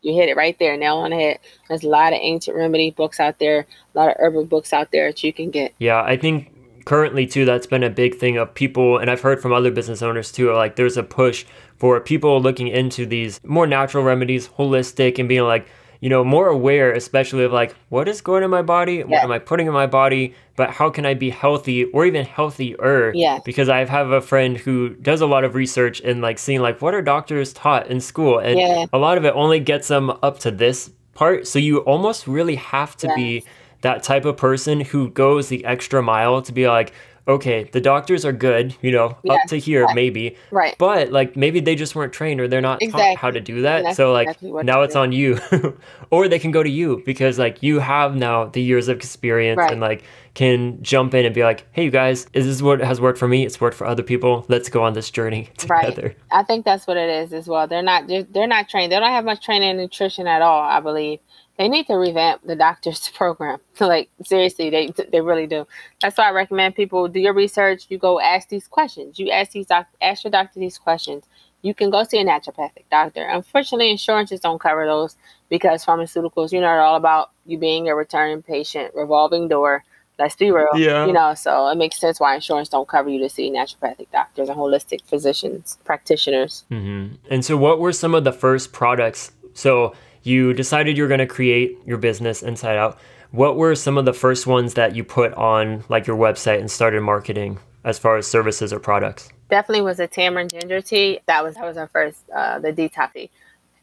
You 0.02 0.14
hit 0.14 0.28
it 0.28 0.36
right 0.36 0.58
there, 0.58 0.76
nail 0.76 0.98
on 0.98 1.10
the 1.10 1.16
head. 1.16 1.38
There's 1.68 1.82
a 1.82 1.88
lot 1.88 2.12
of 2.12 2.18
ancient 2.22 2.56
remedy 2.56 2.90
books 2.90 3.18
out 3.18 3.38
there, 3.38 3.66
a 3.94 3.98
lot 3.98 4.10
of 4.10 4.16
herbal 4.18 4.44
books 4.46 4.72
out 4.72 4.92
there 4.92 5.10
that 5.10 5.22
you 5.22 5.32
can 5.32 5.50
get. 5.50 5.74
Yeah, 5.78 6.02
I 6.02 6.16
think 6.16 6.52
currently 6.84 7.26
too 7.26 7.44
that's 7.44 7.66
been 7.66 7.82
a 7.82 7.90
big 7.90 8.14
thing 8.14 8.38
of 8.38 8.54
people 8.54 8.96
and 8.96 9.10
I've 9.10 9.20
heard 9.20 9.42
from 9.42 9.52
other 9.52 9.70
business 9.70 10.00
owners 10.00 10.32
too 10.32 10.50
like 10.54 10.76
there's 10.76 10.96
a 10.96 11.02
push 11.02 11.44
for 11.76 12.00
people 12.00 12.40
looking 12.40 12.68
into 12.68 13.04
these 13.04 13.40
more 13.44 13.66
natural 13.66 14.04
remedies, 14.04 14.48
holistic 14.48 15.18
and 15.18 15.28
being 15.28 15.42
like, 15.44 15.66
you 16.00 16.08
know, 16.08 16.22
more 16.22 16.48
aware 16.48 16.92
especially 16.92 17.44
of 17.44 17.52
like 17.52 17.74
what 17.88 18.08
is 18.08 18.20
going 18.20 18.42
in 18.44 18.50
my 18.50 18.62
body, 18.62 19.02
what 19.02 19.10
Yeah. 19.10 19.24
am 19.24 19.32
I 19.32 19.38
putting 19.38 19.66
in 19.66 19.72
my 19.72 19.86
body, 19.86 20.34
but 20.56 20.70
how 20.70 20.90
can 20.90 21.04
I 21.04 21.14
be 21.14 21.30
healthy 21.30 21.84
or 21.86 22.06
even 22.06 22.24
healthier? 22.24 23.12
Yes. 23.14 23.42
Because 23.44 23.68
I 23.68 23.84
have 23.84 24.10
a 24.10 24.20
friend 24.20 24.56
who 24.56 24.90
does 24.90 25.20
a 25.20 25.26
lot 25.26 25.44
of 25.44 25.54
research 25.54 26.00
and 26.00 26.20
like 26.20 26.38
seeing 26.38 26.60
like 26.60 26.80
what 26.80 26.94
are 26.94 27.02
doctors 27.02 27.52
taught 27.52 27.88
in 27.88 28.00
school 28.00 28.38
and 28.38 28.58
Yeah. 28.58 28.86
a 28.92 28.98
lot 28.98 29.18
of 29.18 29.24
it 29.24 29.34
only 29.34 29.60
gets 29.60 29.88
them 29.88 30.10
up 30.22 30.38
to 30.40 30.50
this 30.50 30.90
part. 31.14 31.46
So 31.46 31.58
you 31.58 31.78
almost 31.78 32.26
really 32.26 32.54
have 32.56 32.96
to 32.98 33.12
be 33.16 33.44
that 33.80 34.02
type 34.02 34.24
of 34.24 34.36
person 34.36 34.80
who 34.80 35.08
goes 35.10 35.48
the 35.48 35.64
extra 35.64 36.02
mile 36.02 36.42
to 36.42 36.52
be 36.52 36.66
like, 36.68 36.92
okay, 37.28 37.64
the 37.72 37.80
doctors 37.80 38.24
are 38.24 38.32
good, 38.32 38.74
you 38.80 38.90
know, 38.90 39.16
up 39.28 39.40
to 39.48 39.58
here 39.58 39.84
right. 39.84 39.94
maybe, 39.94 40.36
Right. 40.50 40.74
but 40.78 41.12
like 41.12 41.36
maybe 41.36 41.60
they 41.60 41.74
just 41.76 41.94
weren't 41.94 42.12
trained 42.12 42.40
or 42.40 42.48
they're 42.48 42.60
not 42.62 42.80
taught 42.90 43.16
how 43.18 43.30
to 43.30 43.40
do 43.40 43.62
that. 43.62 43.84
That's 43.84 43.96
So 43.96 44.12
like 44.12 44.28
exactly 44.28 44.62
now 44.64 44.82
it's 44.82 44.92
is. 44.92 44.96
on 44.96 45.12
you, 45.12 45.38
or 46.10 46.26
they 46.28 46.38
can 46.38 46.50
go 46.50 46.62
to 46.62 46.70
you 46.70 47.02
because 47.04 47.38
like 47.38 47.62
you 47.62 47.78
have 47.80 48.16
now 48.16 48.46
the 48.46 48.62
years 48.62 48.88
of 48.88 48.96
experience 48.96 49.58
Right. 49.58 49.72
and 49.72 49.80
like 49.80 50.02
can 50.34 50.82
jump 50.82 51.14
in 51.14 51.26
and 51.26 51.34
be 51.34 51.42
like, 51.42 51.66
hey, 51.72 51.84
you 51.84 51.90
guys, 51.90 52.26
is 52.32 52.46
this 52.46 52.62
what 52.62 52.80
has 52.80 53.00
worked 53.00 53.18
for 53.18 53.26
me? 53.28 53.44
It's 53.44 53.60
worked 53.60 53.76
for 53.76 53.86
other 53.86 54.02
people. 54.04 54.46
Let's 54.48 54.68
go 54.68 54.82
on 54.84 54.92
this 54.94 55.10
journey 55.10 55.50
together. 55.56 56.02
Right. 56.02 56.16
I 56.30 56.44
think 56.44 56.64
that's 56.64 56.86
what 56.86 56.96
it 56.96 57.10
is 57.10 57.32
as 57.32 57.46
well. 57.48 57.66
They're 57.66 57.82
not 57.82 58.06
they're, 58.06 58.22
they're 58.22 58.46
not 58.46 58.68
trained. 58.68 58.92
They 58.92 58.98
don't 59.00 59.08
have 59.08 59.24
much 59.24 59.44
training 59.44 59.70
in 59.70 59.76
nutrition 59.76 60.26
at 60.26 60.40
all, 60.40 60.62
I 60.62 60.80
believe. 60.80 61.18
They 61.58 61.68
need 61.68 61.86
to 61.88 61.94
revamp 61.94 62.46
the 62.46 62.54
doctor's 62.56 63.08
program. 63.14 63.58
like 63.80 64.10
seriously, 64.24 64.70
they 64.70 64.92
they 65.10 65.20
really 65.20 65.46
do. 65.46 65.66
That's 66.00 66.16
why 66.16 66.28
I 66.28 66.32
recommend 66.32 66.76
people 66.76 67.08
do 67.08 67.20
your 67.20 67.34
research. 67.34 67.86
You 67.88 67.98
go 67.98 68.20
ask 68.20 68.48
these 68.48 68.68
questions. 68.68 69.18
You 69.18 69.30
ask 69.30 69.50
these 69.50 69.66
doc, 69.66 69.88
ask 70.00 70.24
your 70.24 70.30
doctor 70.30 70.60
these 70.60 70.78
questions. 70.78 71.24
You 71.62 71.74
can 71.74 71.90
go 71.90 72.04
see 72.04 72.20
a 72.20 72.24
naturopathic 72.24 72.84
doctor. 72.90 73.22
Unfortunately, 73.24 73.90
insurances 73.90 74.38
don't 74.38 74.60
cover 74.60 74.86
those 74.86 75.16
because 75.48 75.84
pharmaceuticals, 75.84 76.52
you 76.52 76.60
know, 76.60 76.68
are 76.68 76.80
all 76.80 76.94
about 76.94 77.32
you 77.46 77.58
being 77.58 77.88
a 77.88 77.96
returning 77.96 78.42
patient, 78.42 78.94
revolving 78.94 79.48
door. 79.48 79.84
Let's 80.20 80.36
be 80.36 80.50
real. 80.50 80.66
Yeah. 80.74 81.06
You 81.06 81.12
know, 81.12 81.34
so 81.34 81.68
it 81.68 81.76
makes 81.76 81.98
sense 81.98 82.20
why 82.20 82.34
insurance 82.36 82.68
don't 82.68 82.88
cover 82.88 83.08
you 83.08 83.20
to 83.20 83.28
see 83.28 83.50
naturopathic 83.50 84.10
doctors 84.12 84.48
and 84.48 84.58
holistic 84.58 85.02
physicians, 85.04 85.78
practitioners. 85.84 86.64
hmm 86.68 87.08
And 87.30 87.44
so, 87.44 87.56
what 87.56 87.80
were 87.80 87.92
some 87.92 88.14
of 88.14 88.22
the 88.24 88.32
first 88.32 88.72
products? 88.72 89.32
So, 89.54 89.94
you 90.28 90.52
decided 90.52 90.96
you're 90.96 91.08
going 91.08 91.18
to 91.18 91.26
create 91.26 91.78
your 91.86 91.98
business 91.98 92.42
ENsyde 92.42 92.76
Out. 92.76 92.98
What 93.30 93.56
were 93.56 93.74
some 93.74 93.98
of 93.98 94.04
the 94.04 94.12
first 94.12 94.46
ones 94.46 94.74
that 94.74 94.94
you 94.94 95.04
put 95.04 95.32
on 95.34 95.84
like 95.88 96.06
your 96.06 96.16
website 96.16 96.60
and 96.60 96.70
started 96.70 97.02
marketing 97.02 97.58
as 97.84 97.98
far 97.98 98.16
as 98.16 98.26
services 98.26 98.72
or 98.72 98.78
products? 98.78 99.30
Definitely 99.50 99.82
was 99.82 99.98
a 99.98 100.06
tamarind 100.06 100.50
ginger 100.50 100.80
tea. 100.80 101.20
That 101.26 101.42
was 101.42 101.54
that 101.54 101.64
was 101.64 101.76
our 101.76 101.88
first 101.88 102.18
uh 102.34 102.58
the 102.58 102.72
detox 102.72 103.12
tea. 103.14 103.30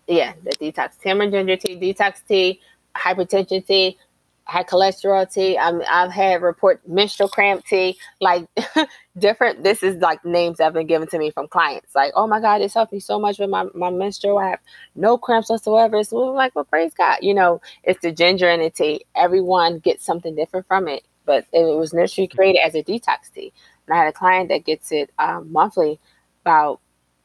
Yeah, 0.08 0.34
the 0.44 0.52
detox 0.52 1.00
tamarind 1.00 1.34
ginger 1.34 1.58
tea, 1.58 1.76
detox 1.76 2.22
tea, 2.28 2.62
hypertension 2.96 3.66
tea, 3.66 3.98
high 4.46 4.64
cholesterol 4.64 5.32
tea. 5.32 5.58
I'm, 5.58 5.82
I've 5.90 6.12
had 6.12 6.42
report 6.42 6.88
menstrual 6.88 7.30
cramp 7.30 7.66
tea, 7.66 7.98
like 8.22 8.48
different. 9.18 9.64
This 9.64 9.84
is 9.84 9.98
like 10.02 10.24
names 10.26 10.58
that 10.58 10.66
have 10.66 10.74
been 10.74 10.88
given 10.88 11.08
to 11.10 11.20
me 11.20 11.32
from 11.32 11.48
clients. 11.48 11.96
Like, 11.96 12.14
oh 12.16 12.28
my 12.28 12.40
God, 12.40 12.62
it's 12.62 12.74
helped 12.74 12.94
me 12.94 13.00
so 13.00 13.20
much 13.20 13.40
with 13.40 13.50
my, 13.50 13.66
my 13.74 13.90
menstrual. 13.90 14.38
I 14.40 14.52
have 14.52 14.60
no 14.96 15.18
cramps 15.18 15.50
whatsoever. 15.50 16.04
So 16.04 16.30
I'm 16.30 16.36
like, 16.36 16.56
well, 16.56 16.66
praise 16.66 16.94
God. 16.94 17.20
You 17.22 17.34
know, 17.34 17.62
it's 17.84 18.02
the 18.02 18.12
ginger 18.12 18.50
and 18.50 18.62
the 18.62 18.70
tea. 18.70 19.06
Everyone 19.16 19.80
gets 19.80 20.06
something 20.06 20.36
different 20.36 20.68
from 20.68 20.88
it, 20.88 21.04
but 21.26 21.46
it 21.54 21.78
was 21.78 21.94
initially 21.94 22.28
created 22.28 22.60
as 22.60 22.76
a 22.76 22.84
detox 22.84 23.34
tea. 23.34 23.52
And 23.88 23.96
I 23.96 24.00
had 24.00 24.08
a 24.10 24.14
client 24.14 24.50
that 24.50 24.66
gets 24.66 24.92
it 24.92 25.12
um, 25.20 25.52
monthly, 25.52 26.00
about 26.42 26.80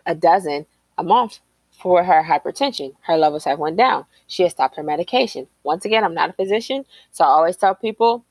a 0.06 0.14
dozen 0.14 0.64
a 0.96 1.02
month 1.02 1.40
for 1.80 2.04
her 2.04 2.22
hypertension. 2.22 2.94
Her 3.02 3.16
levels 3.16 3.44
have 3.44 3.58
went 3.58 3.76
down. 3.76 4.06
She 4.26 4.42
has 4.42 4.52
stopped 4.52 4.76
her 4.76 4.82
medication. 4.82 5.46
Once 5.62 5.84
again, 5.84 6.04
I'm 6.04 6.14
not 6.14 6.30
a 6.30 6.32
physician, 6.34 6.84
so 7.10 7.24
I 7.24 7.28
always 7.28 7.56
tell 7.56 7.74
people, 7.74 8.24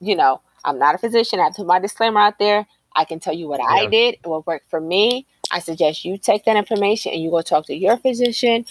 you 0.00 0.16
know, 0.16 0.40
I'm 0.64 0.78
not 0.78 0.94
a 0.94 0.98
physician. 0.98 1.40
I 1.40 1.50
put 1.54 1.66
my 1.66 1.78
disclaimer 1.78 2.20
out 2.20 2.38
there. 2.38 2.66
I 2.94 3.04
can 3.04 3.20
tell 3.20 3.34
you 3.34 3.48
what 3.48 3.60
I 3.60 3.82
Yeah. 3.82 3.90
did, 3.90 4.18
what 4.24 4.46
worked 4.46 4.68
for 4.68 4.80
me. 4.80 5.26
I 5.50 5.58
suggest 5.58 6.04
you 6.04 6.18
take 6.18 6.44
that 6.44 6.56
information 6.56 7.12
and 7.12 7.22
you 7.22 7.30
go 7.30 7.42
talk 7.42 7.66
to 7.66 7.74
your 7.74 7.96
physician, 7.96 8.66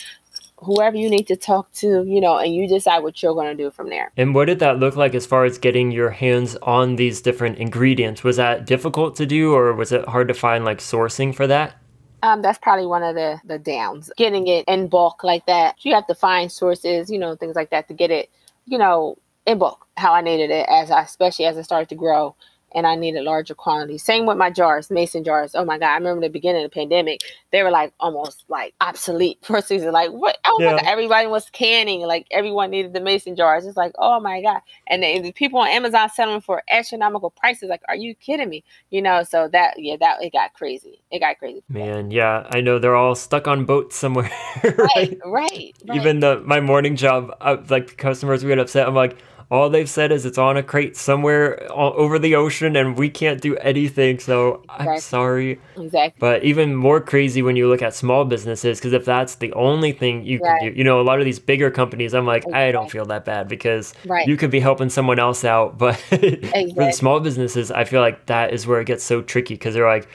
whoever 0.57 0.97
you 0.97 1.09
need 1.09 1.27
to 1.27 1.35
talk 1.35 1.71
to, 1.73 2.03
you 2.03 2.19
know, 2.21 2.37
and 2.37 2.53
you 2.53 2.67
decide 2.67 2.99
what 2.99 3.21
you're 3.23 3.33
going 3.33 3.55
to 3.55 3.63
do 3.63 3.71
from 3.71 3.89
there. 3.89 4.11
And 4.17 4.35
what 4.35 4.45
did 4.45 4.59
that 4.59 4.77
look 4.79 4.95
like 4.95 5.15
as 5.15 5.25
far 5.25 5.45
as 5.45 5.57
getting 5.57 5.91
your 5.91 6.09
hands 6.09 6.55
on 6.57 6.95
these 6.97 7.21
different 7.21 7.57
ingredients? 7.59 8.23
Was 8.23 8.37
that 8.37 8.65
difficult 8.65 9.15
to 9.17 9.25
do 9.25 9.53
or 9.53 9.73
was 9.73 9.91
it 9.91 10.05
hard 10.07 10.27
to 10.27 10.33
find 10.33 10.65
like 10.65 10.79
sourcing 10.79 11.33
for 11.33 11.47
that? 11.47 11.75
Um, 12.21 12.41
that's 12.41 12.59
probably 12.59 12.85
one 12.85 13.03
of 13.03 13.15
the 13.15 13.39
the 13.45 13.59
downs. 13.59 14.11
Getting 14.17 14.47
it 14.47 14.65
in 14.67 14.87
bulk 14.87 15.23
like 15.23 15.45
that, 15.45 15.75
you 15.85 15.93
have 15.93 16.07
to 16.07 16.15
find 16.15 16.51
sources, 16.51 17.09
you 17.09 17.17
know, 17.17 17.35
things 17.35 17.55
like 17.55 17.69
that 17.69 17.87
to 17.87 17.93
get 17.93 18.11
it, 18.11 18.29
you 18.65 18.77
know, 18.77 19.17
in 19.45 19.57
bulk. 19.57 19.87
How 19.97 20.13
I 20.13 20.21
needed 20.21 20.49
it 20.51 20.67
as 20.69 20.91
I, 20.91 21.01
especially 21.03 21.45
as 21.45 21.57
I 21.57 21.61
started 21.61 21.89
to 21.89 21.95
grow, 21.95 22.35
and 22.73 22.87
I 22.87 22.95
needed 22.95 23.23
larger 23.23 23.55
quantities. 23.55 24.03
Same 24.03 24.25
with 24.25 24.37
my 24.37 24.49
jars, 24.49 24.89
mason 24.91 25.23
jars. 25.23 25.55
Oh 25.55 25.65
my 25.65 25.77
god, 25.77 25.89
I 25.91 25.95
remember 25.97 26.21
the 26.21 26.29
beginning 26.29 26.63
of 26.65 26.71
the 26.71 26.75
pandemic, 26.75 27.21
they 27.51 27.63
were 27.63 27.71
like 27.71 27.93
almost 27.99 28.45
like 28.49 28.73
obsolete. 28.81 29.39
For 29.43 29.61
season, 29.61 29.91
like 29.91 30.11
what? 30.11 30.37
Oh 30.45 30.59
Yeah. 30.59 30.71
my 30.73 30.77
god, 30.77 30.87
everybody 30.87 31.27
was 31.27 31.49
canning. 31.49 32.01
Like 32.01 32.27
everyone 32.31 32.71
needed 32.71 32.93
the 32.93 33.01
mason 33.01 33.35
jars. 33.35 33.65
It's 33.65 33.77
like 33.77 33.93
oh 33.97 34.19
my 34.19 34.41
god, 34.41 34.61
and 34.87 35.03
the, 35.03 35.19
the 35.19 35.31
people 35.31 35.59
on 35.59 35.67
Amazon 35.69 36.09
selling 36.09 36.41
for 36.41 36.63
astronomical 36.69 37.31
prices. 37.31 37.69
Like, 37.69 37.81
are 37.87 37.95
you 37.95 38.15
kidding 38.15 38.49
me? 38.49 38.63
You 38.89 39.01
know, 39.01 39.23
so 39.23 39.47
that 39.49 39.75
yeah, 39.77 39.97
that 39.99 40.21
it 40.21 40.33
got 40.33 40.53
crazy. 40.53 41.01
It 41.11 41.19
got 41.19 41.37
crazy. 41.39 41.63
Man, 41.69 42.11
yeah, 42.11 42.47
I 42.51 42.61
know 42.61 42.79
they're 42.79 42.95
all 42.95 43.15
stuck 43.15 43.47
on 43.47 43.65
boats 43.65 43.95
somewhere, 43.95 44.31
right? 44.63 44.77
right, 44.77 45.17
right, 45.25 45.73
right. 45.87 45.95
Even 45.95 46.19
the 46.19 46.41
my 46.45 46.59
morning 46.59 46.95
job, 46.95 47.35
uh, 47.41 47.57
like 47.69 47.87
the 47.87 47.95
customers 47.95 48.43
would 48.43 48.49
get 48.49 48.59
upset. 48.59 48.87
I'm 48.87 48.95
like, 48.95 49.17
all 49.51 49.69
they've 49.69 49.89
said 49.89 50.11
is 50.11 50.25
it's 50.25 50.37
on 50.37 50.57
a 50.57 50.63
crate 50.63 50.95
somewhere 50.95 51.67
over 51.71 52.19
the 52.19 52.35
ocean, 52.35 52.75
and 52.75 52.95
we 52.97 53.09
can't 53.09 53.41
do 53.41 53.55
anything. 53.57 54.19
So 54.19 54.61
I'm 54.69 54.99
sorry. 54.99 55.59
exactly. 55.75 56.19
But 56.19 56.43
even 56.43 56.75
more 56.75 57.01
crazy 57.01 57.41
when 57.41 57.55
you 57.55 57.67
look 57.67 57.81
at 57.81 57.95
small 57.95 58.25
businesses, 58.25 58.77
because 58.79 58.93
if 58.93 59.05
that's 59.05 59.35
the 59.35 59.51
only 59.53 59.91
thing 59.91 60.23
you 60.23 60.39
Right. 60.39 60.59
can 60.59 60.71
do, 60.73 60.77
you 60.77 60.83
know, 60.83 61.01
a 61.01 61.03
lot 61.03 61.17
of 61.19 61.25
these 61.25 61.39
bigger 61.39 61.71
companies, 61.71 62.13
I'm 62.13 62.27
like, 62.27 62.43
I 62.53 62.71
don't 62.71 62.91
feel 62.91 63.05
that 63.07 63.25
bad 63.25 63.47
because 63.47 63.93
Right. 64.05 64.27
you 64.27 64.37
could 64.37 64.51
be 64.51 64.59
helping 64.59 64.89
someone 64.89 65.17
else 65.17 65.43
out. 65.43 65.77
But 65.79 65.95
for 66.09 66.17
the 66.17 66.91
small 66.91 67.19
businesses, 67.19 67.71
I 67.71 67.85
feel 67.85 68.01
like 68.01 68.27
that 68.27 68.53
is 68.53 68.67
where 68.67 68.79
it 68.81 68.85
gets 68.85 69.03
so 69.03 69.21
tricky 69.21 69.55
because 69.55 69.73
they're 69.73 69.87
like, 69.87 70.07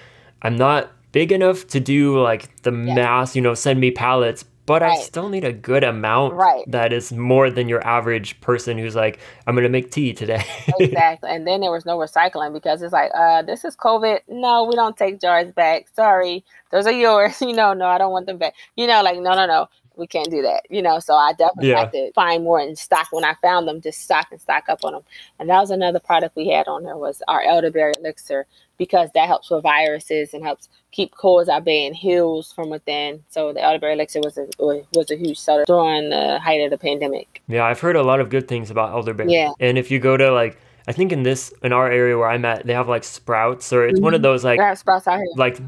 I'm 0.43 0.55
not 0.57 0.93
big 1.11 1.33
enough 1.33 1.67
to 1.69 1.81
do 1.81 2.21
like 2.21 2.63
the 2.63 2.71
mass, 2.73 3.35
you 3.35 3.43
know, 3.43 3.55
send 3.55 3.81
me 3.81 3.91
pallets. 3.91 4.45
But 4.67 4.83
I 4.83 4.97
still 4.97 5.29
need 5.29 5.45
a 5.45 5.53
good 5.53 5.85
amount 5.85 6.35
Right. 6.35 6.65
that 6.71 6.93
is 6.93 7.13
more 7.13 7.51
than 7.51 7.69
your 7.69 7.87
average 7.87 8.41
person 8.41 8.79
who's 8.79 8.95
like, 8.97 9.19
I'm 9.47 9.55
gonna 9.55 9.69
make 9.69 9.91
tea 9.91 10.13
today. 10.15 10.43
exactly. 10.79 11.29
And 11.31 11.47
then 11.47 11.61
there 11.61 11.71
was 11.71 11.85
no 11.85 11.99
recycling 11.99 12.53
because 12.53 12.81
it's 12.81 12.93
like, 12.93 13.11
uh, 13.15 13.43
this 13.43 13.65
is 13.65 13.77
COVID. 13.77 14.21
No, 14.29 14.65
we 14.65 14.75
don't 14.75 14.97
take 14.97 15.21
jars 15.21 15.53
back. 15.53 15.87
Sorry, 15.95 16.45
those 16.71 16.87
are 16.87 16.93
yours. 16.93 17.41
You 17.45 17.53
know, 17.53 17.75
no, 17.75 17.87
I 17.87 17.99
don't 17.99 18.13
want 18.13 18.27
them 18.27 18.39
back. 18.39 18.55
You 18.77 18.87
know, 18.87 19.03
like 19.03 19.19
no, 19.19 19.35
no, 19.35 19.47
no, 19.47 19.69
we 19.97 20.07
can't 20.07 20.31
do 20.31 20.41
that. 20.43 20.63
You 20.71 20.81
know, 20.81 20.99
so 20.99 21.15
I 21.15 21.33
definitely 21.35 21.71
Yeah. 21.71 21.81
had 21.81 21.93
to 21.93 22.13
find 22.13 22.43
more 22.43 22.59
in 22.59 22.75
stock 22.75 23.09
when 23.11 23.25
I 23.25 23.35
found 23.43 23.69
them, 23.69 23.83
just 23.83 24.01
stock 24.01 24.29
and 24.31 24.41
stock 24.41 24.65
up 24.69 24.83
on 24.85 24.93
them. 24.95 25.03
And 25.39 25.51
that 25.51 25.61
was 25.61 25.71
another 25.71 26.01
product 26.01 26.37
we 26.37 26.49
had 26.49 26.69
on 26.69 26.85
there 26.85 26.97
was 26.97 27.23
our 27.29 27.43
elderberry 27.43 27.93
elixir 27.99 28.47
because 28.79 29.11
that 29.15 29.27
helps 29.27 29.51
with 29.51 29.63
viruses 29.63 30.35
and 30.35 30.43
helps 30.43 30.69
keep 30.91 31.15
colds 31.15 31.49
at 31.49 31.65
bay 31.65 31.87
and 31.87 31.97
heals 31.97 32.53
from 32.53 32.71
within. 32.71 33.23
So 33.31 33.53
the 33.53 33.63
elderberry 33.63 33.95
elixir 33.95 34.21
was 34.23 34.39
a 34.39 34.47
was 34.95 35.11
a 35.11 35.17
huge 35.17 35.39
seller 35.39 35.65
during 35.67 36.11
the 36.11 36.39
height 36.39 36.61
of 36.61 36.71
the 36.71 36.79
pandemic. 36.79 37.43
Yeah, 37.49 37.65
I've 37.65 37.81
heard 37.81 37.97
a 37.97 38.03
lot 38.03 38.21
of 38.21 38.31
good 38.31 38.49
things 38.49 38.71
about 38.71 38.93
elderberry. 38.93 39.33
Yeah. 39.33 39.53
And 39.61 39.79
if 39.79 39.91
you 39.91 39.99
go 39.99 40.17
to 40.17 40.31
like 40.33 40.59
I 40.87 40.93
think 40.93 41.13
in 41.13 41.23
this 41.23 41.53
in 41.63 41.73
our 41.73 41.91
area 41.91 42.17
where 42.19 42.29
I'm 42.29 42.45
at, 42.45 42.67
they 42.67 42.75
have 42.75 42.89
like 42.89 43.05
sprouts 43.05 43.73
or 43.73 43.87
it's 43.87 43.97
mm-hmm. 43.97 44.05
one 44.05 44.15
of 44.15 44.19
mm-hmm. 44.19 44.25
those 44.25 44.45
like 44.45 44.77
sprouts 44.77 45.07
out 45.07 45.19
here. 45.19 45.27
Like 45.37 45.59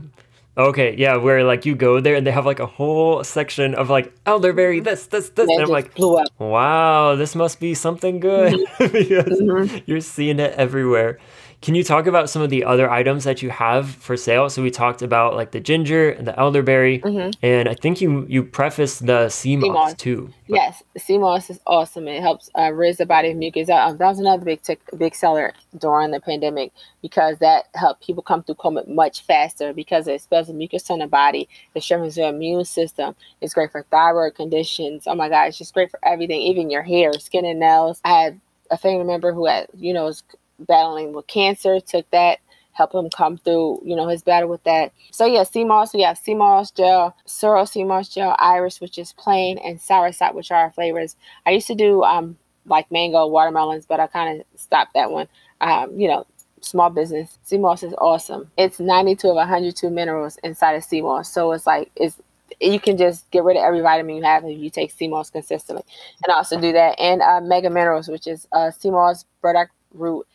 Okay, 0.59 0.97
yeah, 0.97 1.17
where 1.17 1.45
like 1.45 1.67
you 1.67 1.75
go 1.75 2.01
there 2.01 2.15
and 2.15 2.27
they 2.27 2.31
have 2.31 2.47
like 2.47 2.61
a 2.61 2.67
whole 2.67 3.23
section 3.23 3.75
of 3.75 3.91
like 3.91 4.15
elderberry, 4.25 4.81
this, 4.81 5.07
this, 5.07 5.29
this. 5.31 5.51
and 5.51 5.63
I'm 5.63 5.69
like, 5.69 5.93
wow, 6.39 7.15
this 7.15 7.35
must 7.35 7.61
be 7.61 7.75
something 7.75 8.21
good 8.21 8.55
mm-hmm. 8.55 8.85
because 8.93 9.39
mm-hmm. 9.39 9.77
you're 9.85 10.01
seeing 10.01 10.41
it 10.41 10.55
everywhere. 10.55 11.19
Can 11.63 11.75
you 11.75 11.83
talk 11.83 12.07
about 12.07 12.29
some 12.31 12.43
of 12.43 12.51
the 12.51 12.65
other 12.65 12.91
items 12.91 13.25
that 13.25 13.43
you 13.43 13.51
have 13.51 13.89
for 13.89 14.17
sale? 14.17 14.49
So 14.51 14.63
we 14.63 14.71
talked 14.71 15.03
about 15.03 15.35
like 15.35 15.53
the 15.53 15.61
ginger 15.61 16.11
and 16.11 16.27
the 16.27 16.39
elderberry, 16.39 17.01
mm-hmm. 17.01 17.31
and 17.43 17.69
I 17.69 17.75
think 17.75 18.01
you 18.01 18.27
you 18.29 18.45
prefaced 18.45 19.07
the 19.07 19.29
sea 19.29 19.57
moss, 19.57 19.95
too. 19.95 20.33
But... 20.49 20.55
Yes, 20.55 20.83
sea 20.99 21.19
moss 21.19 21.51
is 21.51 21.59
awesome. 21.67 22.09
It 22.09 22.21
helps 22.21 22.51
uh, 22.59 22.73
raise 22.73 22.99
the 22.99 23.07
body 23.07 23.31
of 23.31 23.37
mucus. 23.37 23.69
Uh, 23.69 23.93
that 23.93 24.07
was 24.07 24.19
another 24.19 24.45
big 24.45 24.61
big 24.97 25.15
seller 25.15 25.55
during 25.79 26.11
the 26.11 26.21
pandemic 26.21 26.73
because 27.03 27.39
that 27.39 27.65
helped 27.75 28.07
people 28.07 28.23
come 28.23 28.43
through 28.43 28.57
COVID 28.57 28.89
much 28.89 29.23
faster 29.23 29.73
because 29.73 30.07
it 30.07 30.15
expels 30.15 30.49
the 30.49 30.55
mucus 30.55 30.91
on 30.91 31.01
the 31.01 31.07
body. 31.07 31.49
It 31.75 31.83
strengthens 31.83 32.17
your 32.17 32.29
immune 32.29 32.65
system. 32.65 33.17
It's 33.41 33.55
great 33.55 33.73
for 33.73 33.83
thyroid 33.91 34.35
conditions. 34.35 35.05
Oh 35.07 35.15
my 35.15 35.29
God, 35.29 35.49
it's 35.49 35.59
just 35.59 35.75
great 35.75 35.91
for 35.91 36.01
everything, 36.05 36.41
even 36.43 36.71
your 36.71 36.83
hair, 36.83 37.13
skin, 37.15 37.45
and 37.45 37.61
nails. 37.61 38.01
I 38.05 38.23
had 38.23 38.41
a 38.71 38.77
family 38.77 39.05
member 39.05 39.33
who 39.33 39.47
had, 39.47 39.69
you 39.75 39.93
know, 39.93 40.13
battling 40.59 41.13
with 41.13 41.27
cancer, 41.27 41.81
took 41.81 42.11
that, 42.11 42.39
help 42.73 42.95
him 42.95 43.09
come 43.11 43.39
through, 43.39 43.81
you 43.85 43.97
know, 43.97 44.09
his 44.09 44.23
battle 44.23 44.49
with 44.49 44.63
that. 44.65 44.93
So 45.11 45.27
yeah, 45.27 45.45
sea 45.45 45.65
moss, 45.65 45.95
we 45.95 46.03
have 46.03 46.19
sea 46.19 46.35
moss 46.35 46.71
gel, 46.71 47.17
sorrel 47.25 47.67
sea 47.67 47.85
moss 47.85 48.09
gel, 48.09 48.37
iris, 48.39 48.81
which 48.81 48.99
is 48.99 49.13
plain, 49.13 49.59
and 49.59 49.81
sour 49.81 50.11
soursop, 50.11 50.35
which 50.35 50.51
are 50.51 50.59
our 50.59 50.71
flavors. 50.73 51.17
I 51.47 51.51
used 51.51 51.67
to 51.69 51.75
do 51.75 52.03
um 52.03 52.37
like 52.67 52.91
mango, 52.91 53.27
watermelons, 53.27 53.87
but 53.87 54.01
I 54.01 54.07
kind 54.09 54.41
of 54.41 54.61
stopped 54.61 54.95
that 54.95 55.11
one. 55.11 55.29
Um, 55.61 55.99
you 55.99 56.09
know, 56.09 56.27
small 56.61 56.91
business. 56.91 57.39
Sea 57.45 57.59
moss 57.59 57.83
is 57.83 57.95
awesome. 57.99 58.51
It's 58.57 58.81
92 58.81 59.29
of 59.29 59.37
102 59.37 59.89
minerals 59.91 60.37
inside 60.43 60.75
of 60.75 60.85
sea 60.85 61.01
moss. 61.01 61.33
So 61.33 61.53
it's 61.53 61.67
like 61.67 61.91
it's 61.97 62.21
you 62.61 62.81
can 62.81 62.97
just 62.97 63.31
get 63.31 63.45
rid 63.45 63.57
of 63.57 63.63
every 63.65 63.81
vitamin 63.81 64.17
you 64.17 64.23
have 64.23 64.45
if 64.45 64.59
you 64.59 64.71
take 64.71 64.91
sea 64.91 65.09
moss 65.09 65.31
consistently. 65.31 65.85
And 66.25 66.33
also 66.33 66.61
do 66.61 66.73
that. 66.73 66.99
And 66.99 67.23
uh, 67.23 67.41
mega 67.41 67.71
minerals, 67.71 68.09
which 68.09 68.27
is 68.27 68.47
uh, 68.53 68.71
sea 68.71 68.91
moss, 68.91 69.25
burdock 69.43 69.71
root, 69.93 70.27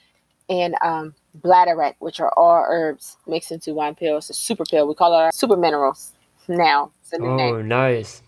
and 0.52 0.76
um, 0.82 1.16
bladderwrack, 1.40 1.96
which 2.00 2.20
are 2.20 2.32
all 2.36 2.66
herbs 2.68 3.18
mixed 3.26 3.52
into 3.52 3.74
one 3.74 3.96
pill. 3.96 4.18
It's 4.18 4.30
a 4.30 4.34
super 4.34 4.66
pill. 4.66 4.88
We 4.88 4.94
call 4.94 5.14
it 5.14 5.18
our 5.18 5.32
super 5.32 5.56
minerals 5.56 6.12
now. 6.48 6.92
Oh, 7.14 7.36
name. 7.36 7.68
nice. 7.68 8.22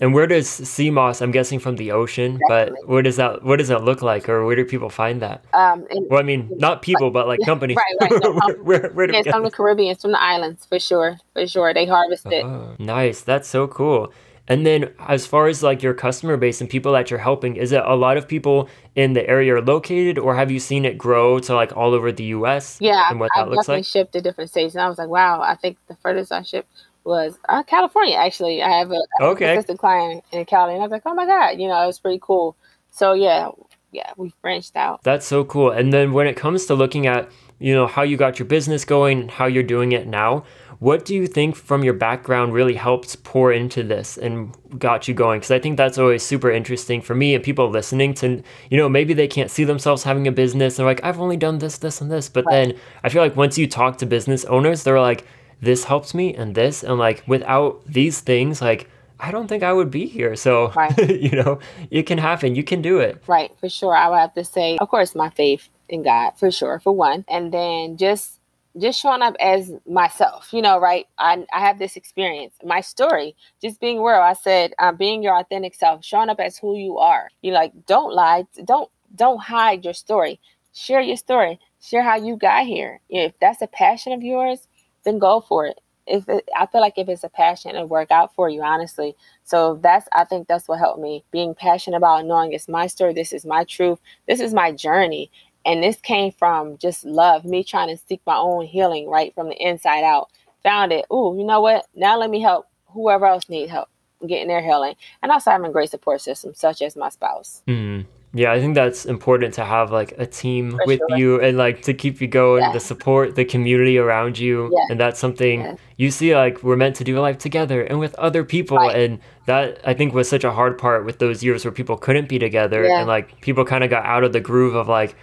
And 0.00 0.14
where 0.14 0.28
does 0.28 0.48
sea 0.48 0.90
moss? 0.90 1.20
I'm 1.20 1.32
guessing 1.32 1.58
from 1.58 1.74
the 1.74 1.90
ocean, 1.90 2.38
but 2.46 2.72
where 2.86 3.02
does 3.02 3.16
that? 3.16 3.42
What 3.42 3.56
does 3.56 3.66
that 3.66 3.82
look 3.82 4.00
like, 4.00 4.28
or 4.28 4.44
where 4.44 4.54
do 4.54 4.64
people 4.64 4.90
find 4.90 5.20
that? 5.22 5.44
Um, 5.54 5.86
in, 5.90 6.06
well, 6.08 6.20
I 6.20 6.22
mean, 6.22 6.48
not 6.56 6.82
people, 6.82 7.10
but 7.10 7.26
like 7.26 7.40
companies. 7.44 7.76
right, 7.76 8.10
right. 8.10 8.22
No, 8.22 8.32
where, 8.32 8.56
where, 8.62 8.90
where 8.92 9.06
do 9.08 9.14
it's 9.14 9.28
from 9.28 9.42
the 9.42 9.50
Caribbean, 9.50 9.92
it's 9.92 10.02
from 10.02 10.12
the 10.12 10.22
islands 10.22 10.66
for 10.66 10.78
sure, 10.78 11.18
for 11.32 11.48
sure. 11.48 11.74
They 11.74 11.84
harvest 11.84 12.26
it. 12.26 12.44
Oh, 12.44 12.76
nice. 12.78 13.22
That's 13.22 13.48
so 13.48 13.66
cool. 13.66 14.12
And 14.48 14.66
then 14.66 14.92
as 15.06 15.26
far 15.26 15.46
as 15.46 15.62
like 15.62 15.82
your 15.82 15.94
customer 15.94 16.36
base 16.36 16.60
and 16.60 16.68
people 16.68 16.92
that 16.92 17.10
you're 17.10 17.20
helping, 17.20 17.56
is 17.56 17.70
it 17.70 17.82
a 17.84 17.94
lot 17.94 18.16
of 18.16 18.26
people 18.26 18.68
in 18.96 19.12
the 19.12 19.28
area 19.28 19.48
you're 19.48 19.62
located 19.62 20.18
or 20.18 20.34
have 20.34 20.50
you 20.50 20.58
seen 20.58 20.84
it 20.84 20.96
grow 20.98 21.38
to 21.40 21.54
like 21.54 21.76
all 21.76 21.94
over 21.94 22.10
the 22.10 22.24
US? 22.24 22.78
Yeah, 22.80 23.10
and 23.10 23.20
what 23.20 23.30
I, 23.36 23.40
that 23.40 23.46
I 23.46 23.50
looks 23.50 23.66
definitely 23.66 23.80
like? 23.80 23.86
shipped 23.86 24.12
to 24.14 24.20
different 24.22 24.50
states 24.50 24.74
and 24.74 24.82
I 24.82 24.88
was 24.88 24.98
like, 24.98 25.08
wow, 25.08 25.42
I 25.42 25.54
think 25.54 25.76
the 25.86 25.94
furthest 25.96 26.32
I 26.32 26.42
shipped 26.42 26.68
was 27.04 27.38
uh, 27.48 27.62
California 27.62 28.16
actually. 28.16 28.62
I 28.62 28.70
have 28.70 28.90
a 28.90 29.00
okay. 29.20 29.54
assistant 29.54 29.78
client 29.78 30.24
in 30.32 30.44
Cali 30.46 30.72
and 30.72 30.82
I 30.82 30.84
was 30.84 30.92
like, 30.92 31.02
oh 31.04 31.14
my 31.14 31.26
God, 31.26 31.60
you 31.60 31.68
know, 31.68 31.82
it 31.82 31.86
was 31.86 31.98
pretty 31.98 32.18
cool. 32.20 32.56
So 32.90 33.12
yeah, 33.12 33.50
yeah, 33.92 34.12
we've 34.16 34.34
branched 34.42 34.76
out. 34.76 35.02
That's 35.02 35.26
so 35.26 35.44
cool. 35.44 35.70
And 35.70 35.92
then 35.92 36.12
when 36.12 36.26
it 36.26 36.36
comes 36.36 36.66
to 36.66 36.74
looking 36.74 37.06
at, 37.06 37.30
you 37.58 37.74
know, 37.74 37.86
how 37.86 38.02
you 38.02 38.16
got 38.16 38.38
your 38.38 38.46
business 38.46 38.84
going, 38.84 39.28
how 39.28 39.46
you're 39.46 39.62
doing 39.62 39.92
it 39.92 40.06
now, 40.06 40.44
what 40.80 41.04
do 41.04 41.14
you 41.14 41.26
think 41.26 41.56
from 41.56 41.82
your 41.82 41.94
background 41.94 42.52
really 42.52 42.74
helped 42.74 43.22
pour 43.24 43.52
into 43.52 43.82
this 43.82 44.16
and 44.16 44.56
got 44.78 45.08
you 45.08 45.14
going? 45.14 45.40
Because 45.40 45.50
I 45.50 45.58
think 45.58 45.76
that's 45.76 45.98
always 45.98 46.22
super 46.22 46.50
interesting 46.50 47.02
for 47.02 47.16
me 47.16 47.34
and 47.34 47.42
people 47.42 47.68
listening 47.68 48.14
to, 48.14 48.42
you 48.70 48.76
know, 48.76 48.88
maybe 48.88 49.12
they 49.12 49.26
can't 49.26 49.50
see 49.50 49.64
themselves 49.64 50.04
having 50.04 50.28
a 50.28 50.32
business. 50.32 50.78
And 50.78 50.84
they're 50.84 50.94
like, 50.94 51.02
I've 51.02 51.20
only 51.20 51.36
done 51.36 51.58
this, 51.58 51.78
this, 51.78 52.00
and 52.00 52.10
this. 52.10 52.28
But 52.28 52.44
then 52.48 52.74
I 53.02 53.08
feel 53.08 53.22
like 53.22 53.34
once 53.34 53.58
you 53.58 53.66
talk 53.66 53.98
to 53.98 54.06
business 54.06 54.44
owners, 54.44 54.84
they're 54.84 55.00
like, 55.00 55.26
this 55.60 55.82
helps 55.82 56.14
me 56.14 56.34
and 56.34 56.54
this. 56.54 56.84
And 56.84 56.96
like, 56.96 57.24
without 57.26 57.84
these 57.84 58.20
things, 58.20 58.62
like, 58.62 58.88
I 59.18 59.32
don't 59.32 59.48
think 59.48 59.64
I 59.64 59.72
would 59.72 59.90
be 59.90 60.06
here. 60.06 60.36
So, 60.36 60.70
right. 60.76 60.96
you 61.10 61.42
know, 61.42 61.58
it 61.90 62.04
can 62.04 62.18
happen. 62.18 62.54
You 62.54 62.62
can 62.62 62.82
do 62.82 63.00
it. 63.00 63.20
Right, 63.26 63.50
for 63.58 63.68
sure. 63.68 63.96
I 63.96 64.08
would 64.08 64.18
have 64.18 64.34
to 64.34 64.44
say, 64.44 64.78
of 64.80 64.88
course, 64.88 65.16
my 65.16 65.30
faith 65.30 65.68
in 65.88 66.04
God, 66.04 66.32
for 66.36 66.52
sure, 66.52 66.78
for 66.78 66.92
one. 66.92 67.24
And 67.28 67.52
then 67.52 67.96
just 67.96 68.37
just 68.78 69.00
showing 69.00 69.22
up 69.22 69.36
as 69.40 69.72
myself, 69.88 70.48
you 70.52 70.62
know, 70.62 70.78
right? 70.78 71.06
I, 71.18 71.46
I 71.52 71.60
have 71.60 71.78
this 71.78 71.96
experience, 71.96 72.54
my 72.64 72.80
story, 72.80 73.36
just 73.62 73.80
being 73.80 74.02
real. 74.02 74.20
I 74.20 74.34
said, 74.34 74.72
um, 74.78 74.96
being 74.96 75.22
your 75.22 75.38
authentic 75.38 75.74
self, 75.74 76.04
showing 76.04 76.28
up 76.28 76.40
as 76.40 76.58
who 76.58 76.76
you 76.76 76.98
are. 76.98 77.28
You 77.42 77.52
like, 77.52 77.72
don't 77.86 78.12
lie, 78.14 78.44
don't 78.64 78.90
don't 79.14 79.40
hide 79.40 79.84
your 79.84 79.94
story. 79.94 80.40
Share 80.74 81.00
your 81.00 81.16
story. 81.16 81.58
Share 81.80 82.02
how 82.02 82.16
you 82.16 82.36
got 82.36 82.66
here. 82.66 83.00
If 83.08 83.32
that's 83.40 83.62
a 83.62 83.66
passion 83.66 84.12
of 84.12 84.22
yours, 84.22 84.68
then 85.04 85.18
go 85.18 85.40
for 85.40 85.66
it. 85.66 85.80
If 86.06 86.28
it, 86.28 86.48
I 86.56 86.66
feel 86.66 86.80
like 86.80 86.94
if 86.96 87.08
it's 87.08 87.24
a 87.24 87.28
passion, 87.28 87.72
it'll 87.72 87.86
work 87.86 88.10
out 88.10 88.34
for 88.34 88.48
you, 88.48 88.62
honestly. 88.62 89.14
So 89.44 89.78
that's 89.82 90.08
I 90.12 90.24
think 90.24 90.48
that's 90.48 90.68
what 90.68 90.78
helped 90.78 91.00
me 91.00 91.24
being 91.32 91.54
passionate 91.54 91.96
about 91.98 92.26
knowing 92.26 92.52
it's 92.52 92.68
my 92.68 92.86
story. 92.86 93.12
This 93.14 93.32
is 93.32 93.44
my 93.44 93.64
truth. 93.64 93.98
This 94.26 94.40
is 94.40 94.54
my 94.54 94.72
journey. 94.72 95.30
And 95.68 95.82
this 95.82 95.96
came 95.96 96.32
from 96.32 96.78
just 96.78 97.04
love, 97.04 97.44
me 97.44 97.62
trying 97.62 97.94
to 97.94 98.02
seek 98.08 98.22
my 98.26 98.36
own 98.36 98.64
healing 98.64 99.06
right 99.06 99.34
from 99.34 99.50
the 99.50 99.56
inside 99.62 100.02
out. 100.02 100.30
Found 100.62 100.92
it. 100.92 101.04
Oh, 101.10 101.36
you 101.36 101.44
know 101.44 101.60
what? 101.60 101.86
Now 101.94 102.18
let 102.18 102.30
me 102.30 102.40
help 102.40 102.66
whoever 102.86 103.26
else 103.26 103.50
need 103.50 103.68
help 103.68 103.90
getting 104.26 104.48
their 104.48 104.62
healing. 104.62 104.94
And 105.22 105.30
also 105.30 105.50
having 105.50 105.68
a 105.68 105.72
great 105.72 105.90
support 105.90 106.22
system, 106.22 106.54
such 106.54 106.80
as 106.80 106.96
my 106.96 107.10
spouse. 107.10 107.62
Mm. 107.68 108.06
Yeah, 108.32 108.52
I 108.52 108.60
think 108.60 108.74
that's 108.74 109.04
important 109.04 109.52
to 109.54 109.64
have 109.64 109.90
like 109.90 110.14
a 110.16 110.26
team 110.26 110.70
For 110.70 110.86
with 110.86 111.00
sure. 111.08 111.18
you 111.18 111.40
and 111.40 111.58
like 111.58 111.82
to 111.82 111.92
keep 111.92 112.20
you 112.20 112.28
going, 112.28 112.62
yeah. 112.62 112.72
the 112.72 112.80
support, 112.80 113.36
the 113.36 113.44
community 113.44 113.98
around 113.98 114.38
you. 114.38 114.70
Yeah. 114.72 114.86
And 114.90 114.98
that's 114.98 115.20
something 115.20 115.60
yeah. 115.60 115.76
you 115.98 116.10
see 116.10 116.34
like 116.34 116.62
we're 116.62 116.76
meant 116.76 116.96
to 116.96 117.04
do 117.04 117.18
life 117.20 117.36
together 117.36 117.82
and 117.82 117.98
with 117.98 118.14
other 118.14 118.42
people. 118.42 118.78
Right. 118.78 118.96
And 118.96 119.20
that 119.46 119.80
I 119.84 119.92
think 119.92 120.14
was 120.14 120.28
such 120.28 120.44
a 120.44 120.50
hard 120.50 120.78
part 120.78 121.04
with 121.04 121.18
those 121.18 121.42
years 121.42 121.64
where 121.64 121.72
people 121.72 121.98
couldn't 121.98 122.28
be 122.28 122.38
together 122.38 122.84
and 122.84 123.06
like 123.06 123.40
people 123.42 123.64
kind 123.66 123.84
of 123.84 123.90
got 123.90 124.06
out 124.06 124.24
of 124.24 124.32
the 124.32 124.40
groove 124.40 124.74
of 124.74 124.88
like, 124.88 125.14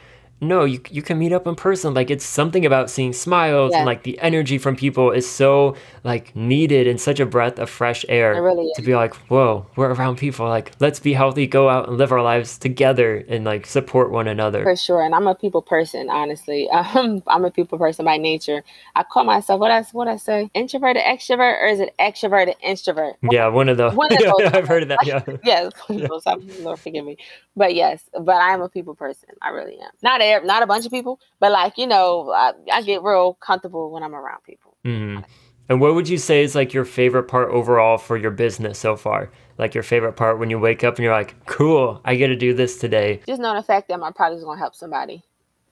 no, 0.41 0.65
you 0.65 0.81
you 0.89 1.01
can 1.01 1.17
meet 1.17 1.31
up 1.31 1.47
in 1.47 1.55
person. 1.55 1.93
Like 1.93 2.11
it's 2.11 2.25
something 2.25 2.65
about 2.65 2.89
seeing 2.89 3.13
smiles 3.13 3.71
yeah. 3.71 3.79
and 3.79 3.85
like 3.85 4.03
the 4.03 4.19
energy 4.19 4.57
from 4.57 4.75
people 4.75 5.11
is 5.11 5.29
so 5.29 5.75
like 6.03 6.35
needed 6.35 6.87
and 6.87 6.99
such 6.99 7.19
a 7.19 7.25
breath 7.25 7.57
of 7.57 7.69
fresh 7.69 8.05
air 8.09 8.41
really 8.43 8.69
to 8.75 8.81
be 8.81 8.95
like, 8.95 9.13
whoa, 9.29 9.65
we're 9.75 9.93
around 9.93 10.17
people. 10.17 10.47
Like 10.47 10.73
let's 10.79 10.99
be 10.99 11.13
healthy, 11.13 11.47
go 11.47 11.69
out 11.69 11.87
and 11.87 11.97
live 11.97 12.11
our 12.11 12.21
lives 12.21 12.57
together 12.57 13.23
and 13.29 13.45
like 13.45 13.65
support 13.65 14.11
one 14.11 14.27
another. 14.27 14.63
For 14.63 14.75
sure, 14.75 15.01
and 15.01 15.15
I'm 15.15 15.25
a 15.27 15.35
people 15.35 15.61
person. 15.61 16.09
Honestly, 16.09 16.69
um, 16.71 17.23
I'm 17.27 17.45
a 17.45 17.51
people 17.51 17.77
person 17.77 18.03
by 18.03 18.17
nature. 18.17 18.63
I 18.95 19.03
call 19.03 19.23
myself 19.23 19.59
what 19.59 19.71
I 19.71 19.83
what 19.93 20.09
I 20.09 20.17
say, 20.17 20.49
introverted 20.53 21.03
extrovert, 21.03 21.61
or 21.61 21.67
is 21.67 21.79
it 21.79 21.93
extroverted 21.97 22.55
introvert? 22.61 23.15
Yeah, 23.31 23.47
one 23.47 23.69
of 23.69 23.77
the. 23.77 23.91
One 23.91 24.11
of 24.11 24.19
those. 24.19 24.33
I've 24.53 24.67
heard 24.67 24.83
of 24.83 24.89
that. 24.89 25.05
Yeah. 25.05 25.23
yes, 25.43 25.71
Lord 26.59 26.79
forgive 26.79 27.05
me, 27.05 27.17
but 27.55 27.73
yes, 27.73 28.03
but 28.19 28.35
I'm 28.35 28.61
a 28.61 28.69
people 28.69 28.95
person. 28.95 29.29
I 29.41 29.49
really 29.49 29.79
am. 29.79 29.91
Not 30.01 30.21
there, 30.25 30.43
not 30.43 30.63
a 30.63 30.67
bunch 30.67 30.85
of 30.85 30.91
people, 30.91 31.19
but 31.39 31.51
like 31.51 31.77
you 31.77 31.87
know, 31.87 32.31
I, 32.31 32.53
I 32.71 32.81
get 32.81 33.03
real 33.03 33.35
comfortable 33.35 33.91
when 33.91 34.03
I'm 34.03 34.15
around 34.15 34.43
people. 34.43 34.75
Mm-hmm. 34.85 35.23
And 35.67 35.81
what 35.81 35.95
would 35.95 36.07
you 36.07 36.17
say 36.17 36.43
is 36.43 36.53
like 36.53 36.73
your 36.73 36.85
favorite 36.85 37.23
part 37.23 37.49
overall 37.49 37.97
for 37.97 38.17
your 38.17 38.31
business 38.31 38.77
so 38.77 38.95
far? 38.95 39.31
Like 39.57 39.73
your 39.73 39.83
favorite 39.83 40.13
part 40.13 40.37
when 40.37 40.49
you 40.49 40.59
wake 40.59 40.83
up 40.83 40.95
and 40.95 41.03
you're 41.03 41.13
like, 41.13 41.45
"Cool, 41.45 42.01
I 42.03 42.15
get 42.15 42.27
to 42.27 42.35
do 42.35 42.53
this 42.53 42.77
today." 42.77 43.21
Just 43.27 43.41
knowing 43.41 43.57
the 43.57 43.63
fact 43.63 43.87
that 43.87 43.99
my 43.99 44.11
product 44.11 44.39
is 44.39 44.43
going 44.43 44.57
to 44.57 44.61
help 44.61 44.75
somebody, 44.75 45.23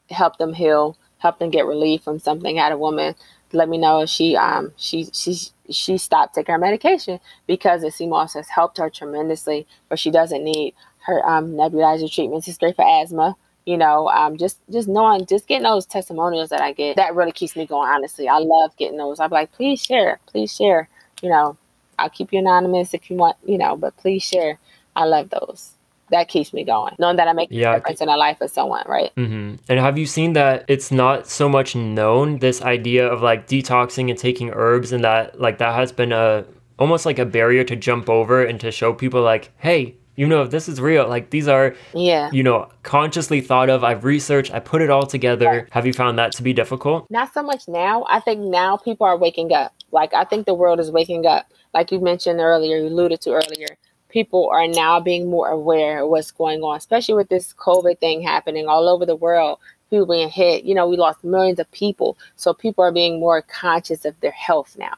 help 0.10 0.38
them 0.38 0.54
heal, 0.54 0.98
help 1.18 1.40
them 1.40 1.50
get 1.50 1.66
relief 1.66 2.04
from 2.04 2.20
something. 2.20 2.60
I 2.60 2.64
had 2.64 2.72
a 2.72 2.78
woman 2.78 3.16
let 3.54 3.70
me 3.70 3.78
know 3.78 4.06
she 4.06 4.36
um 4.36 4.72
she 4.78 5.08
she 5.14 5.36
she 5.70 5.98
stopped 5.98 6.36
taking 6.36 6.54
her 6.54 6.60
medication 6.60 7.20
because 7.48 7.82
the 7.82 8.08
moss 8.08 8.34
has 8.34 8.50
helped 8.50 8.78
her 8.78 8.90
tremendously, 8.90 9.68
but 9.90 10.00
she 10.00 10.12
doesn't 10.12 10.44
need 10.44 10.74
her 11.06 11.26
um, 11.28 11.52
nebulizer 11.52 12.12
treatments. 12.12 12.48
It's 12.48 12.58
great 12.58 12.76
for 12.76 12.86
asthma 12.86 13.36
you 13.66 13.78
know 13.78 14.10
um, 14.10 14.38
just 14.38 14.60
just 14.72 14.88
knowing 14.88 15.26
just 15.26 15.48
getting 15.48 15.64
those 15.64 15.86
testimonials 15.86 16.50
that 16.50 16.62
i 16.62 16.72
get 16.74 16.96
that 16.96 17.16
really 17.16 17.32
keeps 17.32 17.56
me 17.56 17.66
going 17.66 17.90
honestly. 17.90 18.28
I 18.28 18.40
love 18.40 18.76
getting 18.78 18.98
those. 18.98 19.20
I'm 19.20 19.32
like 19.32 19.52
please 19.52 19.82
share 19.82 20.20
please 20.28 20.54
share. 20.54 20.90
You 21.22 21.30
know 21.30 21.58
i'll 22.00 22.10
keep 22.10 22.34
you 22.34 22.40
anonymous 22.40 22.94
if 22.94 23.10
you 23.10 23.16
want 23.16 23.38
you 23.46 23.58
know 23.58 23.76
but 23.76 23.96
please 23.98 24.24
share. 24.24 24.60
I 24.96 25.06
love 25.06 25.30
those. 25.30 25.72
That 26.12 26.28
keeps 26.28 26.54
me 26.54 26.64
going. 26.64 26.96
Knowing 27.00 27.16
that 27.16 27.28
i 27.28 27.34
make 27.34 27.50
yeah, 27.52 27.72
a 27.72 27.78
difference 27.78 28.02
in 28.02 28.08
the 28.08 28.18
life 28.18 28.42
of 28.42 28.52
someone 28.52 28.84
right? 28.88 29.12
Mm-hmm. 29.16 29.56
and 29.70 29.80
have 29.80 29.98
you 29.98 30.06
seen 30.06 30.34
that 30.34 30.66
it's 30.68 30.92
not 30.92 31.28
so 31.28 31.48
much 31.48 31.76
known 31.76 32.40
this 32.40 32.62
idea 32.62 33.08
of 33.08 33.22
like 33.22 33.48
detoxing 33.48 34.10
and 34.10 34.20
taking 34.20 34.52
herbs 34.52 34.92
and 34.92 35.04
that 35.04 35.40
like 35.40 35.58
that 35.60 35.74
has 35.74 35.92
been 35.92 36.12
a 36.12 36.46
almost 36.78 37.06
like 37.06 37.20
a 37.20 37.26
barrier 37.26 37.64
to 37.64 37.76
jump 37.76 38.10
over 38.10 38.44
and 38.44 38.60
to 38.60 38.72
show 38.72 38.94
people 38.94 39.22
like 39.22 39.52
hey 39.58 39.96
you 40.16 40.28
know, 40.28 40.46
this 40.46 40.70
is 40.70 40.80
real. 40.80 41.08
Like 41.08 41.32
these 41.32 41.48
are, 41.48 41.76
yeah, 41.94 42.30
you 42.32 42.44
know, 42.44 42.70
consciously 42.84 43.42
thought 43.42 43.70
of. 43.70 43.84
I've 43.84 44.04
researched, 44.04 44.54
I 44.54 44.60
put 44.60 44.82
it 44.82 44.90
all 44.90 45.06
together. 45.06 45.46
Right. 45.46 45.68
Have 45.72 45.86
you 45.86 45.94
found 45.94 46.20
that 46.20 46.34
to 46.34 46.44
be 46.44 46.54
difficult? 46.54 47.10
Not 47.10 47.34
so 47.34 47.42
much 47.42 47.68
now. 47.68 48.06
I 48.10 48.20
think 48.20 48.42
now 48.42 48.78
people 48.78 49.08
are 49.08 49.18
waking 49.18 49.54
up. 49.54 49.74
Like 49.92 50.14
I 50.14 50.24
think 50.24 50.46
the 50.46 50.54
world 50.54 50.80
is 50.80 50.92
waking 50.92 51.26
up. 51.26 51.48
Like 51.74 51.92
you 51.92 52.00
mentioned 52.00 52.40
earlier, 52.40 52.78
you 52.78 52.88
alluded 52.88 53.22
to 53.22 53.32
earlier. 53.32 53.68
People 54.10 54.50
are 54.54 54.68
now 54.68 55.00
being 55.00 55.30
more 55.30 55.50
aware 55.50 56.04
of 56.04 56.10
what's 56.10 56.30
going 56.30 56.62
on, 56.62 56.78
especially 56.78 57.16
with 57.16 57.30
this 57.30 57.54
COVID 57.54 58.00
thing 58.00 58.22
happening 58.22 58.68
all 58.68 58.88
over 58.88 59.08
the 59.08 59.16
world. 59.16 59.58
People 59.90 60.06
being 60.06 60.30
hit. 60.30 60.64
You 60.64 60.76
know, 60.76 60.88
we 60.88 60.98
lost 60.98 61.24
millions 61.24 61.60
of 61.60 61.72
people. 61.72 62.18
So 62.36 62.54
people 62.54 62.84
are 62.84 62.92
being 62.92 63.20
more 63.20 63.42
conscious 63.42 64.06
of 64.06 64.20
their 64.20 64.32
health 64.32 64.76
now. 64.78 64.94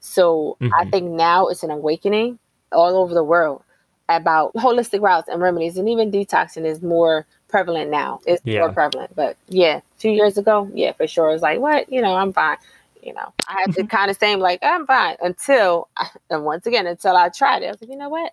So 0.00 0.58
mm-hmm. 0.60 0.74
I 0.74 0.90
think 0.90 1.10
now 1.10 1.46
it's 1.46 1.62
an 1.62 1.70
awakening 1.70 2.38
all 2.72 2.96
over 2.98 3.14
the 3.14 3.24
world 3.24 3.62
about 4.16 4.54
holistic 4.54 5.00
routes 5.00 5.28
and 5.28 5.40
remedies, 5.40 5.76
and 5.76 5.88
even 5.88 6.10
detoxing 6.10 6.64
is 6.64 6.82
more 6.82 7.26
prevalent 7.48 7.90
now. 7.90 8.20
It's 8.26 8.42
yeah. 8.44 8.60
more 8.60 8.72
prevalent, 8.72 9.14
but 9.14 9.36
yeah, 9.48 9.80
two 9.98 10.10
years 10.10 10.38
ago, 10.38 10.70
yeah, 10.74 10.92
for 10.92 11.06
sure, 11.06 11.30
it's 11.30 11.42
like 11.42 11.60
what 11.60 11.90
you 11.92 12.02
know, 12.02 12.14
I'm 12.14 12.32
fine. 12.32 12.56
You 13.02 13.14
know, 13.14 13.32
I 13.48 13.60
had 13.60 13.74
to 13.74 13.80
mm-hmm. 13.80 13.86
kind 13.86 14.10
of 14.10 14.16
say 14.18 14.36
like 14.36 14.60
I'm 14.62 14.86
fine 14.86 15.16
until, 15.20 15.88
and 16.30 16.44
once 16.44 16.66
again, 16.66 16.86
until 16.86 17.16
I 17.16 17.28
tried 17.28 17.62
it. 17.62 17.66
I 17.66 17.70
was 17.70 17.80
like, 17.80 17.90
you 17.90 17.96
know 17.96 18.08
what? 18.08 18.32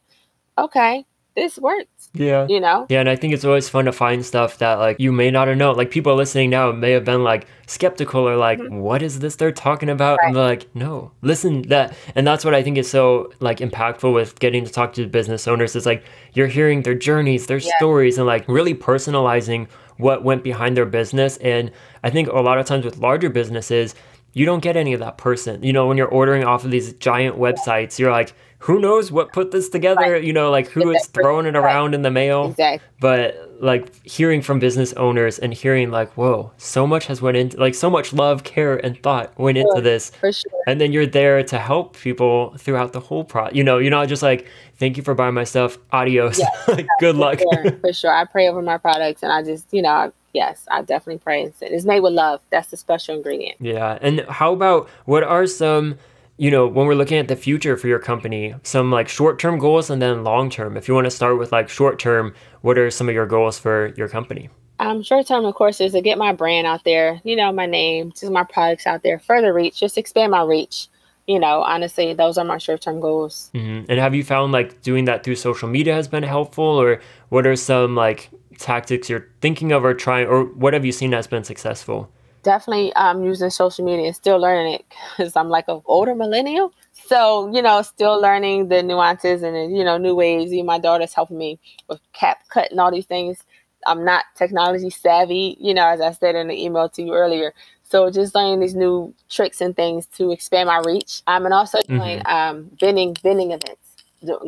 Okay, 0.58 1.06
this 1.38 1.58
works. 1.60 2.10
Yeah. 2.14 2.48
You 2.50 2.60
know? 2.60 2.88
Yeah, 2.90 3.00
and 3.00 3.08
I 3.08 3.16
think 3.16 3.34
it's 3.34 3.46
always 3.46 3.70
fun 3.70 3.86
to 3.86 3.92
find 3.92 4.26
stuff 4.26 4.58
that 4.58 4.80
like 4.80 5.00
you 5.00 5.12
may 5.12 5.30
not 5.30 5.48
have 5.48 5.56
known. 5.56 5.78
Like 5.78 5.92
people 5.92 6.16
listening 6.16 6.50
now 6.50 6.72
may 6.72 6.92
have 6.92 7.06
been 7.06 7.24
like 7.24 7.46
skeptical 7.68 8.28
or 8.28 8.36
like, 8.36 8.60
mm-hmm. 8.60 8.80
what 8.80 9.04
is 9.04 9.20
this 9.20 9.36
they're 9.36 9.52
talking 9.52 9.88
about? 9.88 10.18
Right. 10.18 10.28
And 10.28 10.36
they're 10.36 10.44
like, 10.44 10.76
no, 10.76 11.12
listen 11.22 11.62
that 11.70 11.96
and 12.16 12.26
that's 12.26 12.44
what 12.44 12.56
I 12.56 12.64
think 12.64 12.78
is 12.80 12.90
so 12.90 13.32
like 13.40 13.60
impactful 13.60 14.12
with 14.12 14.40
getting 14.40 14.66
to 14.66 14.72
talk 14.72 14.94
to 14.94 15.06
business 15.06 15.48
owners 15.48 15.76
is 15.76 15.86
like 15.86 16.04
you're 16.34 16.48
hearing 16.48 16.82
their 16.82 16.96
journeys, 16.96 17.46
their 17.46 17.58
yeah. 17.58 17.72
stories 17.78 18.18
and 18.18 18.26
like 18.26 18.48
really 18.48 18.74
personalizing 18.74 19.68
what 19.98 20.24
went 20.24 20.44
behind 20.44 20.76
their 20.76 20.86
business. 20.86 21.38
And 21.38 21.72
I 22.04 22.10
think 22.10 22.30
a 22.30 22.42
lot 22.42 22.58
of 22.58 22.66
times 22.66 22.84
with 22.84 22.98
larger 22.98 23.30
businesses, 23.30 23.94
you 24.34 24.46
don't 24.46 24.62
get 24.62 24.76
any 24.76 24.94
of 24.94 25.00
that 25.02 25.18
person. 25.18 25.62
You 25.64 25.74
know, 25.74 25.88
when 25.88 25.98
you're 25.98 26.08
ordering 26.08 26.44
off 26.44 26.66
of 26.66 26.72
these 26.72 26.94
giant 26.94 27.38
websites, 27.38 27.98
you're 27.98 28.12
like, 28.12 28.34
who 28.60 28.80
knows 28.80 29.12
what 29.12 29.32
put 29.34 29.52
this 29.52 29.70
together? 29.70 30.14
Right. 30.14 30.24
You 30.24 30.34
know, 30.34 30.50
like 30.50 30.68
who 30.68 30.90
is 30.92 31.06
throwing 31.08 31.46
it 31.46 31.56
around 31.56 31.94
in 31.94 32.02
the 32.02 32.10
mail? 32.10 32.50
Exactly. 32.50 32.88
But 33.00 33.48
like 33.60 34.04
hearing 34.06 34.42
from 34.42 34.60
business 34.60 34.94
owners 34.94 35.38
and 35.38 35.54
hearing 35.54 35.92
like, 35.92 36.12
whoa, 36.14 36.52
so 36.58 36.88
much 36.88 37.06
has 37.06 37.22
went 37.22 37.38
into 37.38 37.58
like 37.58 37.76
so 37.76 37.90
much 37.90 38.14
love, 38.14 38.44
care, 38.44 38.78
and 38.78 39.02
thought 39.04 39.38
went 39.38 39.58
into 39.58 39.82
this. 39.82 40.10
For 40.10 40.32
sure. 40.32 40.52
And 40.66 40.82
then 40.82 40.92
you're 40.92 41.06
there 41.06 41.44
to 41.44 41.60
help 41.60 41.98
people 41.98 42.56
throughout 42.58 42.94
the 42.94 43.00
whole 43.00 43.24
process. 43.24 43.56
You 43.56 43.64
know, 43.64 43.78
you're 43.78 43.92
not 43.92 44.08
just 44.08 44.24
like, 44.24 44.48
thank 44.78 44.98
you 44.98 45.04
for 45.04 45.14
buying 45.14 45.36
my 45.36 45.44
stuff. 45.44 45.78
Adios. 45.92 46.42
Like, 46.68 46.88
good 47.00 47.16
for 47.16 47.22
luck. 47.22 47.40
Sure, 47.40 47.72
for 47.82 47.94
sure. 47.94 48.12
I 48.12 48.26
pray 48.26 48.50
over 48.50 48.62
my 48.62 48.78
products 48.78 49.24
and 49.24 49.32
I 49.32 49.42
just, 49.42 49.68
you 49.72 49.82
know, 49.82 50.12
yes, 50.34 50.66
I 50.70 50.82
definitely 50.82 51.20
pray. 51.20 51.52
It's 51.62 51.86
made 51.86 52.02
with 52.02 52.14
love. 52.14 52.42
That's 52.50 52.70
the 52.70 52.78
special 52.78 53.16
ingredient. 53.16 53.56
Yeah. 53.60 53.98
And 54.02 54.22
how 54.28 54.52
about 54.54 54.90
what 55.06 55.24
are 55.24 55.48
some 55.48 55.98
you 56.38 56.52
know, 56.52 56.68
when 56.68 56.86
we're 56.86 56.96
looking 56.96 57.18
at 57.18 57.28
the 57.28 57.36
future 57.36 57.76
for 57.78 57.88
your 57.88 58.00
company, 58.00 58.54
some 58.64 58.92
like 58.92 59.10
short 59.10 59.40
term 59.40 59.58
goals 59.58 59.90
and 59.90 60.02
then 60.02 60.24
long 60.24 60.50
term. 60.50 60.78
If 60.78 60.88
you 60.88 60.94
want 60.94 61.06
to 61.06 61.12
start 61.12 61.40
with 61.40 61.52
like 61.52 61.68
short 61.68 62.00
term, 62.00 62.34
what 62.62 62.78
are 62.78 62.92
some 62.92 63.10
of 63.10 63.16
your 63.16 63.26
goals 63.26 63.58
for 63.58 63.94
your 63.98 64.08
company? 64.08 64.50
Um, 64.80 65.02
short 65.02 65.26
term, 65.26 65.46
of 65.46 65.56
course, 65.56 65.82
is 65.82 65.94
to 65.94 66.02
get 66.02 66.20
my 66.20 66.34
brand 66.34 66.68
out 66.68 66.84
there, 66.84 67.20
you 67.24 67.36
know, 67.36 67.52
my 67.52 67.66
name, 67.66 68.12
just 68.12 68.32
my 68.32 68.44
products 68.44 68.86
out 68.86 69.02
there, 69.02 69.18
further 69.18 69.52
reach, 69.52 69.80
just 69.80 69.98
expand 69.98 70.32
my 70.32 70.44
reach. 70.44 70.88
You 71.26 71.40
know, 71.40 71.62
honestly, 71.64 72.14
those 72.14 72.38
are 72.38 72.46
my 72.46 72.60
short 72.60 72.82
term 72.82 73.02
goals. 73.02 73.50
Mm-hmm. 73.54 73.92
And 73.92 74.00
have 74.00 74.14
you 74.14 74.24
found 74.24 74.54
like 74.54 74.82
doing 74.84 75.06
that 75.06 75.24
through 75.24 75.36
social 75.36 75.68
media 75.68 75.94
has 75.94 76.08
been 76.08 76.24
helpful, 76.24 76.64
or 76.64 77.02
what 77.30 77.48
are 77.48 77.56
some 77.56 77.96
like 77.96 78.30
tactics 78.60 79.10
you're 79.10 79.28
thinking 79.42 79.72
of 79.72 79.84
or 79.84 79.94
trying, 79.94 80.28
or 80.28 80.46
what 80.46 80.74
have 80.74 80.86
you 80.86 80.92
seen 80.92 81.12
has 81.12 81.26
been 81.26 81.44
successful? 81.44 82.12
Definitely 82.48 82.94
um, 82.94 83.26
using 83.26 83.50
social 83.50 83.84
media 83.84 84.06
and 84.06 84.16
still 84.16 84.40
learning 84.40 84.76
it 84.76 84.86
because 85.18 85.36
I'm 85.36 85.50
like 85.50 85.66
an 85.68 85.82
older 85.86 86.16
millennial. 86.16 86.74
So, 86.94 87.52
you 87.54 87.62
know, 87.62 87.82
still 87.82 88.22
learning 88.22 88.70
the 88.70 88.82
nuances 88.82 89.44
and, 89.44 89.76
you 89.76 89.84
know, 89.84 89.98
new 89.98 90.16
ways. 90.16 90.54
Even 90.54 90.66
my 90.66 90.80
daughter's 90.80 91.14
helping 91.14 91.38
me 91.38 91.60
with 91.90 92.00
CapCut 92.14 92.72
and 92.72 92.80
all 92.80 92.90
these 92.90 93.06
things. 93.06 93.44
I'm 93.86 94.06
not 94.06 94.24
technology 94.36 94.90
savvy, 94.90 95.58
you 95.60 95.74
know, 95.74 95.88
as 95.88 96.00
I 96.00 96.12
said 96.14 96.36
in 96.36 96.48
the 96.48 96.64
email 96.64 96.88
to 96.88 97.04
you 97.04 97.14
earlier. 97.14 97.54
So 97.84 98.10
just 98.10 98.34
learning 98.34 98.62
these 98.62 98.76
new 98.76 99.14
tricks 99.30 99.60
and 99.60 99.76
things 99.76 100.06
to 100.18 100.32
expand 100.32 100.68
my 100.68 100.82
reach. 100.86 101.24
Um, 101.28 101.44
and 101.44 101.54
also 101.54 101.80
doing 101.82 102.20
mm-hmm. 102.20 102.34
um, 102.34 102.72
vending, 102.80 103.14
vending 103.22 103.52
events 103.52 103.87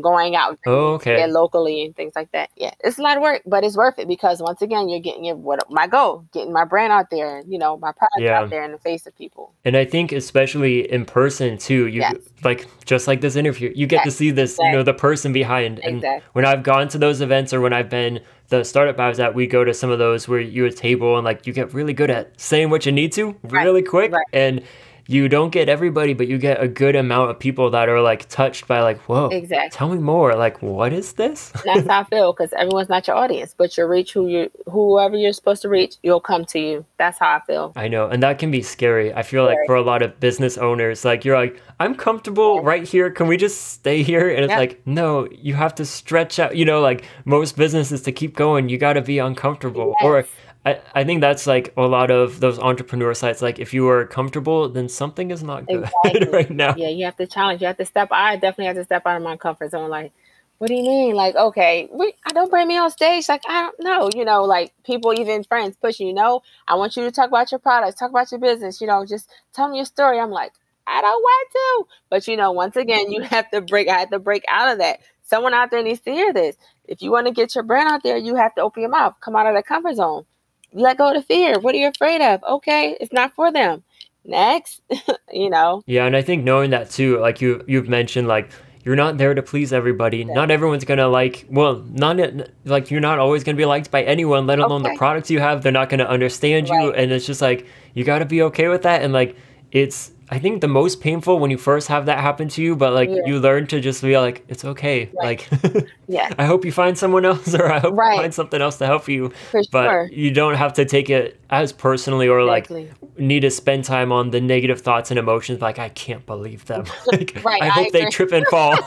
going 0.02 0.36
out 0.36 0.58
oh, 0.66 0.94
okay. 0.94 1.26
locally 1.28 1.86
and 1.86 1.96
things 1.96 2.14
like 2.16 2.32
that. 2.32 2.50
Yeah, 2.56 2.74
it's 2.84 2.98
a 2.98 3.02
lot 3.02 3.18
of 3.18 3.24
work, 3.24 3.44
but 3.46 3.64
it's 3.64 3.78
worth 3.78 4.00
it 4.00 4.08
because 4.08 4.42
once 4.42 4.62
again, 4.62 4.90
you're 4.90 5.00
getting 5.00 5.26
your 5.26 5.36
what 5.36 5.60
my 5.70 5.88
goal, 5.88 6.26
getting 6.34 6.52
my 6.52 6.66
brand 6.66 6.92
out 6.92 7.10
there, 7.10 7.44
you 7.48 7.58
know, 7.58 7.78
my 7.78 7.92
product 7.92 8.20
yeah. 8.20 8.40
out 8.40 8.50
there 8.50 8.64
in 8.64 8.72
the 8.72 8.78
face 8.80 9.06
of 9.06 9.16
people. 9.16 9.54
And 9.66 9.78
I 9.78 9.86
think 9.86 10.12
especially 10.12 10.92
in 10.92 11.06
person 11.06 11.58
too, 11.58 11.88
you 11.88 12.02
yes. 12.02 12.16
like 12.44 12.68
just 12.86 13.08
like 13.08 13.22
this 13.22 13.36
interview, 13.36 13.72
you 13.76 13.88
get 13.88 13.98
yes. 13.98 14.06
to 14.06 14.12
see 14.12 14.32
this, 14.32 14.52
exactly. 14.52 14.70
you 14.70 14.78
know, 14.78 14.84
the 14.84 14.94
person 14.94 15.34
behind. 15.34 15.80
And 15.80 15.98
exactly. 15.98 16.28
when 16.34 16.46
I've 16.46 16.64
gone 16.64 16.88
to 16.90 16.98
those 16.98 17.22
events 17.22 17.54
or 17.54 17.62
when 17.62 17.74
I've 17.74 17.90
been 17.90 18.22
the 18.50 18.64
startup 18.64 19.00
I 19.00 19.10
was 19.10 19.20
at, 19.20 19.36
we 19.36 19.46
go 19.48 19.64
to 19.64 19.74
some 19.74 19.92
of 19.92 20.00
those 20.00 20.28
where 20.28 20.40
you 20.40 20.66
a 20.66 20.72
table 20.72 21.18
and 21.18 21.26
like 21.26 21.46
you 21.46 21.54
get 21.54 21.74
really 21.74 21.94
good 21.94 22.10
at 22.10 22.40
saying 22.40 22.70
what 22.70 22.86
you 22.86 22.92
need 22.92 23.12
to 23.14 23.36
really 23.44 23.82
right. 23.82 23.90
quick 23.90 24.12
right. 24.12 24.26
and 24.34 24.64
you 25.10 25.28
don't 25.28 25.50
get 25.50 25.70
everybody, 25.70 26.14
but 26.14 26.28
you 26.28 26.38
get 26.38 26.62
a 26.62 26.68
good 26.68 26.96
amount 26.96 27.32
of 27.32 27.40
people 27.40 27.72
that 27.72 27.90
are 27.90 28.00
like 28.00 28.30
touched 28.30 28.68
by 28.68 28.80
like, 28.82 29.00
whoa, 29.10 29.30
exactly. 29.30 29.76
Tell 29.76 29.90
me 29.90 29.98
more. 29.98 30.36
Like, 30.36 30.62
what 30.62 30.94
is 30.94 31.14
this? 31.14 31.52
That's 31.66 31.88
how 31.88 32.02
I 32.02 32.04
feel 32.04 32.32
because 32.32 32.54
everyone's 32.54 32.90
not 32.90 33.08
your 33.08 33.16
audience, 33.16 33.56
but 33.58 33.76
you 33.76 33.88
reach 33.88 34.14
who 34.14 34.28
you, 34.28 34.52
whoever 34.68 35.18
you're 35.18 35.34
supposed 35.34 35.64
to 35.64 35.70
reach, 35.70 35.96
you'll 36.04 36.20
come 36.20 36.46
to 36.46 36.60
you. 36.60 36.86
That's 37.00 37.18
how 37.18 37.38
I 37.38 37.40
feel. 37.48 37.74
I 37.76 37.88
know, 37.88 38.08
and 38.08 38.22
that 38.22 38.38
can 38.38 38.52
be 38.52 38.62
scary. 38.62 39.12
I 39.12 39.24
feel 39.24 39.48
scary. 39.48 39.58
like 39.58 39.66
for 39.66 39.74
a 39.74 39.82
lot 39.82 40.04
of 40.04 40.20
business 40.20 40.60
owners, 40.60 41.04
like 41.04 41.26
you're 41.26 41.40
like, 41.40 41.60
I'm 41.80 41.96
comfortable 41.96 42.58
yeah. 42.58 42.62
right 42.66 42.88
here. 42.88 43.10
Can 43.10 43.26
we 43.26 43.36
just 43.36 43.62
stay 43.72 44.04
here? 44.04 44.30
And 44.30 44.46
it's 44.46 44.54
like, 44.54 44.80
no, 44.86 45.28
you 45.32 45.56
have 45.56 45.74
to 45.76 45.86
stretch 45.86 46.38
out. 46.38 46.56
You 46.56 46.66
know, 46.66 46.82
like 46.82 47.04
most 47.26 47.58
businesses 47.58 48.04
to 48.04 48.12
keep 48.12 48.36
going, 48.36 48.70
you 48.70 48.78
got 48.78 48.94
to 48.94 49.02
be 49.02 49.18
uncomfortable 49.18 49.96
yes. 50.00 50.06
or 50.06 50.26
I, 50.70 50.82
I 50.94 51.04
think 51.04 51.22
that's 51.22 51.48
like 51.48 51.74
a 51.78 51.82
lot 51.88 52.12
of 52.12 52.40
those 52.40 52.60
entrepreneur 52.60 53.14
sites. 53.14 53.42
Like 53.42 53.60
if 53.60 53.74
you 53.74 53.88
are 53.90 54.06
comfortable, 54.06 54.70
then 54.70 54.90
something 54.90 55.32
is 55.32 55.44
not 55.44 55.66
good 55.68 55.90
exactly. 56.06 56.30
right 56.32 56.50
now. 56.50 56.76
Yeah, 56.78 56.90
you 56.90 57.06
have 57.06 57.18
to 57.18 57.28
challenge. 57.28 57.62
You 57.62 57.68
have 57.68 57.78
to 57.78 57.86
step. 57.86 58.10
I 58.12 58.36
definitely 58.36 58.66
have 58.66 58.76
to 58.76 58.84
step 58.84 59.04
out 59.06 59.18
of 59.18 59.24
my 59.24 59.38
comfort 59.38 59.72
zone. 59.72 59.90
Like, 59.90 60.12
what 60.60 60.68
do 60.68 60.76
you 60.76 60.84
mean? 60.84 61.16
Like, 61.16 61.36
okay, 61.36 61.90
we, 61.92 62.14
I 62.26 62.34
don't 62.34 62.50
bring 62.50 62.68
me 62.68 62.78
on 62.78 62.92
stage. 62.92 63.28
Like, 63.30 63.44
I 63.48 63.62
don't 63.62 63.80
know. 63.80 64.10
You 64.14 64.26
know, 64.26 64.44
like 64.44 64.74
people, 64.84 65.14
even 65.14 65.44
friends, 65.44 65.76
push 65.82 66.00
you. 66.00 66.14
know, 66.14 66.42
I 66.68 66.76
want 66.76 66.96
you 66.96 67.04
to 67.04 67.12
talk 67.12 67.30
about 67.30 67.52
your 67.52 67.60
products, 67.60 68.00
talk 68.00 68.12
about 68.12 68.32
your 68.32 68.40
business. 68.40 68.80
You 68.82 68.88
know, 68.88 69.06
just 69.06 69.30
tell 69.54 69.70
me 69.70 69.78
your 69.78 69.86
story. 69.86 70.20
I'm 70.20 70.32
like, 70.32 70.54
I 70.86 71.02
don't 71.02 71.22
want 71.22 71.50
to. 71.52 71.96
But 72.10 72.28
you 72.28 72.38
know, 72.38 72.52
once 72.52 72.76
again, 72.76 73.12
you 73.12 73.22
have 73.22 73.50
to 73.52 73.62
break. 73.62 73.88
I 73.88 74.00
had 74.00 74.12
to 74.12 74.20
break 74.20 74.44
out 74.48 74.72
of 74.72 74.80
that. 74.80 75.00
Someone 75.24 75.54
out 75.54 75.70
there 75.72 75.84
needs 75.84 76.02
to 76.02 76.12
hear 76.12 76.34
this. 76.34 76.56
If 76.86 77.04
you 77.04 77.12
want 77.12 77.28
to 77.28 77.34
get 77.34 77.54
your 77.54 77.64
brand 77.64 77.88
out 77.88 78.02
there, 78.02 78.18
you 78.18 78.36
have 78.36 78.56
to 78.56 78.62
open 78.62 78.82
your 78.82 78.90
mouth, 78.90 79.14
come 79.22 79.36
out 79.36 79.46
of 79.46 79.54
that 79.54 79.68
comfort 79.68 79.96
zone 79.96 80.26
let 80.74 80.98
go 80.98 81.10
of 81.10 81.16
the 81.16 81.22
fear. 81.22 81.60
What 81.60 81.76
are 81.76 81.78
you 81.78 81.88
afraid 81.88 82.22
of? 82.22 82.44
Okay, 82.44 82.98
it's 83.00 83.14
not 83.14 83.34
for 83.34 83.52
them. 83.52 83.84
Next, 84.26 84.82
you 85.32 85.50
know. 85.50 85.84
Yeah, 85.86 86.06
and 86.06 86.16
I 86.16 86.22
think 86.22 86.44
knowing 86.44 86.72
that 86.72 86.90
too, 86.90 87.20
like 87.20 87.42
you 87.42 87.64
you've 87.68 87.90
mentioned, 87.90 88.28
like 88.28 88.52
you're 88.84 88.96
not 88.96 89.18
there 89.18 89.34
to 89.34 89.42
please 89.42 89.74
everybody. 89.74 90.20
Yeah. 90.20 90.34
Not 90.34 90.52
everyone's 90.52 90.86
gonna 90.86 91.08
like. 91.08 91.46
Well, 91.50 91.84
not 91.92 92.18
like 92.66 92.92
you're 92.92 93.02
not 93.02 93.20
always 93.20 93.44
gonna 93.44 93.58
be 93.58 93.66
liked 93.66 93.92
by 93.92 94.04
anyone. 94.04 94.48
Let 94.48 94.60
alone 94.60 94.82
okay. 94.82 94.94
the 94.94 94.98
products 94.98 95.32
you 95.32 95.40
have. 95.40 95.64
They're 95.64 95.72
not 95.72 95.90
gonna 95.90 96.06
understand 96.06 96.70
right. 96.70 96.84
you, 96.84 96.94
and 96.94 97.12
it's 97.12 97.26
just 97.26 97.42
like 97.42 97.66
you 97.94 98.04
got 98.04 98.20
to 98.20 98.26
be 98.26 98.42
okay 98.44 98.68
with 98.68 98.84
that. 98.84 99.02
And 99.02 99.14
like 99.14 99.36
it's 99.72 100.12
I 100.32 100.38
think 100.38 100.62
the 100.62 100.68
most 100.68 101.02
painful 101.02 101.40
when 101.40 101.50
you 101.50 101.58
first 101.58 101.88
have 101.88 102.06
that 102.06 102.20
happen 102.20 102.50
to 102.50 102.62
you, 102.62 102.76
but 102.76 102.94
like 102.94 103.10
yeah. 103.10 103.22
you 103.26 103.40
learn 103.40 103.66
to 103.68 103.80
just 103.80 104.04
be 104.04 104.16
like, 104.18 104.46
it's 104.48 104.64
okay. 104.64 105.10
Right. 105.14 105.50
Like, 105.52 105.88
yeah. 106.08 106.32
I 106.38 106.46
hope 106.46 106.66
you 106.66 106.72
find 106.72 106.96
someone 106.96 107.26
else, 107.26 107.54
or 107.56 107.72
I 107.72 107.80
hope 107.80 107.98
right. 107.98 108.14
you 108.14 108.22
find 108.22 108.34
something 108.34 108.62
else 108.62 108.78
to 108.78 108.86
help 108.86 109.08
you. 109.08 109.30
For 109.50 109.62
but 109.72 109.90
sure. 109.90 110.10
you 110.12 110.30
don't 110.32 110.54
have 110.54 110.74
to 110.74 110.86
take 110.86 111.10
it 111.10 111.40
as 111.50 111.74
personally 111.74 112.28
or 112.28 112.42
exactly. 112.42 112.90
like 112.90 113.20
need 113.20 113.40
to 113.40 113.50
spend 113.50 113.86
time 113.86 114.12
on 114.12 114.30
the 114.30 114.40
negative 114.40 114.82
thoughts 114.82 115.10
and 115.10 115.18
emotions. 115.18 115.62
Like, 115.62 115.80
I 115.80 115.90
can't 115.90 116.24
believe 116.28 116.66
them. 116.66 116.86
like, 117.08 117.42
right. 117.44 117.64
I, 117.64 117.66
I 117.66 117.70
hope 117.70 117.88
agree. 117.88 118.02
they 118.02 118.10
trip 118.12 118.32
and 118.32 118.46
fall. 118.48 118.78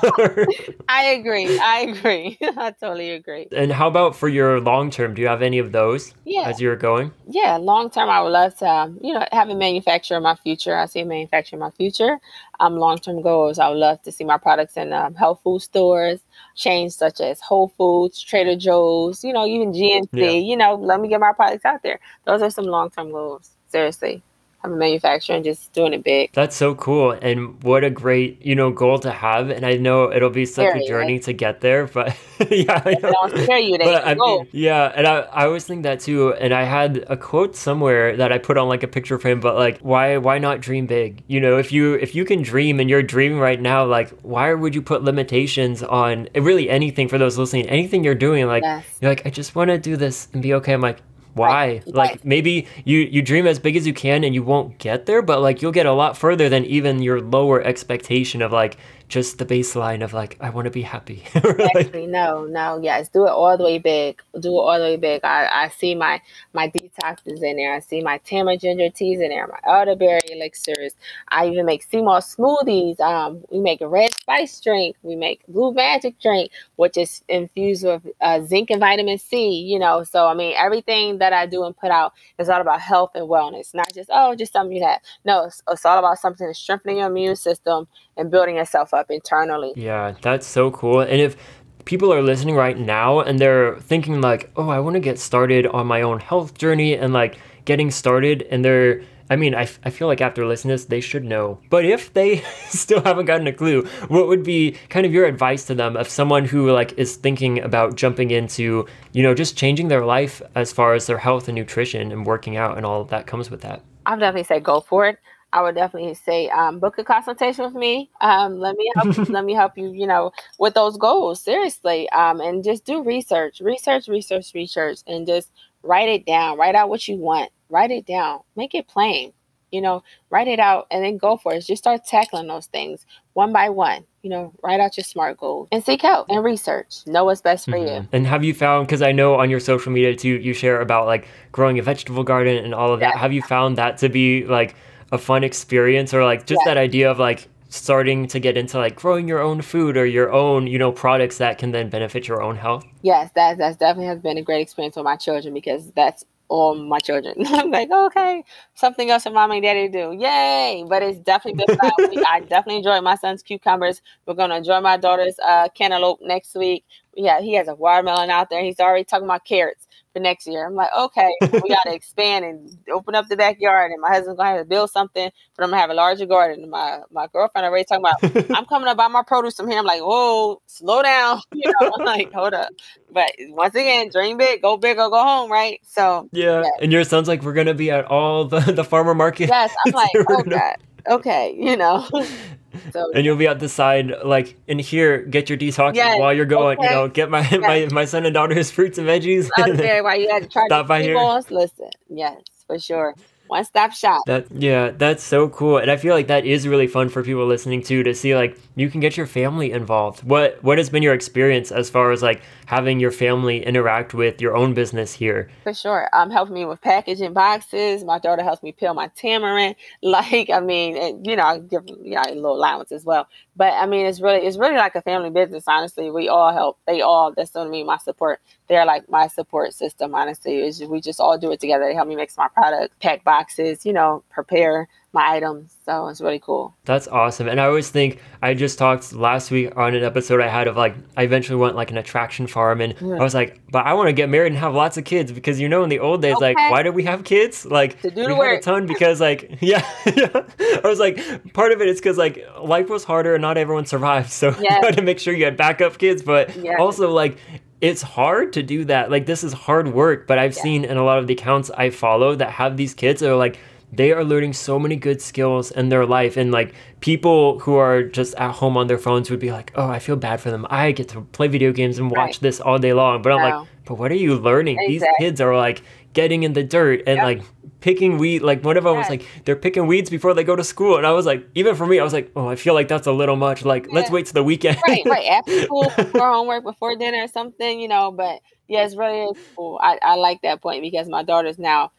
I 0.88 1.06
agree. 1.06 1.58
I 1.58 1.80
agree. 1.90 2.38
I 2.40 2.70
totally 2.70 3.10
agree. 3.10 3.48
And 3.50 3.72
how 3.72 3.88
about 3.88 4.14
for 4.14 4.28
your 4.28 4.60
long 4.60 4.90
term? 4.90 5.14
Do 5.14 5.22
you 5.22 5.28
have 5.28 5.42
any 5.42 5.58
of 5.58 5.72
those? 5.72 6.14
Yeah. 6.24 6.42
As 6.42 6.60
you're 6.60 6.76
going? 6.76 7.10
Yeah, 7.28 7.56
long 7.56 7.90
term, 7.90 8.08
I 8.08 8.22
would 8.22 8.30
love 8.30 8.56
to, 8.58 8.66
um, 8.66 8.98
you 9.02 9.12
know, 9.12 9.26
have 9.32 9.48
a 9.48 9.56
manufacturer 9.56 10.18
in 10.18 10.22
my 10.22 10.36
future. 10.36 10.76
I 10.76 10.86
see 10.86 11.00
a 11.00 11.04
manufacturer 11.04 11.31
manufacture 11.32 11.56
in 11.56 11.60
my 11.60 11.70
future. 11.70 12.18
Um, 12.60 12.76
long 12.76 12.98
term 12.98 13.22
goals, 13.22 13.58
I 13.58 13.68
would 13.68 13.78
love 13.78 14.02
to 14.02 14.12
see 14.12 14.24
my 14.24 14.38
products 14.38 14.76
in 14.76 14.92
um, 14.92 15.14
health 15.14 15.40
food 15.42 15.62
stores, 15.62 16.20
chains 16.54 16.94
such 16.96 17.20
as 17.20 17.40
Whole 17.40 17.68
Foods, 17.76 18.20
Trader 18.20 18.56
Joe's, 18.56 19.24
you 19.24 19.32
know, 19.32 19.46
even 19.46 19.72
GNC. 19.72 20.08
Yeah. 20.12 20.30
You 20.30 20.56
know, 20.56 20.74
let 20.74 21.00
me 21.00 21.08
get 21.08 21.20
my 21.20 21.32
products 21.32 21.64
out 21.64 21.82
there. 21.82 21.98
Those 22.24 22.42
are 22.42 22.50
some 22.50 22.66
long 22.66 22.90
term 22.90 23.10
goals. 23.10 23.50
Seriously. 23.68 24.22
I'm 24.64 24.72
a 24.72 24.76
manufacturer 24.76 25.34
and 25.36 25.44
just 25.44 25.72
doing 25.72 25.92
it 25.92 26.04
big. 26.04 26.30
That's 26.32 26.54
so 26.54 26.74
cool. 26.76 27.10
And 27.10 27.60
what 27.64 27.82
a 27.82 27.90
great, 27.90 28.44
you 28.44 28.54
know, 28.54 28.70
goal 28.70 28.98
to 29.00 29.10
have. 29.10 29.50
And 29.50 29.66
I 29.66 29.74
know 29.74 30.12
it'll 30.12 30.30
be 30.30 30.46
such 30.46 30.68
Scary, 30.68 30.84
a 30.84 30.88
journey 30.88 31.14
right? 31.14 31.22
to 31.22 31.32
get 31.32 31.60
there, 31.60 31.86
but 31.86 32.16
yeah, 32.50 32.80
I 32.84 32.92
know. 33.02 33.10
don't 33.10 33.42
scare 33.42 33.58
you, 33.58 33.76
but, 33.78 34.06
I 34.06 34.14
mean, 34.14 34.48
yeah. 34.52 34.92
And 34.94 35.06
I, 35.06 35.20
I 35.20 35.46
always 35.46 35.64
think 35.64 35.82
that 35.82 36.00
too. 36.00 36.32
And 36.34 36.54
I 36.54 36.62
had 36.62 37.04
a 37.08 37.16
quote 37.16 37.56
somewhere 37.56 38.16
that 38.16 38.30
I 38.30 38.38
put 38.38 38.56
on 38.56 38.68
like 38.68 38.84
a 38.84 38.88
picture 38.88 39.18
frame, 39.18 39.40
but 39.40 39.56
like, 39.56 39.80
why, 39.80 40.16
why 40.18 40.38
not 40.38 40.60
dream 40.60 40.86
big? 40.86 41.24
You 41.26 41.40
know, 41.40 41.58
if 41.58 41.72
you, 41.72 41.94
if 41.94 42.14
you 42.14 42.24
can 42.24 42.42
dream 42.42 42.78
and 42.78 42.88
you're 42.88 43.02
dreaming 43.02 43.40
right 43.40 43.60
now, 43.60 43.84
like, 43.84 44.10
why 44.20 44.54
would 44.54 44.76
you 44.76 44.82
put 44.82 45.02
limitations 45.02 45.82
on 45.82 46.28
really 46.36 46.70
anything 46.70 47.08
for 47.08 47.18
those 47.18 47.36
listening, 47.36 47.68
anything 47.68 48.04
you're 48.04 48.14
doing? 48.14 48.46
Like, 48.46 48.62
yes. 48.62 48.84
you're 49.00 49.10
like, 49.10 49.26
I 49.26 49.30
just 49.30 49.56
want 49.56 49.70
to 49.70 49.78
do 49.78 49.96
this 49.96 50.28
and 50.32 50.40
be 50.40 50.54
okay. 50.54 50.72
I'm 50.72 50.80
like, 50.80 51.00
why 51.34 51.48
right. 51.48 51.86
like 51.88 52.24
maybe 52.24 52.66
you 52.84 52.98
you 52.98 53.22
dream 53.22 53.46
as 53.46 53.58
big 53.58 53.76
as 53.76 53.86
you 53.86 53.94
can 53.94 54.24
and 54.24 54.34
you 54.34 54.42
won't 54.42 54.78
get 54.78 55.06
there 55.06 55.22
but 55.22 55.40
like 55.40 55.62
you'll 55.62 55.72
get 55.72 55.86
a 55.86 55.92
lot 55.92 56.16
further 56.16 56.48
than 56.48 56.64
even 56.66 57.02
your 57.02 57.20
lower 57.20 57.62
expectation 57.62 58.42
of 58.42 58.52
like 58.52 58.76
just 59.12 59.36
the 59.36 59.44
baseline 59.44 60.02
of 60.02 60.14
like 60.14 60.38
I 60.40 60.48
want 60.48 60.64
to 60.64 60.70
be 60.70 60.82
happy. 60.82 61.22
Exactly. 61.52 62.06
No, 62.06 62.46
no, 62.46 62.80
yes. 62.82 63.08
Do 63.08 63.26
it 63.26 63.30
all 63.30 63.56
the 63.58 63.64
way 63.64 63.78
big. 63.78 64.22
Do 64.40 64.48
it 64.48 64.62
all 64.66 64.78
the 64.78 64.84
way 64.84 64.96
big. 64.96 65.22
I, 65.22 65.64
I 65.64 65.68
see 65.68 65.94
my 65.94 66.20
my 66.54 66.68
detoxes 66.68 67.42
in 67.42 67.56
there. 67.56 67.74
I 67.74 67.80
see 67.80 68.00
my 68.00 68.18
tamarind 68.18 68.62
ginger 68.62 68.88
teas 68.88 69.20
in 69.20 69.28
there. 69.28 69.46
My 69.46 69.58
elderberry 69.70 70.20
elixirs. 70.30 70.94
I 71.28 71.48
even 71.48 71.66
make 71.66 71.82
sea 71.82 72.00
moss 72.00 72.34
smoothies. 72.34 72.98
Um, 73.00 73.44
we 73.50 73.60
make 73.60 73.82
a 73.82 73.88
red 73.88 74.14
spice 74.14 74.58
drink. 74.60 74.96
We 75.02 75.14
make 75.14 75.46
blue 75.46 75.74
magic 75.74 76.18
drink, 76.20 76.50
which 76.76 76.96
is 76.96 77.22
infused 77.28 77.84
with 77.84 78.06
uh, 78.22 78.40
zinc 78.40 78.70
and 78.70 78.80
vitamin 78.80 79.18
C. 79.18 79.60
You 79.60 79.78
know, 79.78 80.04
so 80.04 80.26
I 80.26 80.34
mean 80.34 80.54
everything 80.56 81.18
that 81.18 81.34
I 81.34 81.44
do 81.44 81.64
and 81.64 81.76
put 81.76 81.90
out 81.90 82.14
is 82.38 82.48
all 82.48 82.62
about 82.62 82.80
health 82.80 83.10
and 83.14 83.28
wellness, 83.28 83.74
not 83.74 83.92
just 83.92 84.08
oh 84.12 84.34
just 84.34 84.54
something 84.54 84.74
you 84.76 84.86
have. 84.86 85.00
No, 85.26 85.44
it's, 85.44 85.62
it's 85.68 85.84
all 85.84 85.98
about 85.98 86.18
something 86.18 86.46
to 86.46 86.54
strengthen 86.54 86.96
your 86.96 87.08
immune 87.08 87.36
system 87.36 87.86
and 88.16 88.30
building 88.30 88.56
yourself 88.56 88.92
up 88.94 89.10
internally. 89.10 89.72
Yeah, 89.76 90.14
that's 90.22 90.46
so 90.46 90.70
cool. 90.70 91.00
And 91.00 91.20
if 91.20 91.36
people 91.84 92.12
are 92.12 92.22
listening 92.22 92.54
right 92.54 92.78
now 92.78 93.20
and 93.20 93.38
they're 93.38 93.78
thinking 93.80 94.20
like, 94.20 94.50
"Oh, 94.56 94.68
I 94.68 94.80
want 94.80 94.94
to 94.94 95.00
get 95.00 95.18
started 95.18 95.66
on 95.66 95.86
my 95.86 96.02
own 96.02 96.20
health 96.20 96.54
journey 96.56 96.94
and 96.94 97.12
like 97.12 97.38
getting 97.64 97.90
started," 97.90 98.42
and 98.50 98.64
they're 98.64 99.02
I 99.32 99.36
mean, 99.36 99.54
I, 99.54 99.62
I 99.82 99.88
feel 99.88 100.08
like 100.08 100.20
after 100.20 100.44
listening 100.46 100.72
to 100.72 100.74
this, 100.74 100.84
they 100.84 101.00
should 101.00 101.24
know. 101.24 101.58
But 101.70 101.86
if 101.86 102.12
they 102.12 102.38
still 102.68 103.00
haven't 103.00 103.24
gotten 103.24 103.46
a 103.46 103.52
clue, 103.52 103.84
what 104.08 104.28
would 104.28 104.42
be 104.42 104.76
kind 104.90 105.06
of 105.06 105.12
your 105.14 105.24
advice 105.24 105.64
to 105.66 105.74
them 105.74 105.96
of 105.96 106.06
someone 106.06 106.44
who 106.44 106.70
like 106.70 106.92
is 106.98 107.16
thinking 107.16 107.58
about 107.60 107.96
jumping 107.96 108.30
into, 108.30 108.86
you 109.12 109.22
know, 109.22 109.32
just 109.32 109.56
changing 109.56 109.88
their 109.88 110.04
life 110.04 110.42
as 110.54 110.70
far 110.70 110.92
as 110.92 111.06
their 111.06 111.16
health 111.16 111.48
and 111.48 111.54
nutrition 111.54 112.12
and 112.12 112.26
working 112.26 112.58
out 112.58 112.76
and 112.76 112.84
all 112.84 113.04
that 113.04 113.26
comes 113.26 113.50
with 113.50 113.62
that? 113.62 113.82
I'd 114.04 114.18
definitely 114.20 114.44
say 114.44 114.60
go 114.60 114.80
for 114.80 115.06
it. 115.06 115.18
I 115.52 115.62
would 115.62 115.74
definitely 115.74 116.14
say 116.14 116.48
um, 116.50 116.78
book 116.78 116.98
a 116.98 117.04
consultation 117.04 117.64
with 117.64 117.74
me. 117.74 118.10
Um, 118.20 118.58
let 118.58 118.76
me 118.76 118.90
help. 118.96 119.16
let 119.28 119.44
me 119.44 119.52
help 119.54 119.76
you. 119.76 119.90
You 119.92 120.06
know, 120.06 120.32
with 120.58 120.74
those 120.74 120.96
goals 120.96 121.42
seriously, 121.42 122.08
um, 122.10 122.40
and 122.40 122.64
just 122.64 122.84
do 122.84 123.02
research, 123.02 123.60
research, 123.60 124.08
research, 124.08 124.52
research, 124.54 125.00
and 125.06 125.26
just 125.26 125.50
write 125.82 126.08
it 126.08 126.26
down. 126.26 126.58
Write 126.58 126.74
out 126.74 126.88
what 126.88 127.06
you 127.06 127.16
want. 127.16 127.50
Write 127.68 127.90
it 127.90 128.06
down. 128.06 128.40
Make 128.56 128.74
it 128.74 128.88
plain. 128.88 129.32
You 129.70 129.80
know, 129.80 130.02
write 130.28 130.48
it 130.48 130.58
out 130.58 130.86
and 130.90 131.02
then 131.02 131.16
go 131.16 131.38
for 131.38 131.54
it. 131.54 131.64
Just 131.64 131.82
start 131.82 132.04
tackling 132.04 132.46
those 132.46 132.66
things 132.66 133.06
one 133.32 133.54
by 133.54 133.70
one. 133.70 134.04
You 134.22 134.28
know, 134.28 134.52
write 134.62 134.80
out 134.80 134.96
your 134.98 135.04
SMART 135.04 135.38
goals 135.38 135.68
and 135.72 135.82
seek 135.82 136.02
help 136.02 136.28
and 136.28 136.44
research. 136.44 137.06
Know 137.06 137.24
what's 137.24 137.40
best 137.40 137.64
for 137.64 137.72
mm-hmm. 137.72 138.02
you. 138.02 138.08
And 138.12 138.26
have 138.26 138.44
you 138.44 138.52
found, 138.52 138.86
because 138.86 139.00
I 139.00 139.12
know 139.12 139.34
on 139.34 139.48
your 139.48 139.60
social 139.60 139.90
media 139.90 140.14
too, 140.14 140.28
you 140.28 140.52
share 140.52 140.80
about 140.80 141.06
like 141.06 141.26
growing 141.52 141.78
a 141.78 141.82
vegetable 141.82 142.22
garden 142.22 142.62
and 142.62 142.74
all 142.74 142.92
of 142.92 143.00
that. 143.00 143.14
Yeah. 143.14 143.18
Have 143.18 143.32
you 143.32 143.42
found 143.42 143.78
that 143.78 143.96
to 143.98 144.10
be 144.10 144.44
like 144.44 144.76
a 145.12 145.18
fun 145.18 145.44
experience 145.44 146.12
or 146.12 146.24
like 146.24 146.46
just 146.46 146.60
yeah. 146.64 146.74
that 146.74 146.78
idea 146.78 147.10
of 147.10 147.18
like 147.18 147.48
starting 147.68 148.26
to 148.26 148.38
get 148.38 148.56
into 148.56 148.78
like 148.78 148.96
growing 148.96 149.28
your 149.28 149.40
own 149.40 149.62
food 149.62 149.96
or 149.96 150.04
your 150.04 150.32
own 150.32 150.66
you 150.66 150.78
know 150.78 150.90
products 150.90 151.38
that 151.38 151.58
can 151.58 151.70
then 151.70 151.88
benefit 151.88 152.26
your 152.26 152.42
own 152.42 152.56
health? 152.56 152.84
Yes 153.02 153.30
that 153.34 153.58
that 153.58 153.78
definitely 153.78 154.06
has 154.06 154.18
been 154.18 154.38
a 154.38 154.42
great 154.42 154.62
experience 154.62 154.96
with 154.96 155.04
my 155.04 155.16
children 155.16 155.54
because 155.54 155.90
that's 155.92 156.24
all 156.48 156.74
my 156.74 156.98
children. 156.98 157.34
I'm 157.46 157.70
like 157.70 157.90
okay 157.90 158.42
something 158.74 159.10
else 159.10 159.24
for 159.24 159.30
mom 159.30 159.52
and 159.52 159.62
daddy 159.62 159.88
to 159.88 159.92
do. 159.92 160.16
Yay! 160.18 160.84
But 160.88 161.02
it's 161.02 161.18
definitely 161.18 161.64
been 161.64 161.76
fun. 161.78 162.24
I 162.28 162.40
definitely 162.40 162.78
enjoy 162.78 163.00
my 163.02 163.16
son's 163.16 163.42
cucumbers. 163.42 164.00
We're 164.26 164.34
going 164.34 164.50
to 164.50 164.56
enjoy 164.56 164.80
my 164.80 164.96
daughter's 164.96 165.38
uh, 165.38 165.68
cantaloupe 165.74 166.20
next 166.22 166.54
week. 166.54 166.84
Yeah 167.14 167.40
he 167.40 167.52
has 167.54 167.68
a 167.68 167.74
watermelon 167.74 168.30
out 168.30 168.48
there. 168.48 168.62
He's 168.62 168.80
already 168.80 169.04
talking 169.04 169.26
about 169.26 169.44
carrots 169.44 169.86
for 170.12 170.20
next 170.20 170.46
year. 170.46 170.66
I'm 170.66 170.74
like, 170.74 170.90
okay, 170.96 171.30
we 171.40 171.68
got 171.68 171.82
to 171.84 171.94
expand 171.94 172.44
and 172.44 172.78
open 172.92 173.14
up 173.14 173.28
the 173.28 173.36
backyard. 173.36 173.90
And 173.92 174.00
my 174.00 174.08
husband's 174.08 174.36
going 174.36 174.52
to 174.52 174.56
have 174.58 174.60
to 174.60 174.68
build 174.68 174.90
something, 174.90 175.30
but 175.56 175.62
I'm 175.62 175.70
going 175.70 175.78
to 175.78 175.80
have 175.80 175.90
a 175.90 175.94
larger 175.94 176.26
garden. 176.26 176.62
And 176.62 176.70
my, 176.70 177.00
my 177.10 177.26
girlfriend 177.32 177.66
already 177.66 177.84
talking 177.84 178.04
about, 178.04 178.50
I'm 178.56 178.66
coming 178.66 178.88
to 178.88 178.94
buy 178.94 179.08
my 179.08 179.22
produce 179.22 179.56
from 179.56 179.68
here. 179.68 179.78
I'm 179.78 179.84
like, 179.84 180.02
whoa, 180.02 180.60
slow 180.66 181.02
down. 181.02 181.40
You 181.54 181.70
know, 181.80 181.92
I'm 181.96 182.04
like, 182.04 182.32
hold 182.32 182.54
up. 182.54 182.70
But 183.12 183.30
once 183.50 183.76
again, 183.76 184.08
dream 184.10 184.36
big, 184.36 184.62
go 184.62 184.76
big 184.76 184.98
or 184.98 185.10
go 185.10 185.22
home, 185.22 185.50
right? 185.50 185.80
So, 185.84 186.28
yeah. 186.32 186.64
And 186.80 186.90
your 186.90 187.04
son's 187.04 187.28
like, 187.28 187.42
we're 187.42 187.52
going 187.52 187.68
to 187.68 187.74
be 187.74 187.90
at 187.90 188.04
all 188.06 188.46
the, 188.46 188.58
the 188.60 188.82
farmer 188.82 189.14
market. 189.14 189.48
Yes. 189.48 189.72
I'm 189.86 189.92
like, 189.92 190.10
oh, 190.28 190.42
God. 190.42 190.76
Okay. 191.08 191.56
You 191.62 191.76
know, 191.76 192.08
So, 192.92 193.10
and 193.14 193.24
you'll 193.24 193.36
be 193.36 193.46
at 193.46 193.60
the 193.60 193.68
side, 193.68 194.12
like 194.24 194.56
in 194.66 194.78
here, 194.78 195.22
get 195.22 195.48
your 195.50 195.58
detox 195.58 195.94
yes, 195.94 196.18
while 196.18 196.32
you're 196.32 196.46
going. 196.46 196.78
Okay. 196.78 196.88
You 196.88 196.94
know, 196.94 197.08
get 197.08 197.30
my, 197.30 197.40
yes. 197.50 197.60
my 197.60 197.86
my 197.92 198.04
son 198.06 198.24
and 198.24 198.32
daughter's 198.32 198.70
fruits 198.70 198.96
and 198.98 199.06
veggies. 199.06 199.50
Okay, 199.58 200.00
while 200.00 200.18
you 200.18 200.30
had 200.30 200.44
to 200.44 200.48
try 200.48 200.64
stop 200.66 200.86
by 200.86 201.02
here. 201.02 201.16
Listen, 201.50 201.90
yes, 202.08 202.40
for 202.66 202.78
sure 202.78 203.14
one 203.52 203.64
stop 203.64 203.92
shop. 203.92 204.22
That 204.26 204.50
yeah, 204.50 204.90
that's 204.90 205.22
so 205.22 205.48
cool, 205.50 205.76
and 205.76 205.90
I 205.90 205.96
feel 205.96 206.14
like 206.14 206.26
that 206.28 206.44
is 206.46 206.66
really 206.66 206.86
fun 206.86 207.10
for 207.10 207.22
people 207.22 207.46
listening 207.46 207.82
to 207.84 208.02
to 208.02 208.14
see 208.14 208.34
like 208.34 208.58
you 208.74 208.90
can 208.90 209.00
get 209.00 209.16
your 209.16 209.26
family 209.26 209.70
involved. 209.70 210.24
What 210.24 210.58
what 210.64 210.78
has 210.78 210.88
been 210.88 211.02
your 211.02 211.14
experience 211.14 211.70
as 211.70 211.90
far 211.90 212.10
as 212.10 212.22
like 212.22 212.42
having 212.72 212.98
your 212.98 213.10
family 213.10 213.62
interact 213.66 214.14
with 214.14 214.40
your 214.40 214.56
own 214.56 214.72
business 214.72 215.12
here? 215.12 215.50
For 215.62 215.74
sure, 215.74 216.08
um, 216.14 216.30
helping 216.30 216.54
me 216.54 216.64
with 216.64 216.80
packaging 216.80 217.34
boxes. 217.34 218.02
My 218.02 218.18
daughter 218.18 218.42
helps 218.42 218.62
me 218.62 218.72
peel 218.72 218.94
my 218.94 219.08
tamarind. 219.08 219.76
Like 220.02 220.48
I 220.50 220.60
mean, 220.60 220.96
and, 220.96 221.26
you 221.26 221.36
know, 221.36 221.42
I 221.42 221.58
give 221.58 221.84
you 221.86 222.14
know, 222.14 222.22
a 222.26 222.34
little 222.34 222.56
allowance 222.56 222.90
as 222.90 223.04
well. 223.04 223.28
But 223.56 223.74
I 223.74 223.84
mean, 223.84 224.06
it's 224.06 224.20
really 224.20 224.46
it's 224.46 224.56
really 224.56 224.76
like 224.76 224.94
a 224.94 225.02
family 225.02 225.28
business. 225.28 225.64
Honestly, 225.66 226.10
we 226.10 226.30
all 226.30 226.52
help. 226.52 226.78
They 226.86 227.02
all 227.02 227.32
that's 227.32 227.54
what 227.54 227.66
I 227.66 227.70
mean. 227.70 227.86
My 227.86 227.98
support. 227.98 228.40
They're 228.68 228.86
like 228.86 229.08
my 229.10 229.26
support 229.26 229.74
system. 229.74 230.14
Honestly, 230.14 230.72
we 230.88 231.00
just 231.02 231.20
all 231.20 231.36
do 231.38 231.52
it 231.52 231.60
together. 231.60 231.84
They 231.84 231.94
help 231.94 232.08
me 232.08 232.16
mix 232.16 232.38
my 232.38 232.48
product, 232.48 232.98
pack 233.00 233.22
boxes. 233.22 233.84
You 233.84 233.92
know, 233.92 234.24
prepare 234.30 234.88
my 235.12 235.36
items. 235.36 235.76
So 235.84 236.08
it's 236.08 236.20
really 236.20 236.38
cool. 236.38 236.74
That's 236.84 237.06
awesome. 237.06 237.46
And 237.46 237.60
I 237.60 237.66
always 237.66 237.90
think 237.90 238.20
I 238.40 238.54
just 238.54 238.78
talked 238.78 239.12
last 239.12 239.50
week 239.50 239.76
on 239.76 239.94
an 239.94 240.02
episode 240.02 240.40
I 240.40 240.48
had 240.48 240.66
of 240.66 240.76
like 240.76 240.94
I 241.16 241.22
eventually 241.24 241.56
went 241.56 241.76
like 241.76 241.90
an 241.90 241.98
attraction 241.98 242.46
farm 242.46 242.80
and 242.80 242.96
mm. 242.96 243.20
I 243.20 243.22
was 243.22 243.34
like, 243.34 243.60
but 243.70 243.84
I 243.84 243.92
want 243.92 244.08
to 244.08 244.12
get 244.14 244.30
married 244.30 244.52
and 244.52 244.58
have 244.58 244.74
lots 244.74 244.96
of 244.96 245.04
kids 245.04 245.30
because 245.30 245.60
you 245.60 245.68
know 245.68 245.82
in 245.82 245.90
the 245.90 245.98
old 245.98 246.22
days 246.22 246.36
okay. 246.36 246.54
like 246.54 246.70
why 246.70 246.82
did 246.82 246.94
we 246.94 247.04
have 247.04 247.24
kids? 247.24 247.66
Like 247.66 248.00
to 248.00 248.10
do 248.10 248.26
we 248.26 248.34
had 248.34 248.58
a 248.58 248.60
ton 248.60 248.86
because 248.86 249.20
like 249.20 249.58
yeah, 249.60 249.86
yeah. 250.06 250.44
I 250.82 250.88
was 250.88 250.98
like 250.98 251.52
part 251.52 251.72
of 251.72 251.82
it 251.82 251.88
is 251.88 251.98
because 251.98 252.16
like 252.16 252.42
life 252.62 252.88
was 252.88 253.04
harder 253.04 253.34
and 253.34 253.42
not 253.42 253.58
everyone 253.58 253.84
survived. 253.84 254.30
So 254.30 254.48
yes. 254.48 254.60
you 254.62 254.86
had 254.86 254.96
to 254.96 255.02
make 255.02 255.18
sure 255.18 255.34
you 255.34 255.44
had 255.44 255.58
backup 255.58 255.98
kids, 255.98 256.22
but 256.22 256.56
yes. 256.56 256.76
also 256.78 257.10
like 257.10 257.36
it's 257.82 258.00
hard 258.00 258.52
to 258.54 258.62
do 258.62 258.84
that. 258.86 259.10
Like 259.10 259.26
this 259.26 259.44
is 259.44 259.52
hard 259.52 259.92
work, 259.92 260.26
but 260.26 260.38
I've 260.38 260.54
seen 260.54 260.84
in 260.84 260.96
a 260.96 261.04
lot 261.04 261.18
of 261.18 261.26
the 261.26 261.34
accounts 261.34 261.68
I 261.70 261.90
follow 261.90 262.34
that 262.36 262.52
have 262.52 262.76
these 262.76 262.94
kids 262.94 263.20
that 263.20 263.30
are 263.30 263.36
like 263.36 263.58
they 263.92 264.10
are 264.12 264.24
learning 264.24 264.54
so 264.54 264.78
many 264.78 264.96
good 264.96 265.20
skills 265.20 265.70
in 265.70 265.90
their 265.90 266.06
life 266.06 266.36
and 266.36 266.50
like 266.50 266.74
people 267.00 267.58
who 267.60 267.74
are 267.74 268.02
just 268.02 268.34
at 268.36 268.52
home 268.52 268.76
on 268.76 268.86
their 268.86 268.98
phones 268.98 269.30
would 269.30 269.38
be 269.38 269.52
like 269.52 269.70
oh 269.74 269.88
i 269.88 269.98
feel 269.98 270.16
bad 270.16 270.40
for 270.40 270.50
them. 270.50 270.66
I 270.70 270.92
get 270.92 271.08
to 271.10 271.20
play 271.20 271.48
video 271.48 271.72
games 271.72 271.98
and 271.98 272.10
watch 272.10 272.16
right. 272.16 272.40
this 272.40 272.60
all 272.60 272.78
day 272.78 272.92
long. 272.92 273.22
But 273.22 273.32
i'm 273.32 273.42
like 273.42 273.68
but 273.84 273.96
what 273.96 274.12
are 274.12 274.16
you 274.16 274.36
learning? 274.36 274.78
Exactly. 274.78 274.98
these 274.98 275.04
kids 275.18 275.40
are 275.40 275.56
like 275.56 275.82
getting 276.12 276.44
in 276.44 276.52
the 276.52 276.62
dirt 276.62 277.02
and 277.06 277.16
yep. 277.16 277.24
like 277.24 277.42
picking 277.80 278.16
weed 278.16 278.42
like 278.42 278.62
one 278.64 278.76
of 278.76 278.84
them 278.84 278.96
was 278.96 279.08
like 279.10 279.26
they're 279.44 279.56
picking 279.56 279.88
weeds 279.88 280.08
before 280.08 280.34
they 280.34 280.44
go 280.44 280.56
to 280.56 280.64
school. 280.64 280.96
And 280.96 281.06
i 281.06 281.12
was 281.12 281.26
like 281.26 281.46
even 281.54 281.74
for 281.74 281.86
me 281.86 281.98
i 281.98 282.04
was 282.04 282.12
like 282.12 282.30
oh 282.36 282.48
i 282.48 282.56
feel 282.56 282.74
like 282.74 282.88
that's 282.88 283.06
a 283.06 283.12
little 283.12 283.36
much. 283.36 283.64
Like 283.64 283.86
yeah. 283.86 283.94
let's 283.94 284.10
wait 284.10 284.26
till 284.26 284.34
the 284.34 284.44
weekend. 284.44 284.78
Right 284.88 285.02
right. 285.04 285.26
After 285.26 285.62
school 285.64 285.92
before 285.96 286.32
homework 286.32 286.64
before 286.64 286.96
dinner 286.96 287.24
or 287.24 287.28
something 287.28 287.80
you 287.80 287.88
know 287.88 288.10
but 288.10 288.40
yeah 288.68 288.84
it's 288.84 288.96
really 288.96 289.36
cool. 289.56 289.78
I, 289.82 289.98
I 290.00 290.14
like 290.14 290.42
that 290.42 290.62
point 290.62 290.82
because 290.82 291.08
my 291.08 291.22
daughter's 291.22 291.58
now 291.58 291.92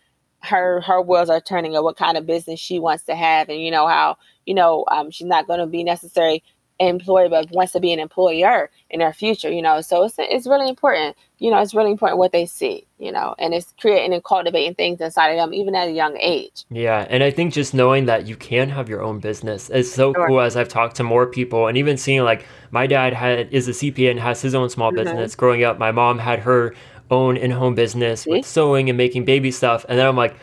her 0.44 0.82
her 0.82 1.02
wheels 1.02 1.30
are 1.30 1.42
turning 1.42 1.76
of 1.76 1.84
what 1.84 1.98
kind 1.98 2.18
of 2.18 2.26
business 2.26 2.60
she 2.60 2.80
wants 2.80 3.04
to 3.04 3.16
have 3.16 3.50
and 3.50 3.62
you 3.62 3.72
know 3.72 3.88
how 3.88 4.18
you 4.46 4.54
know 4.54 4.86
um, 4.92 5.10
she's 5.10 5.28
not 5.28 5.48
going 5.48 5.60
to 5.60 5.66
be 5.66 5.84
necessarily 5.84 6.44
employee 6.80 7.30
but 7.30 7.50
wants 7.52 7.72
to 7.72 7.80
be 7.80 7.94
an 7.94 8.00
employer 8.00 8.70
in 8.90 9.00
her 9.00 9.14
future 9.14 9.50
you 9.50 9.62
know 9.62 9.80
so 9.80 10.04
it's, 10.04 10.16
it's 10.18 10.48
really 10.48 10.68
important 10.68 11.16
you 11.38 11.52
know 11.52 11.60
it's 11.60 11.74
really 11.74 11.92
important 11.92 12.18
what 12.18 12.32
they 12.32 12.46
see 12.46 12.86
you 12.98 13.12
know 13.12 13.36
and 13.38 13.54
it's 13.54 13.74
creating 13.80 14.12
and 14.12 14.24
cultivating 14.24 14.74
things 14.74 15.00
inside 15.00 15.30
of 15.30 15.38
them 15.38 15.54
even 15.54 15.76
at 15.76 15.88
a 15.88 15.92
young 15.92 16.18
age 16.20 16.66
yeah 16.72 17.06
and 17.10 17.24
i 17.24 17.30
think 17.30 17.54
just 17.54 17.74
knowing 17.74 18.06
that 18.06 18.28
you 18.28 18.36
can 18.36 18.70
have 18.70 18.90
your 18.90 19.02
own 19.02 19.20
business 19.20 19.70
is 19.70 19.94
so 19.94 20.14
sure. 20.14 20.28
cool 20.28 20.42
as 20.42 20.58
i've 20.58 20.68
talked 20.68 20.96
to 20.96 21.04
more 21.04 21.28
people 21.28 21.68
and 21.68 21.78
even 21.78 21.96
seeing 21.96 22.24
like 22.24 22.46
my 22.72 22.88
dad 22.88 23.14
had 23.14 23.54
is 23.54 23.68
a 23.68 23.72
cpa 23.72 24.10
and 24.10 24.20
has 24.20 24.42
his 24.42 24.56
own 24.56 24.70
small 24.70 24.92
mm-hmm. 24.92 25.04
business 25.04 25.36
growing 25.36 25.64
up 25.64 25.78
my 25.78 25.92
mom 25.92 26.18
had 26.18 26.40
her 26.40 26.74
own 27.14 27.38
in-home 27.38 27.76
business 27.84 28.26
with 28.26 28.46
sewing 28.46 28.90
and 28.90 28.98
making 28.98 29.24
baby 29.34 29.52
stuff 29.52 29.86
and 29.90 29.96
then 30.00 30.06
i'm 30.08 30.18
like 30.26 30.36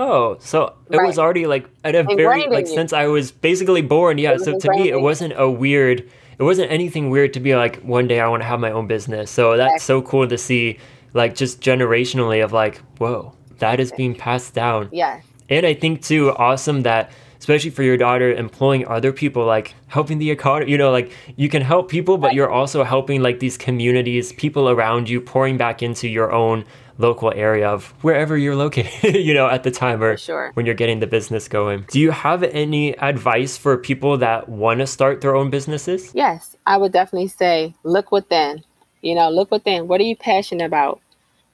Oh, 0.00 0.36
so 0.38 0.58
it 0.92 0.96
Right. 0.96 1.06
was 1.08 1.18
already 1.18 1.46
like 1.54 1.64
at 1.82 1.96
a 1.96 2.04
very 2.04 2.46
like 2.46 2.66
you. 2.68 2.74
since 2.78 2.92
I 2.92 3.06
was 3.08 3.32
basically 3.32 3.82
born. 3.82 4.14
Yeah, 4.18 4.36
so 4.36 4.56
to 4.56 4.70
me 4.70 4.90
it 4.90 5.00
wasn't 5.00 5.32
a 5.36 5.50
weird. 5.50 5.98
It 6.38 6.44
wasn't 6.50 6.70
anything 6.70 7.10
weird 7.10 7.32
to 7.36 7.40
be 7.40 7.56
like 7.56 7.74
one 7.82 8.06
day 8.06 8.20
I 8.20 8.28
want 8.28 8.42
to 8.44 8.48
have 8.52 8.60
my 8.60 8.70
own 8.70 8.86
business. 8.86 9.28
So 9.28 9.56
that's 9.56 9.82
so 9.82 10.00
cool 10.00 10.28
to 10.28 10.38
see, 10.38 10.78
like 11.14 11.34
just 11.34 11.60
generationally 11.60 12.44
of 12.44 12.52
like, 12.52 12.76
whoa, 13.00 13.32
that 13.58 13.80
is 13.80 13.90
being 14.00 14.14
passed 14.14 14.54
down. 14.54 14.88
yeah 14.92 15.20
And 15.50 15.66
I 15.66 15.74
think 15.74 15.94
too, 16.10 16.30
awesome 16.36 16.82
that 16.82 17.10
especially 17.38 17.70
for 17.70 17.82
your 17.82 17.96
daughter, 17.96 18.32
employing 18.32 18.86
other 18.86 19.12
people, 19.12 19.44
like 19.44 19.74
helping 19.86 20.18
the 20.18 20.30
economy. 20.30 20.70
You 20.70 20.78
know, 20.78 20.90
like 20.90 21.12
you 21.36 21.48
can 21.48 21.62
help 21.62 21.88
people, 21.88 22.18
but 22.18 22.34
you're 22.34 22.50
also 22.50 22.84
helping 22.84 23.22
like 23.22 23.40
these 23.40 23.56
communities, 23.56 24.32
people 24.32 24.68
around 24.68 25.08
you, 25.08 25.20
pouring 25.20 25.56
back 25.56 25.82
into 25.82 26.08
your 26.08 26.32
own 26.32 26.64
local 26.98 27.32
area 27.34 27.68
of 27.68 27.94
wherever 28.02 28.36
you're 28.36 28.56
located. 28.56 29.14
you 29.14 29.32
know, 29.32 29.48
at 29.48 29.62
the 29.62 29.70
time 29.70 30.02
or 30.02 30.16
sure. 30.16 30.50
when 30.54 30.66
you're 30.66 30.74
getting 30.74 31.00
the 31.00 31.06
business 31.06 31.48
going. 31.48 31.86
Do 31.90 32.00
you 32.00 32.10
have 32.10 32.42
any 32.42 32.98
advice 32.98 33.56
for 33.56 33.76
people 33.76 34.18
that 34.18 34.48
want 34.48 34.80
to 34.80 34.86
start 34.86 35.20
their 35.20 35.36
own 35.36 35.50
businesses? 35.50 36.12
Yes, 36.14 36.56
I 36.66 36.76
would 36.76 36.92
definitely 36.92 37.28
say 37.28 37.74
look 37.84 38.12
within. 38.12 38.64
You 39.00 39.14
know, 39.14 39.30
look 39.30 39.50
within. 39.52 39.86
What 39.86 40.00
are 40.00 40.04
you 40.04 40.16
passionate 40.16 40.64
about? 40.64 41.00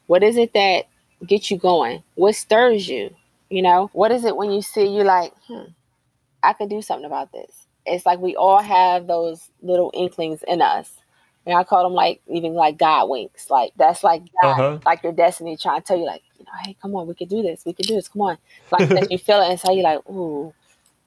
What 0.07 0.23
is 0.23 0.37
it 0.37 0.55
that 0.55 0.87
gets 1.27 1.51
you 1.51 1.59
going? 1.59 2.03
What 2.15 2.35
stirs 2.35 2.89
you? 2.89 3.15
You 3.55 3.63
know, 3.63 3.91
what 3.95 4.13
is 4.13 4.25
it 4.27 4.37
when 4.37 4.53
you 4.53 4.63
see 4.63 4.87
you 4.87 5.05
like, 5.05 5.33
hmm, 5.49 5.65
I 6.43 6.55
could 6.55 6.71
do 6.71 6.83
something 6.83 7.07
about 7.07 7.33
this? 7.33 7.67
It's 7.87 8.07
like 8.07 8.21
we 8.21 8.37
all 8.37 8.63
have 8.63 9.07
those 9.09 9.51
little 9.63 9.91
inklings 9.95 10.45
in 10.49 10.63
us. 10.63 10.93
And 11.47 11.57
I 11.57 11.65
call 11.65 11.85
them 11.85 11.95
like 11.95 12.23
even 12.29 12.55
like 12.55 12.79
God 12.79 13.11
winks. 13.11 13.51
Like 13.51 13.73
that's 13.77 14.05
like 14.05 14.23
God, 14.43 14.57
Uh-huh. 14.61 14.79
like 14.87 15.03
your 15.05 15.13
destiny 15.13 15.57
trying 15.57 15.81
to 15.83 15.87
tell 15.87 15.99
you 15.99 16.07
like, 16.07 16.23
you 16.39 16.45
know, 16.47 16.53
hey, 16.65 16.77
come 16.83 16.95
on, 16.97 17.09
we 17.09 17.15
could 17.15 17.31
do 17.31 17.43
this. 17.43 17.65
We 17.67 17.75
could 17.75 17.87
do 17.87 17.97
this. 17.97 18.09
Come 18.09 18.23
on. 18.23 18.39
Like 18.73 18.93
that 18.95 19.11
you 19.11 19.19
feel 19.19 19.41
it 19.43 19.51
inside 19.53 19.73
you 19.75 19.85
like, 19.85 20.01
ooh, 20.11 20.55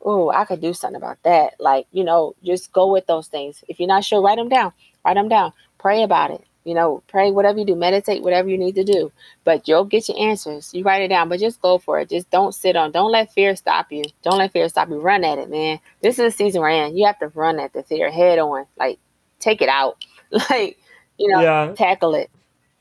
oh, 0.04 0.32
I 0.32 0.46
could 0.46 0.62
do 0.62 0.74
something 0.74 0.98
about 0.98 1.20
that. 1.26 1.56
Like, 1.60 1.88
you 1.92 2.06
know, 2.06 2.36
just 2.44 2.74
go 2.74 2.92
with 2.92 3.08
those 3.08 3.28
things. 3.28 3.64
If 3.70 3.80
you're 3.80 3.88
not 3.90 4.06
sure, 4.06 4.22
write 4.24 4.38
them 4.38 4.50
down. 4.50 4.74
Write 5.06 5.16
them 5.16 5.30
down. 5.30 5.54
Pray 5.80 6.04
about 6.04 6.32
it. 6.32 6.46
You 6.68 6.74
know, 6.76 7.02
pray 7.08 7.32
whatever 7.32 7.60
you 7.60 7.66
do, 7.66 7.76
meditate 7.76 8.22
whatever 8.24 8.50
you 8.50 8.58
need 8.58 8.76
to 8.76 8.84
do. 8.84 9.12
But 9.46 9.68
you'll 9.68 9.86
get 9.86 10.10
your 10.10 10.20
answers. 10.20 10.74
You 10.74 10.84
write 10.84 11.02
it 11.02 11.08
down, 11.08 11.30
but 11.30 11.40
just 11.40 11.62
go 11.62 11.78
for 11.78 12.00
it. 12.00 12.10
Just 12.10 12.30
don't 12.30 12.54
sit 12.54 12.76
on. 12.76 12.92
Don't 12.92 13.12
let 13.12 13.32
fear 13.34 13.56
stop 13.56 13.92
you. 13.92 14.04
Don't 14.22 14.38
let 14.38 14.52
fear 14.52 14.68
stop 14.70 14.90
you. 14.90 15.00
Run 15.00 15.24
at 15.24 15.38
it, 15.40 15.50
man. 15.50 15.80
This 16.02 16.20
is 16.20 16.34
the 16.34 16.38
season 16.38 16.62
we're 16.62 16.70
in. 16.70 16.98
You 16.98 17.06
have 17.08 17.20
to 17.20 17.30
run 17.30 17.60
at 17.60 17.74
the 17.74 17.84
fear 17.84 18.12
head 18.12 18.38
on. 18.40 18.66
Like, 18.78 19.00
take 19.40 19.62
it 19.62 19.70
out. 19.70 19.98
Like, 20.50 20.78
you 21.18 21.30
know, 21.30 21.40
Yeah. 21.42 21.74
tackle 21.78 22.14
it 22.16 22.30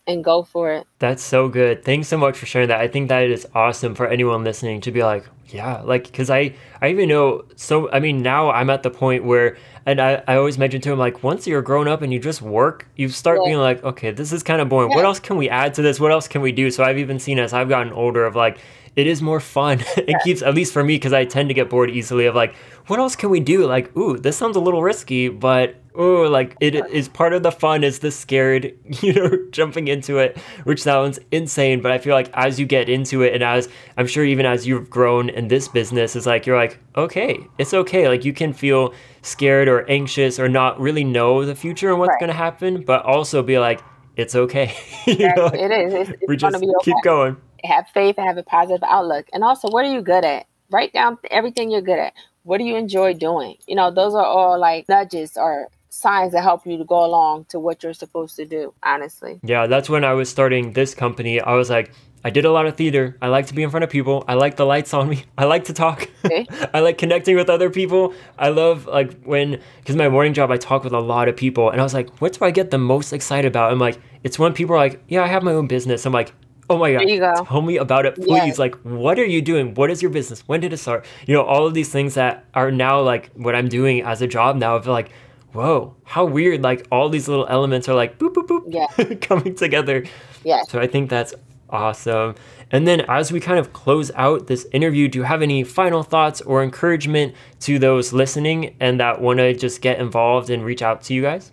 and 0.06 0.22
go 0.24 0.42
for 0.42 0.72
it. 0.72 0.86
That's 0.98 1.22
so 1.22 1.48
good. 1.48 1.84
Thanks 1.84 2.08
so 2.08 2.16
much 2.16 2.36
for 2.38 2.46
sharing 2.46 2.68
that. 2.68 2.80
I 2.80 2.88
think 2.88 3.08
that 3.08 3.24
is 3.24 3.46
awesome 3.54 3.94
for 3.94 4.06
anyone 4.06 4.44
listening 4.44 4.80
to 4.82 4.90
be 4.92 5.02
like, 5.02 5.24
yeah, 5.48 5.80
like 5.82 6.04
because 6.04 6.28
I 6.30 6.54
I 6.82 6.88
even 6.88 7.08
know 7.08 7.44
so. 7.56 7.90
I 7.92 8.00
mean, 8.00 8.22
now 8.22 8.50
I'm 8.50 8.68
at 8.70 8.82
the 8.82 8.90
point 8.90 9.24
where, 9.24 9.56
and 9.84 10.00
I 10.00 10.22
I 10.26 10.36
always 10.36 10.58
mention 10.58 10.80
to 10.80 10.92
him 10.92 10.98
like, 10.98 11.22
once 11.22 11.46
you're 11.46 11.62
grown 11.62 11.86
up 11.88 12.02
and 12.02 12.12
you 12.12 12.18
just 12.18 12.42
work, 12.42 12.88
you 12.96 13.08
start 13.08 13.38
Yeah. 13.42 13.48
being 13.50 13.58
like, 13.58 13.82
okay, 13.84 14.10
this 14.10 14.32
is 14.32 14.42
kind 14.42 14.60
of 14.60 14.68
boring. 14.68 14.90
What 14.90 15.04
else 15.04 15.20
can 15.20 15.36
we 15.36 15.48
add 15.48 15.74
to 15.74 15.82
this? 15.82 16.00
What 16.00 16.10
else 16.12 16.26
can 16.28 16.40
we 16.42 16.50
do? 16.52 16.70
So 16.70 16.82
I've 16.82 16.98
even 16.98 17.18
seen 17.18 17.38
as 17.38 17.52
I've 17.52 17.68
gotten 17.68 17.92
older 17.92 18.24
of 18.26 18.34
like. 18.36 18.58
It 18.96 19.06
is 19.06 19.20
more 19.20 19.40
fun. 19.40 19.80
it 19.98 20.16
keeps, 20.24 20.40
at 20.40 20.54
least 20.54 20.72
for 20.72 20.82
me, 20.82 20.94
because 20.94 21.12
I 21.12 21.26
tend 21.26 21.50
to 21.50 21.54
get 21.54 21.68
bored 21.68 21.90
easily. 21.90 22.24
Of 22.24 22.34
like, 22.34 22.54
what 22.86 22.98
else 22.98 23.14
can 23.14 23.28
we 23.28 23.40
do? 23.40 23.66
Like, 23.66 23.94
ooh, 23.94 24.16
this 24.16 24.38
sounds 24.38 24.56
a 24.56 24.60
little 24.60 24.82
risky, 24.82 25.28
but 25.28 25.74
ooh, 25.98 26.28
like 26.28 26.56
it 26.60 26.74
is 26.74 27.08
part 27.08 27.32
of 27.32 27.42
the 27.42 27.52
fun. 27.52 27.84
Is 27.84 28.00
the 28.00 28.10
scared, 28.10 28.72
you 29.02 29.12
know, 29.12 29.30
jumping 29.50 29.88
into 29.88 30.18
it, 30.18 30.38
which 30.64 30.82
sounds 30.82 31.18
insane. 31.32 31.80
But 31.82 31.92
I 31.92 31.98
feel 31.98 32.14
like 32.14 32.30
as 32.34 32.58
you 32.60 32.66
get 32.66 32.88
into 32.88 33.22
it, 33.22 33.34
and 33.34 33.42
as 33.42 33.68
I'm 33.96 34.06
sure 34.06 34.24
even 34.24 34.46
as 34.46 34.66
you've 34.66 34.90
grown 34.90 35.28
in 35.30 35.48
this 35.48 35.68
business, 35.68 36.16
is 36.16 36.26
like 36.26 36.46
you're 36.46 36.56
like, 36.56 36.78
okay, 36.96 37.38
it's 37.58 37.74
okay. 37.74 38.08
Like 38.08 38.24
you 38.24 38.32
can 38.32 38.52
feel 38.52 38.94
scared 39.22 39.68
or 39.68 39.88
anxious 39.90 40.38
or 40.38 40.48
not 40.48 40.78
really 40.80 41.04
know 41.04 41.44
the 41.44 41.54
future 41.54 41.90
and 41.90 41.98
what's 42.00 42.10
Right. 42.10 42.20
going 42.20 42.28
to 42.30 42.34
happen, 42.36 42.82
but 42.84 43.04
also 43.04 43.42
be 43.42 43.58
like, 43.58 43.80
it's 44.16 44.34
okay. 44.34 44.74
you 45.06 45.28
know, 45.36 45.46
like, 45.46 45.54
it 45.54 45.70
is. 45.72 45.94
It's, 45.94 46.10
it's 46.22 46.22
we 46.26 46.36
just 46.36 46.60
be 46.60 46.68
okay. 46.68 46.84
keep 46.84 46.96
going. 47.02 47.36
have 47.64 47.88
faith 47.94 48.16
and 48.18 48.26
have 48.26 48.38
a 48.38 48.42
positive 48.44 48.82
outlook. 48.84 49.26
And 49.32 49.44
also, 49.44 49.68
what 49.70 49.84
are 49.84 49.92
you 49.92 50.02
good 50.02 50.24
at? 50.24 50.46
Write 50.70 50.92
down 50.92 51.18
everything 51.30 51.70
you're 51.70 51.82
good 51.82 51.98
at. 51.98 52.14
What 52.44 52.58
do 52.58 52.64
you 52.64 52.76
enjoy 52.76 53.14
doing? 53.14 53.56
You 53.66 53.74
know, 53.76 53.90
those 53.90 54.14
are 54.14 54.24
all 54.24 54.58
like 54.58 54.88
nudges 54.88 55.36
or 55.36 55.68
signs 55.88 56.32
that 56.32 56.42
help 56.42 56.66
you 56.66 56.76
to 56.78 56.84
go 56.84 57.04
along 57.04 57.46
to 57.46 57.58
what 57.58 57.82
you're 57.82 57.94
supposed 57.94 58.36
to 58.36 58.44
do, 58.44 58.74
honestly. 58.82 59.40
Yeah, 59.42 59.66
that's 59.66 59.88
when 59.88 60.04
I 60.04 60.12
was 60.12 60.28
starting 60.28 60.72
this 60.72 60.94
company. 60.94 61.40
I 61.40 61.54
was 61.54 61.70
like, 61.70 61.92
I 62.24 62.30
did 62.30 62.44
a 62.44 62.50
lot 62.50 62.66
of 62.66 62.76
theater. 62.76 63.16
I 63.22 63.28
like 63.28 63.46
to 63.46 63.54
be 63.54 63.62
in 63.62 63.70
front 63.70 63.84
of 63.84 63.90
people. 63.90 64.24
I 64.26 64.34
like 64.34 64.56
the 64.56 64.66
lights 64.66 64.92
on 64.92 65.08
me. 65.08 65.24
I 65.38 65.44
like 65.44 65.64
to 65.66 65.72
talk. 65.72 66.08
Okay. 66.24 66.44
I 66.74 66.80
like 66.80 66.98
connecting 66.98 67.36
with 67.36 67.48
other 67.48 67.70
people. 67.70 68.14
I 68.36 68.48
love 68.48 68.86
like 68.86 69.22
when 69.22 69.60
because 69.78 69.94
my 69.94 70.08
morning 70.08 70.34
job 70.34 70.50
I 70.50 70.56
talk 70.56 70.82
with 70.82 70.92
a 70.92 70.98
lot 70.98 71.28
of 71.28 71.36
people 71.36 71.70
and 71.70 71.80
I 71.80 71.84
was 71.84 71.94
like, 71.94 72.10
what 72.18 72.32
do 72.32 72.44
I 72.44 72.50
get 72.50 72.72
the 72.72 72.78
most 72.78 73.12
excited 73.12 73.46
about? 73.46 73.70
I'm 73.70 73.78
like, 73.78 74.00
it's 74.24 74.40
when 74.40 74.52
people 74.54 74.74
are 74.74 74.78
like, 74.78 75.00
yeah, 75.06 75.22
I 75.22 75.28
have 75.28 75.44
my 75.44 75.52
own 75.52 75.68
business. 75.68 76.04
I'm 76.04 76.12
like, 76.12 76.32
oh 76.68 76.78
my 76.78 76.92
god, 76.92 77.06
go. 77.06 77.44
tell 77.44 77.62
me 77.62 77.76
about 77.76 78.06
it, 78.06 78.16
please. 78.16 78.28
Yes. 78.28 78.58
Like, 78.58 78.74
what 78.82 79.20
are 79.20 79.24
you 79.24 79.40
doing? 79.40 79.74
What 79.74 79.90
is 79.90 80.02
your 80.02 80.10
business? 80.10 80.40
When 80.48 80.60
did 80.60 80.72
it 80.72 80.78
start? 80.78 81.06
You 81.26 81.34
know, 81.34 81.42
all 81.42 81.64
of 81.64 81.74
these 81.74 81.90
things 81.90 82.14
that 82.14 82.44
are 82.54 82.72
now 82.72 83.00
like 83.00 83.30
what 83.34 83.54
I'm 83.54 83.68
doing 83.68 84.02
as 84.02 84.20
a 84.20 84.26
job 84.26 84.56
now. 84.56 84.76
I 84.76 84.82
feel 84.82 84.92
like, 84.92 85.10
whoa, 85.56 85.96
how 86.04 86.24
weird! 86.24 86.62
Like 86.62 86.86
all 86.92 87.08
these 87.08 87.28
little 87.28 87.46
elements 87.48 87.88
are 87.88 87.94
like 87.94 88.18
boop 88.18 88.34
boop 88.34 88.46
boop, 88.46 88.62
Yeah. 88.68 89.14
coming 89.20 89.54
together. 89.54 90.04
Yeah. 90.44 90.62
So 90.68 90.78
I 90.80 90.86
think 90.86 91.10
that's 91.10 91.34
awesome. 91.70 92.34
And 92.70 92.86
then 92.86 93.02
as 93.02 93.30
we 93.32 93.40
kind 93.40 93.58
of 93.58 93.72
close 93.72 94.10
out 94.14 94.46
this 94.48 94.66
interview, 94.72 95.08
do 95.08 95.18
you 95.18 95.22
have 95.24 95.42
any 95.42 95.62
final 95.64 96.02
thoughts 96.02 96.40
or 96.40 96.62
encouragement 96.62 97.34
to 97.60 97.78
those 97.78 98.12
listening 98.12 98.76
and 98.80 98.98
that 99.00 99.20
want 99.20 99.38
to 99.38 99.54
just 99.54 99.80
get 99.80 99.98
involved 100.00 100.50
and 100.50 100.64
reach 100.64 100.82
out 100.82 101.02
to 101.02 101.14
you 101.14 101.22
guys? 101.22 101.52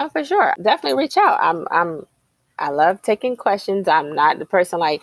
Oh, 0.00 0.08
for 0.08 0.24
sure. 0.24 0.54
Definitely 0.62 0.98
reach 0.98 1.16
out. 1.16 1.38
I'm 1.40 1.66
I'm 1.70 2.06
I 2.58 2.70
love 2.70 3.02
taking 3.02 3.36
questions. 3.36 3.88
I'm 3.88 4.14
not 4.14 4.38
the 4.38 4.46
person 4.46 4.78
like 4.78 5.02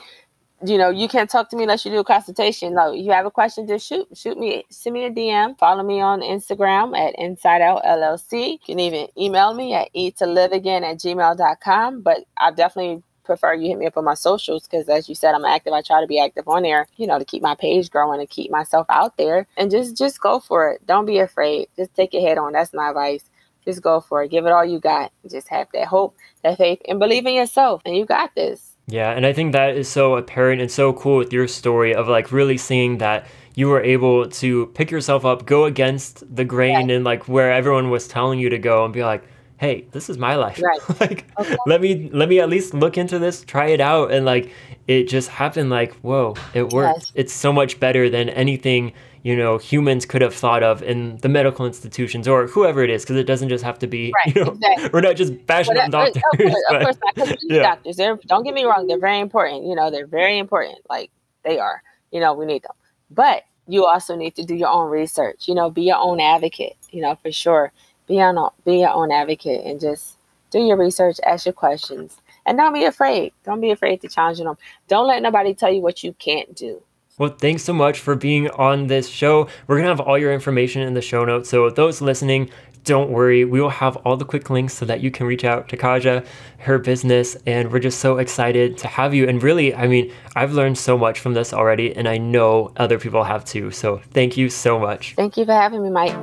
you 0.66 0.78
know, 0.78 0.90
you 0.90 1.08
can't 1.08 1.30
talk 1.30 1.50
to 1.50 1.56
me 1.56 1.64
unless 1.64 1.86
you 1.86 1.92
do 1.92 2.00
a 2.00 2.04
consultation. 2.04 2.74
No, 2.76 2.92
you 2.94 3.12
have 3.12 3.26
a 3.26 3.32
question, 3.32 3.68
just 3.68 3.88
shoot 3.88 4.08
shoot 4.14 4.38
me, 4.38 4.66
send 4.70 4.94
me 4.94 5.06
a 5.06 5.12
DM. 5.12 5.58
Follow 5.58 5.84
me 5.84 6.02
on 6.02 6.22
Instagram 6.22 6.98
at 6.98 7.16
ENsyde 7.20 7.62
Out 7.62 7.84
LLC. 7.84 8.54
You 8.54 8.60
can 8.60 8.80
even 8.80 9.08
email 9.18 9.54
me 9.54 9.74
at 9.74 9.90
eat 9.94 10.18
to 10.18 10.26
live 10.26 10.52
again 10.52 10.84
at 10.84 10.98
gmail.com. 10.98 12.02
But 12.02 12.20
I 12.38 12.52
definitely 12.52 13.04
prefer 13.24 13.54
you 13.54 13.68
hit 13.70 13.78
me 13.78 13.86
up 13.86 13.98
on 13.98 14.04
my 14.04 14.16
socials 14.16 14.68
because 14.68 14.90
as 14.90 15.08
you 15.08 15.16
said, 15.16 15.36
I'm 15.36 15.46
active. 15.46 15.74
I 15.74 15.82
try 15.82 16.02
to 16.02 16.08
be 16.08 16.20
active 16.20 16.48
on 16.48 16.64
there, 16.64 16.88
you 16.98 17.08
know, 17.08 17.20
to 17.20 17.26
keep 17.26 17.44
my 17.44 17.56
page 17.56 17.90
growing 17.92 18.20
and 18.20 18.30
keep 18.30 18.52
myself 18.52 18.88
out 18.90 19.18
there. 19.18 19.48
And 19.58 19.72
just 19.72 19.98
just 19.98 20.20
go 20.20 20.40
for 20.40 20.72
it. 20.72 20.86
Don't 20.86 21.06
be 21.06 21.20
afraid. 21.20 21.68
Just 21.78 21.94
take 21.96 22.14
it 22.14 22.22
head 22.22 22.38
on. 22.38 22.54
That's 22.54 22.74
my 22.74 22.90
advice 22.90 23.24
just 23.66 23.82
go 23.82 24.00
for 24.02 24.24
it. 24.24 24.32
Give 24.32 24.46
it 24.46 24.52
all 24.52 24.66
you 24.66 24.80
got. 24.80 25.12
Just 25.30 25.48
have 25.50 25.68
that 25.74 25.88
hope, 25.88 26.16
that 26.44 26.58
faith, 26.58 26.82
and 26.88 27.00
believe 27.00 27.26
in 27.26 27.34
yourself. 27.34 27.82
And 27.86 27.96
you 27.96 28.06
got 28.06 28.34
this. 28.36 28.69
Yeah, 28.90 29.12
and 29.12 29.26
I 29.26 29.34
think 29.34 29.54
that 29.54 29.76
is 29.76 29.88
so 29.88 30.16
apparent 30.16 30.62
and 30.62 30.72
so 30.72 30.94
cool 30.94 31.18
with 31.18 31.32
your 31.32 31.48
story 31.48 31.94
of 31.94 32.08
like 32.08 32.32
really 32.32 32.58
seeing 32.58 32.98
that 33.00 33.28
you 33.56 33.68
were 33.68 33.82
able 33.82 34.28
to 34.30 34.68
pick 34.68 34.90
yourself 34.90 35.26
up, 35.26 35.46
go 35.46 35.66
against 35.66 36.24
the 36.36 36.46
grain 36.46 36.90
and 36.90 37.04
like 37.04 37.28
where 37.28 37.52
everyone 37.52 37.90
was 37.90 38.08
telling 38.08 38.40
you 38.40 38.50
to 38.50 38.58
go 38.58 38.86
and 38.86 38.94
be 38.94 39.04
like, 39.04 39.24
"Hey, 39.58 39.86
this 39.92 40.10
is 40.10 40.18
my 40.18 40.36
life." 40.36 40.62
Right. 40.62 40.80
like 41.02 41.26
Okay. 41.40 41.56
let 41.68 41.82
me 41.82 42.10
let 42.14 42.30
me 42.30 42.40
at 42.40 42.50
least 42.50 42.74
look 42.74 42.98
into 42.98 43.20
this, 43.20 43.44
try 43.44 43.68
it 43.68 43.82
out 43.82 44.12
and 44.12 44.26
like 44.26 44.52
it 44.88 45.04
just 45.08 45.30
happened 45.30 45.70
like, 45.70 45.94
"Whoa, 45.96 46.36
it 46.54 46.72
worked." 46.74 47.00
Yes. 47.00 47.12
It's 47.16 47.34
so 47.34 47.52
much 47.54 47.80
better 47.80 48.10
than 48.10 48.30
anything 48.30 48.94
you 49.24 49.36
know 49.36 49.58
humans 49.58 50.06
could 50.06 50.22
have 50.22 50.34
thought 50.34 50.64
of 50.64 50.82
in 50.84 51.18
the 51.18 51.30
medical 51.30 51.66
institutions 51.66 52.28
or 52.28 52.48
whoever 52.48 52.84
it 52.84 52.90
is 52.90 53.04
because 53.04 53.18
it 53.18 53.26
doesn't 53.26 53.50
just 53.50 53.64
have 53.64 53.80
to 53.80 53.88
be 53.88 54.12
Right, 54.26 54.36
you 54.36 54.44
know 54.44 54.52
exactly. 54.52 54.90
we're 54.94 55.02
not 55.02 55.16
just 55.16 55.46
bashing 55.46 55.76
But 55.76 55.84
on 55.86 55.92
doctors 55.92 56.24
of 56.34 56.38
course, 56.40 56.56
of 56.70 56.82
course 56.82 56.98
not. 57.18 57.38
Yeah. 57.50 57.62
doctors. 57.64 57.98
They're, 57.98 58.18
don't 58.28 58.44
get 58.44 58.54
me 58.54 58.64
wrong. 58.66 58.88
They're 58.88 59.00
very 59.00 59.20
important. 59.20 59.66
You 59.66 59.76
know, 59.76 59.92
they're 59.92 60.08
very 60.08 60.38
important. 60.38 60.80
Like 60.90 61.12
they 61.44 61.60
are. 61.60 61.82
You 62.12 62.20
know, 62.20 62.34
we 62.34 62.46
need 62.46 62.64
them. 62.64 62.72
But 63.12 63.44
you 63.68 63.86
also 63.86 64.16
need 64.16 64.36
to 64.36 64.44
do 64.44 64.56
your 64.56 64.70
own 64.70 64.90
research. 64.90 65.48
You 65.48 65.56
know, 65.56 65.70
be 65.70 65.84
your 65.84 65.98
own 65.98 66.20
advocate. 66.20 66.78
You 66.92 67.02
know, 67.02 67.16
for 67.22 67.32
sure. 67.32 67.72
Be 68.08 68.16
your 68.16 68.52
be 68.66 68.80
your 68.80 68.90
own 68.92 69.12
advocate 69.12 69.66
and 69.66 69.80
just 69.80 70.18
do 70.52 70.60
your 70.60 70.78
research. 70.78 71.18
Ask 71.26 71.46
your 71.46 71.54
questions. 71.54 72.18
And 72.46 72.58
don't 72.58 72.74
be 72.74 72.86
afraid. 72.86 73.34
Don't 73.44 73.62
be 73.62 73.70
afraid 73.72 74.02
to 74.02 74.08
challenge 74.08 74.40
them. 74.40 74.58
Don't 74.88 75.08
let 75.08 75.22
nobody 75.22 75.54
tell 75.54 75.72
you 75.72 75.82
what 75.82 76.04
you 76.04 76.14
can't 76.14 76.56
do. 76.56 76.82
Well, 77.20 77.36
thanks 77.38 77.64
so 77.64 77.74
much 77.74 78.00
for 78.00 78.16
being 78.16 78.50
on 78.52 78.88
this 78.88 79.10
show. 79.10 79.50
We're 79.68 79.76
going 79.76 79.84
to 79.84 79.90
have 79.90 80.00
all 80.00 80.18
your 80.18 80.34
information 80.34 80.84
in 80.84 80.94
the 80.94 81.02
show 81.02 81.26
notes. 81.26 81.50
So, 81.50 81.70
those 81.70 82.00
listening, 82.02 82.50
don't 82.86 83.10
worry. 83.12 83.44
We 83.44 83.60
will 83.60 83.70
have 83.70 83.98
all 83.98 84.16
the 84.16 84.24
quick 84.24 84.50
links 84.50 84.74
so 84.74 84.86
that 84.86 85.02
you 85.02 85.12
can 85.12 85.28
reach 85.28 85.44
out 85.44 85.68
to 85.68 85.76
Kaja, 85.76 86.26
her 86.60 86.80
business. 86.80 87.36
And 87.46 87.74
we're 87.74 87.80
just 87.80 88.00
so 88.00 88.20
excited 88.20 88.78
to 88.78 88.88
have 88.88 89.14
you. 89.14 89.28
And 89.28 89.44
really, 89.44 89.76
I 89.76 89.86
mean, 89.88 90.14
I've 90.38 90.54
learned 90.54 90.78
so 90.78 90.98
much 90.98 91.20
from 91.20 91.34
this 91.34 91.52
already, 91.52 91.94
and 91.94 92.08
I 92.08 92.18
know 92.18 92.72
other 92.78 92.98
people 92.98 93.26
have 93.26 93.44
too. 93.44 93.70
So, 93.72 93.98
thank 94.12 94.38
you 94.38 94.50
so 94.50 94.80
much. 94.80 95.16
Thank 95.16 95.36
you 95.36 95.44
for 95.44 95.52
having 95.52 95.84
me, 95.84 95.90
Mike. 95.90 96.16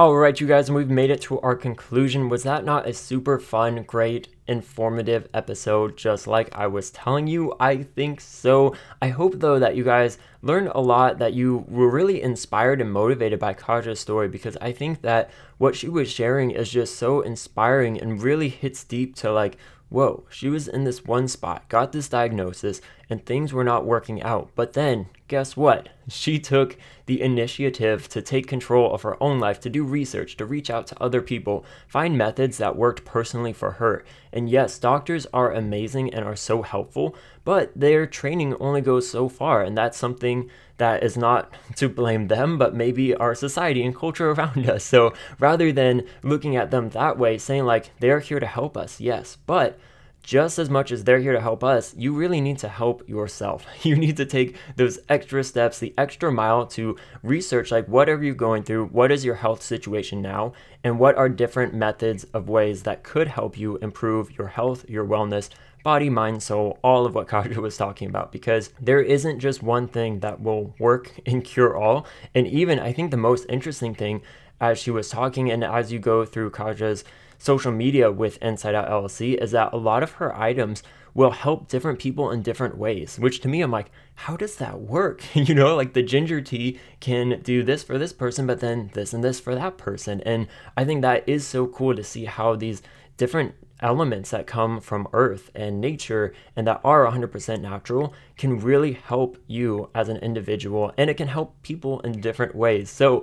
All 0.00 0.16
right, 0.16 0.38
you 0.38 0.48
guys, 0.48 0.68
and 0.68 0.76
we've 0.76 0.90
made 0.90 1.10
it 1.10 1.20
to 1.22 1.40
our 1.42 1.54
conclusion. 1.54 2.28
Was 2.28 2.42
that 2.42 2.64
not 2.64 2.88
a 2.88 2.92
super 2.92 3.38
fun, 3.38 3.84
great 3.84 4.35
informative 4.48 5.28
episode, 5.34 5.96
just 5.96 6.26
like 6.26 6.54
I 6.54 6.66
was 6.66 6.90
telling 6.90 7.26
you? 7.26 7.54
I 7.58 7.82
think 7.82 8.20
so. 8.20 8.74
I 9.02 9.08
hope, 9.08 9.40
though, 9.40 9.58
that 9.58 9.76
you 9.76 9.84
guys 9.84 10.18
learned 10.42 10.72
a 10.74 10.80
lot, 10.80 11.18
that 11.18 11.34
you 11.34 11.64
were 11.68 11.90
really 11.90 12.22
inspired 12.22 12.80
and 12.80 12.92
motivated 12.92 13.38
by 13.38 13.54
Kaja's 13.54 14.00
story, 14.00 14.28
because 14.28 14.56
I 14.60 14.72
think 14.72 15.02
that 15.02 15.30
what 15.58 15.74
she 15.74 15.88
was 15.88 16.10
sharing 16.10 16.50
is 16.50 16.70
just 16.70 16.96
so 16.96 17.20
inspiring 17.20 18.00
and 18.00 18.22
really 18.22 18.48
hits 18.48 18.84
deep 18.84 19.16
to 19.16 19.32
like, 19.32 19.56
whoa, 19.88 20.24
she 20.28 20.48
was 20.48 20.66
in 20.66 20.84
this 20.84 21.04
one 21.04 21.28
spot, 21.28 21.68
got 21.68 21.92
this 21.92 22.08
diagnosis, 22.08 22.80
and 23.08 23.24
things 23.24 23.52
were 23.52 23.64
not 23.64 23.84
working 23.84 24.22
out. 24.22 24.50
But 24.54 24.72
then, 24.72 25.06
guess 25.28 25.56
what? 25.56 25.88
She 26.08 26.38
took 26.38 26.76
the 27.06 27.22
initiative 27.22 28.08
to 28.08 28.20
take 28.20 28.48
control 28.48 28.92
of 28.92 29.02
her 29.02 29.20
own 29.22 29.38
life, 29.38 29.60
to 29.60 29.70
do 29.70 29.84
research, 29.84 30.36
to 30.36 30.44
reach 30.44 30.70
out 30.70 30.86
to 30.88 31.02
other 31.02 31.22
people, 31.22 31.64
find 31.86 32.18
methods 32.18 32.58
that 32.58 32.76
worked 32.76 33.04
personally 33.04 33.52
for 33.52 33.72
her. 33.72 34.04
And 34.32 34.50
yes, 34.50 34.78
doctors 34.78 35.26
are 35.32 35.52
amazing 35.52 36.12
and 36.12 36.24
are 36.24 36.36
so 36.36 36.62
helpful, 36.62 37.14
but 37.44 37.70
their 37.76 38.06
training 38.06 38.54
only 38.54 38.80
goes 38.80 39.08
so 39.08 39.28
far, 39.28 39.62
and 39.62 39.76
that's 39.78 39.96
something 39.96 40.50
that 40.78 41.02
is 41.02 41.16
not 41.16 41.52
to 41.76 41.88
blame 41.88 42.26
them, 42.26 42.58
but 42.58 42.74
maybe 42.74 43.14
our 43.14 43.34
society 43.34 43.84
and 43.84 43.94
culture 43.94 44.30
around 44.32 44.68
us. 44.68 44.84
So 44.84 45.12
rather 45.38 45.70
than 45.70 46.04
looking 46.22 46.56
at 46.56 46.72
them 46.72 46.90
that 46.90 47.18
way, 47.18 47.38
saying 47.38 47.64
like 47.64 47.90
they're 48.00 48.20
here 48.20 48.40
to 48.40 48.46
help 48.46 48.76
us, 48.76 49.00
yes, 49.00 49.38
but 49.46 49.78
just 50.26 50.58
as 50.58 50.68
much 50.68 50.90
as 50.90 51.04
they're 51.04 51.20
here 51.20 51.32
to 51.32 51.40
help 51.40 51.62
us, 51.62 51.94
you 51.96 52.12
really 52.12 52.40
need 52.40 52.58
to 52.58 52.68
help 52.68 53.08
yourself. 53.08 53.64
You 53.86 53.94
need 53.94 54.16
to 54.16 54.26
take 54.26 54.56
those 54.74 54.98
extra 55.08 55.44
steps, 55.44 55.78
the 55.78 55.94
extra 55.96 56.32
mile 56.32 56.66
to 56.66 56.96
research 57.22 57.70
like 57.70 57.86
what 57.86 58.08
are 58.08 58.20
you 58.20 58.34
going 58.34 58.64
through? 58.64 58.86
What 58.86 59.12
is 59.12 59.24
your 59.24 59.36
health 59.36 59.62
situation 59.62 60.20
now? 60.20 60.54
And 60.82 60.98
what 60.98 61.14
are 61.16 61.28
different 61.28 61.72
methods 61.72 62.24
of 62.34 62.48
ways 62.48 62.82
that 62.82 63.04
could 63.04 63.28
help 63.28 63.56
you 63.56 63.76
improve 63.76 64.36
your 64.36 64.48
health, 64.48 64.90
your 64.90 65.06
wellness, 65.06 65.50
body, 65.84 66.10
mind, 66.10 66.42
soul, 66.42 66.80
all 66.82 67.06
of 67.06 67.14
what 67.14 67.28
Kaja 67.32 67.58
was 67.58 67.76
talking 67.76 68.08
about, 68.08 68.32
because 68.32 68.70
there 68.80 69.00
isn't 69.00 69.38
just 69.38 69.62
one 69.62 69.86
thing 69.86 70.18
that 70.20 70.40
will 70.42 70.74
work 70.80 71.12
and 71.26 71.44
cure 71.44 71.76
all. 71.76 72.04
And 72.34 72.48
even 72.48 72.80
I 72.80 72.92
think 72.92 73.12
the 73.12 73.16
most 73.16 73.46
interesting 73.48 73.94
thing 73.94 74.22
as 74.60 74.76
she 74.80 74.90
was 74.90 75.08
talking 75.08 75.52
and 75.52 75.62
as 75.62 75.92
you 75.92 76.00
go 76.00 76.24
through 76.24 76.50
Kaja's 76.50 77.04
social 77.38 77.72
media 77.72 78.10
with 78.10 78.38
ENsyde 78.40 78.74
Out 78.74 78.88
LLC 78.88 79.40
is 79.40 79.52
that 79.52 79.72
a 79.72 79.76
lot 79.76 80.02
of 80.02 80.12
her 80.12 80.36
items 80.36 80.82
will 81.16 81.30
help 81.30 81.66
different 81.66 81.98
people 81.98 82.30
in 82.30 82.42
different 82.42 82.76
ways, 82.76 83.18
which 83.18 83.40
to 83.40 83.48
me, 83.48 83.62
I'm 83.62 83.70
like, 83.70 83.90
how 84.14 84.36
does 84.36 84.56
that 84.56 84.80
work? 84.80 85.22
you 85.34 85.54
know, 85.54 85.74
like 85.74 85.94
the 85.94 86.02
ginger 86.02 86.42
tea 86.42 86.78
can 87.00 87.40
do 87.42 87.62
this 87.62 87.82
for 87.82 87.96
this 87.96 88.12
person, 88.12 88.46
but 88.46 88.60
then 88.60 88.90
this 88.92 89.14
and 89.14 89.24
this 89.24 89.40
for 89.40 89.54
that 89.54 89.78
person. 89.78 90.20
And 90.26 90.46
I 90.76 90.84
think 90.84 91.00
that 91.02 91.26
is 91.26 91.46
so 91.46 91.66
cool 91.66 91.96
to 91.96 92.04
see 92.04 92.26
how 92.26 92.54
these 92.54 92.82
different 93.16 93.54
elements 93.80 94.30
that 94.30 94.46
come 94.46 94.80
from 94.80 95.08
earth 95.12 95.50
and 95.54 95.80
nature 95.80 96.34
and 96.54 96.66
that 96.66 96.80
are 96.84 97.06
100% 97.06 97.60
natural 97.60 98.14
can 98.36 98.58
really 98.58 98.92
help 98.92 99.38
you 99.46 99.90
as 99.94 100.08
an 100.08 100.16
individual 100.18 100.92
and 100.96 101.10
it 101.10 101.16
can 101.16 101.28
help 101.28 101.60
people 101.62 102.00
in 102.00 102.20
different 102.20 102.54
ways. 102.54 102.90
So 102.90 103.22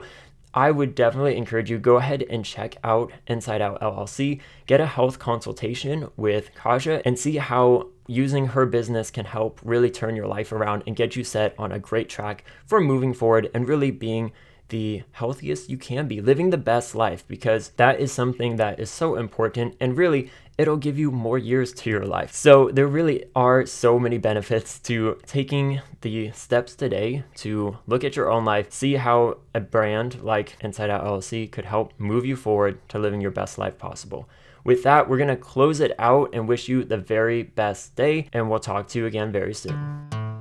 I 0.54 0.72
would 0.72 0.94
definitely 0.94 1.36
encourage 1.36 1.72
you 1.72 1.80
go 1.80 1.98
ahead 1.98 2.24
and 2.30 2.46
check 2.46 2.78
out 2.84 3.12
ENsyde 3.28 3.62
Out 3.62 3.82
LLC, 3.82 4.40
get 4.68 4.80
a 4.80 4.86
health 4.86 5.18
consultation 5.18 6.10
with 6.16 6.54
Kaja 6.54 7.02
and 7.06 7.18
see 7.18 7.38
how 7.38 7.88
using 8.08 8.48
her 8.48 8.66
business 8.66 9.10
can 9.10 9.26
help 9.26 9.60
really 9.64 9.90
turn 9.90 10.16
your 10.16 10.28
life 10.28 10.52
around 10.52 10.84
and 10.86 10.96
get 10.96 11.16
you 11.16 11.24
set 11.24 11.56
on 11.58 11.72
a 11.72 11.80
great 11.80 12.10
track 12.10 12.44
for 12.66 12.80
moving 12.80 13.14
forward 13.14 13.50
and 13.54 13.68
really 13.68 13.92
being 13.92 14.32
the 14.70 15.04
healthiest 15.12 15.70
you 15.70 15.78
can 15.78 16.08
be, 16.08 16.20
living 16.22 16.50
the 16.50 16.58
best 16.58 16.96
life, 16.96 17.24
because 17.28 17.70
that 17.78 18.00
is 18.00 18.12
something 18.12 18.56
that 18.56 18.80
is 18.80 18.90
so 18.90 19.16
important 19.16 19.76
and 19.80 19.98
really 19.98 20.32
it'll 20.58 20.78
give 20.78 20.98
you 20.98 21.12
more 21.12 21.38
years 21.38 21.74
to 21.74 21.90
your 21.90 22.06
life. 22.06 22.34
So, 22.34 22.70
there 22.70 22.88
really 22.88 23.26
are 23.36 23.66
so 23.66 24.00
many 24.00 24.18
benefits 24.18 24.80
to 24.80 25.20
taking 25.26 25.82
the 26.02 26.32
steps 26.32 26.76
today 26.76 27.24
to 27.38 27.78
look 27.88 28.04
at 28.04 28.16
your 28.16 28.32
own 28.32 28.46
life, 28.46 28.72
see 28.72 28.96
how 28.96 29.38
a 29.54 29.60
brand 29.60 30.22
like 30.24 30.58
ENsyde 30.62 30.90
Out 30.90 31.04
LLC 31.04 31.52
could 31.52 31.66
help 31.66 31.94
move 31.98 32.26
you 32.26 32.36
forward 32.36 32.78
to 32.90 33.00
living 33.00 33.22
your 33.22 33.32
best 33.32 33.58
life 33.58 33.78
possible. 33.78 34.30
With 34.64 34.84
that, 34.84 35.10
we're 35.10 35.18
going 35.18 35.28
to 35.28 35.36
close 35.36 35.80
it 35.82 35.94
out 36.00 36.30
and 36.34 36.48
wish 36.48 36.70
you 36.70 36.84
the 36.84 36.98
very 36.98 37.44
best 37.44 37.96
day, 37.96 38.30
and 38.32 38.50
we'll 38.50 38.60
talk 38.60 38.88
to 38.90 39.00
you 39.00 39.06
again 39.06 39.32
very 39.32 39.54
soon. 39.54 40.33